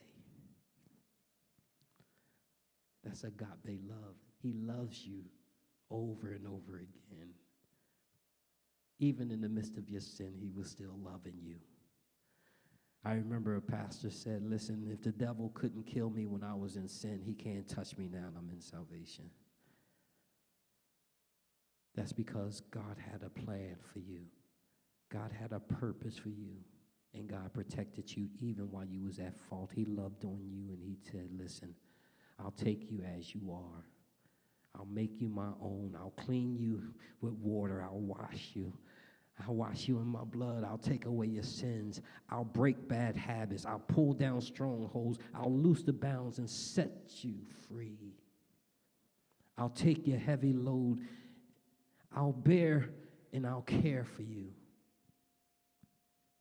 That's 3.14 3.26
agape 3.26 3.80
love. 3.88 4.16
He 4.41 4.53
loves 4.53 5.05
you 5.05 5.22
over 5.91 6.32
and 6.32 6.47
over 6.47 6.78
again. 6.78 7.30
Even 8.97 9.30
in 9.30 9.39
the 9.39 9.49
midst 9.49 9.78
of 9.78 9.88
your 9.88 10.01
sin, 10.01 10.34
he 10.36 10.49
was 10.49 10.68
still 10.68 10.95
loving 11.05 11.36
you. 11.39 11.57
I 13.05 13.14
remember 13.14 13.55
a 13.55 13.61
pastor 13.61 14.09
said, 14.09 14.41
Listen, 14.43 14.89
if 14.91 15.03
the 15.03 15.11
devil 15.11 15.51
couldn't 15.53 15.86
kill 15.86 16.09
me 16.09 16.26
when 16.26 16.43
I 16.43 16.55
was 16.55 16.76
in 16.76 16.88
sin, 16.88 17.22
he 17.24 17.36
can't 17.36 17.68
touch 17.70 17.95
me 17.99 18.09
now 18.11 18.30
I'm 18.36 18.49
in 18.49 18.59
salvation. 18.59 19.30
That's 21.93 22.14
because 22.14 22.61
God 22.72 22.97
had 22.97 23.22
a 23.22 23.30
plan 23.30 23.76
for 23.93 23.99
you. 23.99 24.22
God 25.11 25.32
had 25.39 25.51
a 25.51 25.59
purpose 25.59 26.18
for 26.18 26.30
you. 26.30 26.55
And 27.14 27.28
God 27.28 27.53
protected 27.53 28.18
you 28.18 28.28
even 28.39 28.72
while 28.72 28.86
you 28.86 29.03
was 29.03 29.20
at 29.20 29.38
fault. 29.38 29.70
He 29.76 29.86
loved 29.86 30.26
on 30.26 30.39
you 30.49 30.74
and 30.74 30.80
he 30.82 30.97
said, 31.11 31.30
Listen, 31.38 31.76
I'll 32.39 32.51
take 32.51 32.89
you 32.89 33.03
as 33.17 33.34
you 33.34 33.51
are. 33.51 33.86
I'll 34.75 34.88
make 34.91 35.21
you 35.21 35.29
my 35.29 35.49
own. 35.61 35.95
I'll 35.97 36.13
clean 36.17 36.55
you 36.57 36.81
with 37.21 37.34
water. 37.34 37.84
I'll 37.84 37.99
wash 37.99 38.51
you. 38.53 38.73
I'll 39.47 39.55
wash 39.55 39.88
you 39.88 39.99
in 39.99 40.07
my 40.07 40.23
blood. 40.23 40.63
I'll 40.63 40.77
take 40.77 41.05
away 41.05 41.27
your 41.27 41.43
sins. 41.43 42.01
I'll 42.29 42.43
break 42.43 42.88
bad 42.88 43.15
habits. 43.15 43.65
I'll 43.65 43.79
pull 43.79 44.13
down 44.13 44.41
strongholds. 44.41 45.19
I'll 45.34 45.53
loose 45.53 45.84
the 45.84 45.93
bounds 45.93 46.38
and 46.38 46.49
set 46.49 46.91
you 47.21 47.36
free. 47.67 48.15
I'll 49.57 49.69
take 49.69 50.07
your 50.07 50.19
heavy 50.19 50.53
load. 50.53 50.99
I'll 52.15 52.31
bear 52.31 52.89
and 53.31 53.45
I'll 53.45 53.61
care 53.61 54.03
for 54.03 54.21
you. 54.23 54.47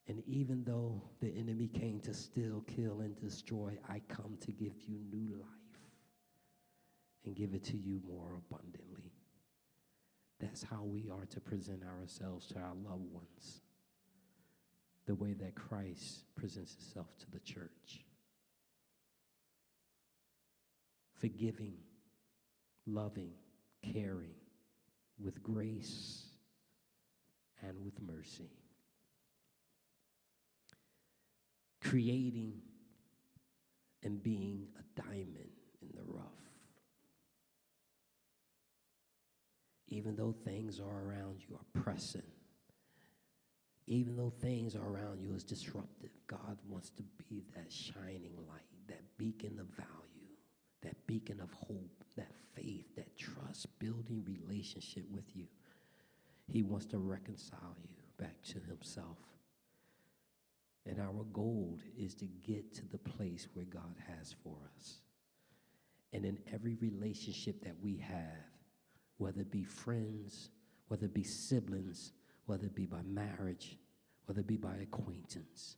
And 0.08 0.22
even 0.26 0.64
though 0.64 1.00
the 1.20 1.28
enemy 1.28 1.68
came 1.68 2.00
to 2.00 2.12
steal, 2.12 2.64
kill, 2.66 3.00
and 3.00 3.18
destroy, 3.20 3.78
I 3.88 4.00
come 4.08 4.36
to 4.40 4.52
give 4.52 4.74
you 4.86 4.98
new 5.10 5.36
life 5.36 5.61
and 7.24 7.34
give 7.36 7.54
it 7.54 7.64
to 7.64 7.76
you 7.76 8.00
more 8.06 8.40
abundantly. 8.50 9.12
That's 10.40 10.62
how 10.62 10.82
we 10.82 11.08
are 11.08 11.24
to 11.26 11.40
present 11.40 11.82
ourselves 11.84 12.46
to 12.48 12.58
our 12.58 12.74
loved 12.74 13.12
ones, 13.12 13.60
the 15.06 15.14
way 15.14 15.34
that 15.34 15.54
Christ 15.54 16.24
presents 16.34 16.74
himself 16.74 17.16
to 17.20 17.30
the 17.30 17.38
church. 17.40 18.04
Forgiving, 21.14 21.76
loving, 22.86 23.34
caring, 23.94 24.34
with 25.22 25.42
grace 25.42 26.24
and 27.62 27.84
with 27.84 28.02
mercy. 28.02 28.50
Creating 31.80 32.54
and 34.02 34.20
being 34.20 34.66
a 34.80 35.00
diamond 35.00 35.52
in 35.80 35.88
the 35.94 36.02
rough. 36.04 36.51
Even 39.92 40.16
though 40.16 40.34
things 40.44 40.80
are 40.80 41.04
around 41.06 41.42
you 41.46 41.54
are 41.54 41.82
pressing, 41.82 42.22
even 43.86 44.16
though 44.16 44.32
things 44.40 44.74
are 44.74 44.88
around 44.88 45.20
you 45.20 45.34
is 45.34 45.44
disruptive, 45.44 46.10
God 46.26 46.56
wants 46.66 46.88
to 46.90 47.02
be 47.28 47.44
that 47.54 47.70
shining 47.70 48.32
light, 48.48 48.62
that 48.88 49.02
beacon 49.18 49.58
of 49.60 49.66
value, 49.76 50.32
that 50.82 51.06
beacon 51.06 51.40
of 51.40 51.52
hope, 51.52 52.04
that 52.16 52.32
faith, 52.54 52.86
that 52.96 53.18
trust, 53.18 53.66
building 53.80 54.24
relationship 54.24 55.04
with 55.12 55.36
you. 55.36 55.46
He 56.48 56.62
wants 56.62 56.86
to 56.86 56.98
reconcile 56.98 57.76
you 57.82 57.90
back 58.16 58.40
to 58.44 58.60
himself. 58.60 59.18
And 60.86 61.00
our 61.00 61.24
goal 61.34 61.78
is 61.98 62.14
to 62.14 62.24
get 62.24 62.72
to 62.76 62.88
the 62.88 62.98
place 62.98 63.46
where 63.52 63.66
God 63.66 63.94
has 64.08 64.34
for 64.42 64.56
us. 64.74 65.00
And 66.14 66.24
in 66.24 66.38
every 66.50 66.76
relationship 66.76 67.62
that 67.64 67.76
we 67.82 67.98
have, 67.98 68.51
whether 69.22 69.40
it 69.40 69.52
be 69.52 69.62
friends, 69.62 70.50
whether 70.88 71.06
it 71.06 71.14
be 71.14 71.22
siblings, 71.22 72.12
whether 72.46 72.66
it 72.66 72.74
be 72.74 72.86
by 72.86 73.00
marriage, 73.06 73.78
whether 74.26 74.40
it 74.40 74.48
be 74.48 74.56
by 74.56 74.74
acquaintance. 74.82 75.76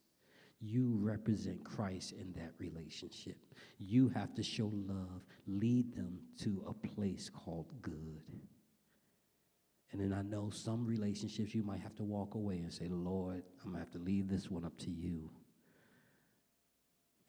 You 0.61 0.97
represent 0.99 1.63
Christ 1.63 2.13
in 2.13 2.33
that 2.33 2.53
relationship. 2.59 3.37
You 3.79 4.09
have 4.09 4.35
to 4.35 4.43
show 4.43 4.73
love, 4.73 5.27
lead 5.47 5.95
them 5.95 6.19
to 6.41 6.65
a 6.67 6.89
place 6.89 7.29
called 7.29 7.67
good. 7.83 8.23
And 9.93 10.01
then 10.01 10.19
I 10.19 10.23
know 10.23 10.49
some 10.51 10.87
relationships 10.87 11.55
you 11.55 11.63
might 11.63 11.81
have 11.81 11.95
to 11.97 12.03
walk 12.03 12.35
away 12.35 12.57
and 12.57 12.73
say, 12.73 12.89
Lord, 12.89 13.43
I'm 13.63 13.73
going 13.73 13.75
to 13.75 13.79
have 13.81 13.93
to 13.93 13.99
leave 13.99 14.27
this 14.27 14.51
one 14.51 14.65
up 14.65 14.77
to 14.79 14.91
you. 14.91 15.31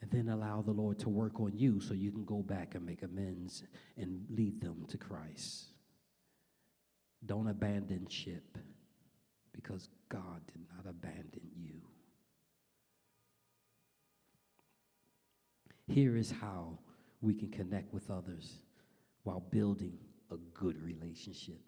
And 0.02 0.10
then 0.10 0.30
allow 0.30 0.62
the 0.62 0.72
Lord 0.72 0.98
to 1.00 1.10
work 1.10 1.42
on 1.42 1.52
you 1.58 1.82
so 1.82 1.94
you 1.94 2.12
can 2.12 2.24
go 2.26 2.42
back 2.42 2.74
and 2.74 2.86
make 2.86 3.04
amends 3.04 3.64
and 3.98 4.26
lead 4.30 4.62
them 4.62 4.86
to 4.90 4.98
Christ. 4.98 5.75
Don't 7.26 7.48
abandon 7.48 8.08
ship 8.08 8.58
because 9.54 9.90
God 10.10 10.42
did 10.48 10.62
not 10.76 10.90
abandon 10.90 11.42
you. 11.56 11.82
Here 15.88 16.16
is 16.16 16.32
how 16.32 16.80
we 17.22 17.34
can 17.34 17.50
connect 17.50 17.94
with 17.94 18.10
others 18.12 18.60
while 19.24 19.40
building 19.40 19.98
a 20.32 20.38
good 20.54 20.82
relationship. 20.84 21.62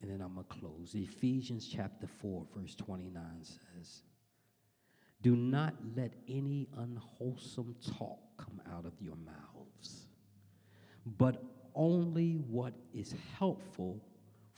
And 0.00 0.10
then 0.10 0.20
I'm 0.20 0.34
going 0.34 0.46
to 0.46 0.54
close. 0.54 0.94
Ephesians 0.94 1.68
chapter 1.72 2.06
4, 2.06 2.46
verse 2.56 2.74
29 2.74 3.22
says, 3.42 4.02
Do 5.22 5.36
not 5.36 5.74
let 5.96 6.12
any 6.28 6.68
unwholesome 6.76 7.76
talk 7.96 8.18
come 8.36 8.60
out 8.72 8.84
of 8.84 8.92
your 9.00 9.16
mouths, 9.16 10.06
but 11.06 11.42
only 11.74 12.34
what 12.34 12.74
is 12.92 13.14
helpful 13.38 14.00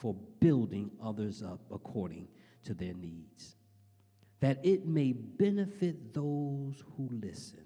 for 0.05 0.15
building 0.39 0.91
others 1.03 1.43
up 1.43 1.63
according 1.73 2.29
to 2.63 2.75
their 2.75 2.93
needs, 2.93 3.57
that 4.41 4.59
it 4.63 4.87
may 4.87 5.13
benefit 5.13 6.13
those 6.13 6.85
who 6.95 7.09
listen. 7.11 7.65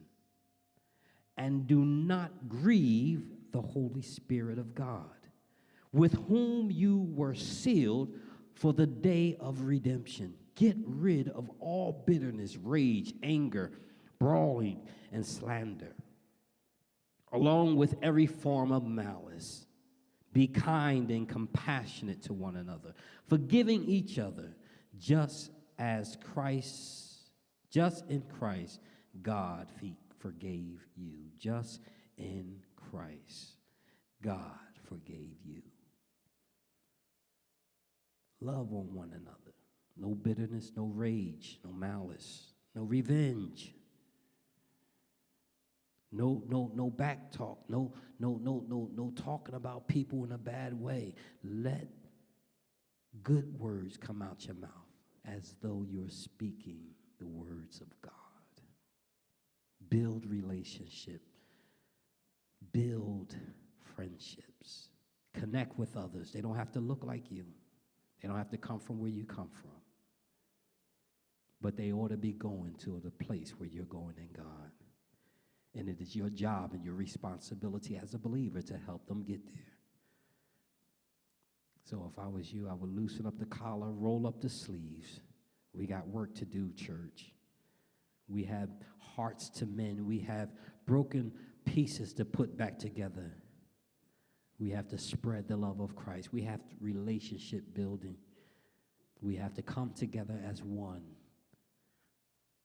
And 1.36 1.66
do 1.66 1.84
not 1.84 2.30
grieve 2.48 3.24
the 3.50 3.60
Holy 3.60 4.02
Spirit 4.02 4.56
of 4.56 4.72
God, 4.72 5.10
with 5.92 6.12
whom 6.28 6.70
you 6.70 7.08
were 7.12 7.34
sealed 7.34 8.14
for 8.54 8.72
the 8.72 8.86
day 8.86 9.36
of 9.40 9.62
redemption. 9.62 10.32
Get 10.54 10.76
rid 10.84 11.30
of 11.30 11.50
all 11.58 12.04
bitterness, 12.06 12.56
rage, 12.56 13.14
anger, 13.24 13.72
brawling, 14.20 14.86
and 15.10 15.26
slander, 15.26 15.96
along 17.32 17.74
with 17.74 17.96
every 18.00 18.26
form 18.26 18.70
of 18.70 18.86
malice 18.86 19.66
be 20.38 20.46
kind 20.46 21.10
and 21.10 21.28
compassionate 21.28 22.22
to 22.22 22.32
one 22.32 22.54
another, 22.54 22.94
forgiving 23.26 23.82
each 23.86 24.20
other, 24.20 24.54
just 24.96 25.50
as 25.80 26.16
Christ, 26.32 27.32
just 27.72 28.08
in 28.08 28.22
Christ, 28.38 28.78
God 29.20 29.66
forgave 30.20 30.86
you. 30.94 31.14
Just 31.40 31.80
in 32.18 32.60
Christ, 32.76 33.56
God 34.22 34.60
forgave 34.88 35.38
you. 35.44 35.60
Love 38.40 38.72
on 38.72 38.94
one 38.94 39.10
another. 39.10 39.56
No 39.96 40.14
bitterness, 40.14 40.70
no 40.76 40.84
rage, 40.84 41.58
no 41.64 41.72
malice, 41.72 42.52
no 42.76 42.84
revenge. 42.84 43.74
No, 46.10 46.42
no, 46.48 46.70
no 46.74 46.90
back 46.90 47.30
talk. 47.32 47.58
No, 47.68 47.92
no, 48.18 48.40
no, 48.42 48.64
no, 48.66 48.90
no 48.94 49.12
talking 49.14 49.54
about 49.54 49.88
people 49.88 50.24
in 50.24 50.32
a 50.32 50.38
bad 50.38 50.78
way. 50.78 51.14
Let 51.44 51.88
good 53.22 53.58
words 53.58 53.96
come 53.96 54.22
out 54.22 54.46
your 54.46 54.56
mouth 54.56 54.70
as 55.26 55.54
though 55.62 55.84
you're 55.86 56.08
speaking 56.08 56.80
the 57.18 57.26
words 57.26 57.80
of 57.80 57.88
God. 58.00 58.12
Build 59.90 60.26
relationship. 60.26 61.20
Build 62.72 63.36
friendships. 63.94 64.88
Connect 65.34 65.78
with 65.78 65.96
others. 65.96 66.32
They 66.32 66.40
don't 66.40 66.56
have 66.56 66.72
to 66.72 66.80
look 66.80 67.04
like 67.04 67.30
you. 67.30 67.44
They 68.20 68.28
don't 68.28 68.38
have 68.38 68.50
to 68.50 68.56
come 68.56 68.80
from 68.80 68.98
where 68.98 69.10
you 69.10 69.24
come 69.24 69.50
from. 69.52 69.70
But 71.60 71.76
they 71.76 71.92
ought 71.92 72.08
to 72.08 72.16
be 72.16 72.32
going 72.32 72.74
to 72.84 73.00
the 73.04 73.10
place 73.10 73.54
where 73.58 73.68
you're 73.68 73.84
going 73.84 74.14
in 74.16 74.28
God. 74.32 74.70
And 75.74 75.88
it 75.88 76.00
is 76.00 76.16
your 76.16 76.30
job 76.30 76.72
and 76.72 76.84
your 76.84 76.94
responsibility 76.94 77.98
as 78.02 78.14
a 78.14 78.18
believer 78.18 78.62
to 78.62 78.78
help 78.86 79.06
them 79.06 79.22
get 79.22 79.44
there. 79.44 79.64
So 81.84 82.10
if 82.12 82.18
I 82.18 82.26
was 82.26 82.52
you, 82.52 82.68
I 82.68 82.74
would 82.74 82.94
loosen 82.94 83.26
up 83.26 83.38
the 83.38 83.46
collar, 83.46 83.90
roll 83.90 84.26
up 84.26 84.40
the 84.40 84.50
sleeves. 84.50 85.20
We 85.72 85.86
got 85.86 86.06
work 86.06 86.34
to 86.36 86.44
do, 86.44 86.70
church. 86.72 87.32
We 88.28 88.44
have 88.44 88.68
hearts 88.98 89.48
to 89.50 89.66
mend. 89.66 90.00
We 90.00 90.20
have 90.20 90.50
broken 90.86 91.32
pieces 91.64 92.12
to 92.14 92.24
put 92.24 92.56
back 92.58 92.78
together. 92.78 93.36
We 94.58 94.70
have 94.70 94.88
to 94.88 94.98
spread 94.98 95.48
the 95.48 95.56
love 95.56 95.80
of 95.80 95.94
Christ. 95.94 96.32
We 96.32 96.42
have 96.42 96.60
relationship 96.80 97.62
building. 97.74 98.16
We 99.20 99.36
have 99.36 99.54
to 99.54 99.62
come 99.62 99.92
together 99.94 100.40
as 100.46 100.62
one. 100.62 101.02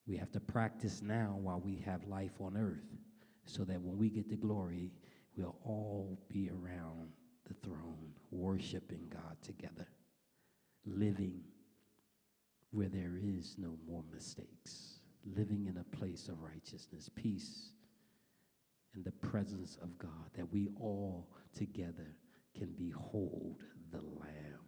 We 0.05 0.17
have 0.17 0.31
to 0.33 0.39
practice 0.39 1.01
now 1.01 1.37
while 1.41 1.59
we 1.59 1.81
have 1.85 2.07
life 2.07 2.33
on 2.39 2.57
earth 2.57 2.97
so 3.45 3.63
that 3.63 3.81
when 3.81 3.97
we 3.97 4.09
get 4.09 4.29
to 4.29 4.35
glory, 4.35 4.91
we'll 5.35 5.55
all 5.63 6.19
be 6.29 6.49
around 6.49 7.09
the 7.47 7.53
throne, 7.65 8.13
worshiping 8.31 9.07
God 9.09 9.37
together, 9.41 9.87
living 10.85 11.41
where 12.71 12.89
there 12.89 13.17
is 13.21 13.55
no 13.57 13.77
more 13.87 14.03
mistakes, 14.11 14.99
living 15.35 15.67
in 15.67 15.77
a 15.77 15.95
place 15.95 16.27
of 16.27 16.41
righteousness, 16.41 17.09
peace, 17.15 17.69
in 18.95 19.03
the 19.03 19.11
presence 19.11 19.77
of 19.81 19.97
God, 19.97 20.29
that 20.35 20.51
we 20.51 20.69
all 20.79 21.27
together 21.55 22.15
can 22.57 22.73
behold 22.77 23.63
the 23.91 24.01
Lamb. 24.01 24.62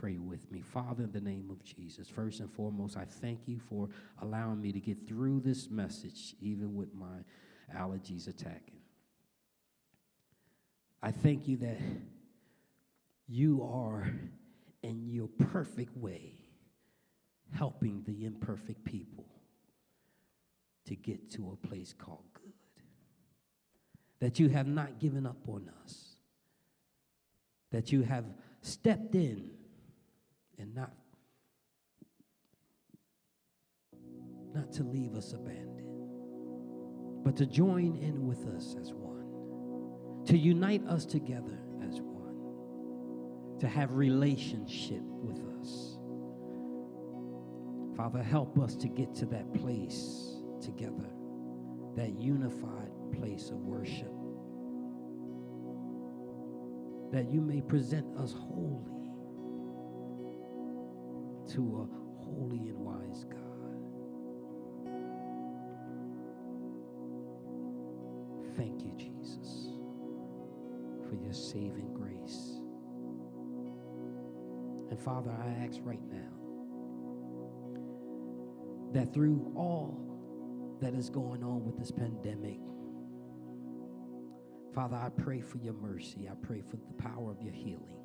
Pray 0.00 0.18
with 0.18 0.48
me. 0.52 0.60
Father, 0.60 1.02
in 1.02 1.10
the 1.10 1.20
name 1.20 1.48
of 1.50 1.64
Jesus, 1.64 2.08
first 2.08 2.38
and 2.38 2.52
foremost, 2.52 2.96
I 2.96 3.04
thank 3.04 3.48
you 3.48 3.58
for 3.68 3.88
allowing 4.22 4.60
me 4.60 4.70
to 4.70 4.78
get 4.78 5.08
through 5.08 5.40
this 5.40 5.68
message, 5.70 6.36
even 6.40 6.76
with 6.76 6.94
my 6.94 7.24
allergies 7.76 8.28
attacking. 8.28 8.78
I 11.02 11.10
thank 11.10 11.48
you 11.48 11.56
that 11.58 11.78
you 13.26 13.62
are 13.64 14.08
in 14.84 15.08
your 15.08 15.26
perfect 15.50 15.96
way 15.96 16.44
helping 17.52 18.04
the 18.06 18.24
imperfect 18.24 18.84
people 18.84 19.26
to 20.86 20.94
get 20.94 21.28
to 21.32 21.50
a 21.50 21.66
place 21.66 21.92
called 21.92 22.22
good. 22.34 22.52
That 24.20 24.38
you 24.38 24.48
have 24.50 24.68
not 24.68 25.00
given 25.00 25.26
up 25.26 25.48
on 25.48 25.68
us. 25.82 26.18
That 27.72 27.90
you 27.90 28.02
have 28.02 28.26
stepped 28.62 29.16
in 29.16 29.57
and 30.58 30.74
not 30.74 30.92
not 34.54 34.72
to 34.72 34.82
leave 34.82 35.14
us 35.14 35.34
abandoned, 35.34 35.84
but 37.22 37.36
to 37.36 37.46
join 37.46 37.96
in 37.96 38.26
with 38.26 38.46
us 38.48 38.74
as 38.80 38.92
one, 38.92 40.24
to 40.24 40.36
unite 40.36 40.84
us 40.86 41.04
together 41.04 41.58
as 41.86 42.00
one, 42.00 43.58
to 43.60 43.68
have 43.68 43.92
relationship 43.92 45.02
with 45.02 45.38
us. 45.60 45.98
Father, 47.96 48.22
help 48.22 48.58
us 48.58 48.74
to 48.76 48.88
get 48.88 49.14
to 49.16 49.26
that 49.26 49.52
place 49.54 50.40
together, 50.62 51.10
that 51.94 52.18
unified 52.20 52.90
place 53.12 53.50
of 53.50 53.58
worship, 53.58 54.12
that 57.12 57.30
you 57.30 57.40
may 57.40 57.60
present 57.60 58.06
us 58.16 58.32
wholly 58.32 58.97
to 61.48 61.88
a 61.88 62.24
holy 62.24 62.68
and 62.68 62.78
wise 62.78 63.24
God. 63.24 63.38
Thank 68.56 68.82
you, 68.82 68.92
Jesus, 68.96 69.70
for 71.08 71.14
your 71.14 71.32
saving 71.32 71.92
grace. 71.94 72.60
And 74.90 75.00
Father, 75.00 75.30
I 75.30 75.64
ask 75.64 75.78
right 75.84 76.02
now 76.10 76.38
that 78.92 79.12
through 79.14 79.52
all 79.54 80.08
that 80.80 80.94
is 80.94 81.10
going 81.10 81.42
on 81.42 81.64
with 81.64 81.78
this 81.78 81.90
pandemic. 81.90 82.58
Father, 84.74 84.96
I 84.96 85.08
pray 85.08 85.40
for 85.40 85.58
your 85.58 85.74
mercy. 85.74 86.28
I 86.30 86.34
pray 86.46 86.62
for 86.62 86.76
the 86.76 87.02
power 87.02 87.30
of 87.30 87.42
your 87.42 87.52
healing. 87.52 87.96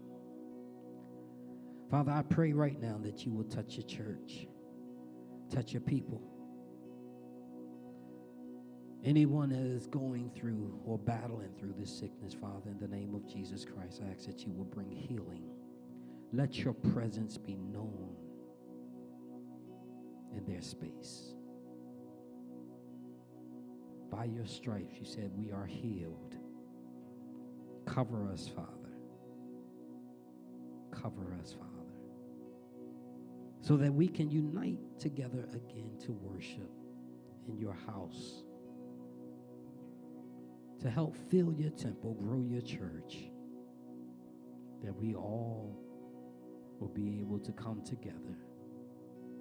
Father, 1.93 2.11
I 2.11 2.23
pray 2.23 2.53
right 2.53 2.81
now 2.81 2.99
that 3.03 3.23
you 3.23 3.31
will 3.31 3.43
touch 3.43 3.75
your 3.75 3.85
church, 3.85 4.47
touch 5.53 5.73
your 5.73 5.81
people. 5.81 6.23
Anyone 9.05 9.49
that 9.49 9.59
is 9.59 9.85
going 9.85 10.31
through 10.31 10.81
or 10.83 10.97
battling 10.97 11.53
through 11.59 11.75
this 11.77 11.95
sickness, 11.95 12.33
Father, 12.33 12.71
in 12.71 12.79
the 12.79 12.87
name 12.87 13.13
of 13.13 13.31
Jesus 13.31 13.63
Christ, 13.63 14.01
I 14.03 14.11
ask 14.11 14.25
that 14.25 14.39
you 14.39 14.51
will 14.53 14.65
bring 14.65 14.89
healing. 14.89 15.51
Let 16.31 16.57
your 16.57 16.73
presence 16.73 17.37
be 17.37 17.57
known 17.57 18.15
in 20.35 20.51
their 20.51 20.63
space. 20.63 21.35
By 24.09 24.25
your 24.25 24.47
stripes, 24.47 24.95
you 24.99 25.05
said, 25.05 25.29
we 25.37 25.51
are 25.51 25.67
healed. 25.67 26.37
Cover 27.85 28.31
us, 28.31 28.47
Father. 28.47 28.69
Cover 30.91 31.37
us, 31.39 31.53
Father. 31.53 31.72
So 33.63 33.75
that 33.77 33.91
we 33.91 34.07
can 34.07 34.29
unite 34.29 34.77
together 34.99 35.47
again 35.53 35.97
to 36.05 36.11
worship 36.11 36.69
in 37.47 37.57
your 37.57 37.73
house. 37.73 38.43
To 40.81 40.89
help 40.89 41.15
fill 41.31 41.51
your 41.53 41.71
temple, 41.71 42.13
grow 42.13 42.45
your 42.45 42.61
church. 42.61 43.31
That 44.83 44.93
we 44.93 45.15
all 45.15 45.75
will 46.79 46.89
be 46.89 47.21
able 47.21 47.39
to 47.39 47.51
come 47.53 47.81
together 47.83 48.37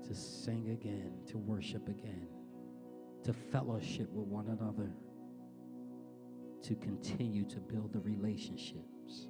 to 0.07 0.14
sing 0.14 0.70
again, 0.70 1.12
to 1.27 1.37
worship 1.37 1.89
again 1.89 2.29
to 3.25 3.33
fellowship 3.33 4.11
with 4.12 4.27
one 4.27 4.49
another, 4.49 4.91
to 6.62 6.75
continue 6.77 7.45
to 7.45 7.61
build 7.61 7.93
the 7.93 8.01
relationships. 8.01 9.29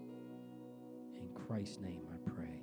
In 1.15 1.29
Christ's 1.35 1.79
name 1.79 2.03
I 2.11 2.31
pray. 2.31 2.62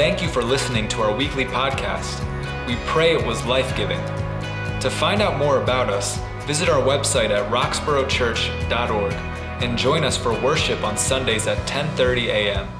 Thank 0.00 0.22
you 0.22 0.28
for 0.28 0.42
listening 0.42 0.88
to 0.88 1.02
our 1.02 1.14
weekly 1.14 1.44
podcast. 1.44 2.26
We 2.66 2.76
pray 2.86 3.12
it 3.12 3.26
was 3.26 3.44
life 3.44 3.76
giving. 3.76 4.00
To 4.80 4.88
find 4.88 5.20
out 5.20 5.36
more 5.38 5.60
about 5.62 5.90
us, 5.90 6.18
visit 6.46 6.70
our 6.70 6.80
website 6.80 7.28
at 7.28 7.50
roxboroughchurch.org 7.52 9.12
and 9.62 9.76
join 9.76 10.04
us 10.04 10.16
for 10.16 10.32
worship 10.40 10.82
on 10.84 10.96
Sundays 10.96 11.46
at 11.46 11.58
10:30 11.68 12.28
a.m. 12.28 12.79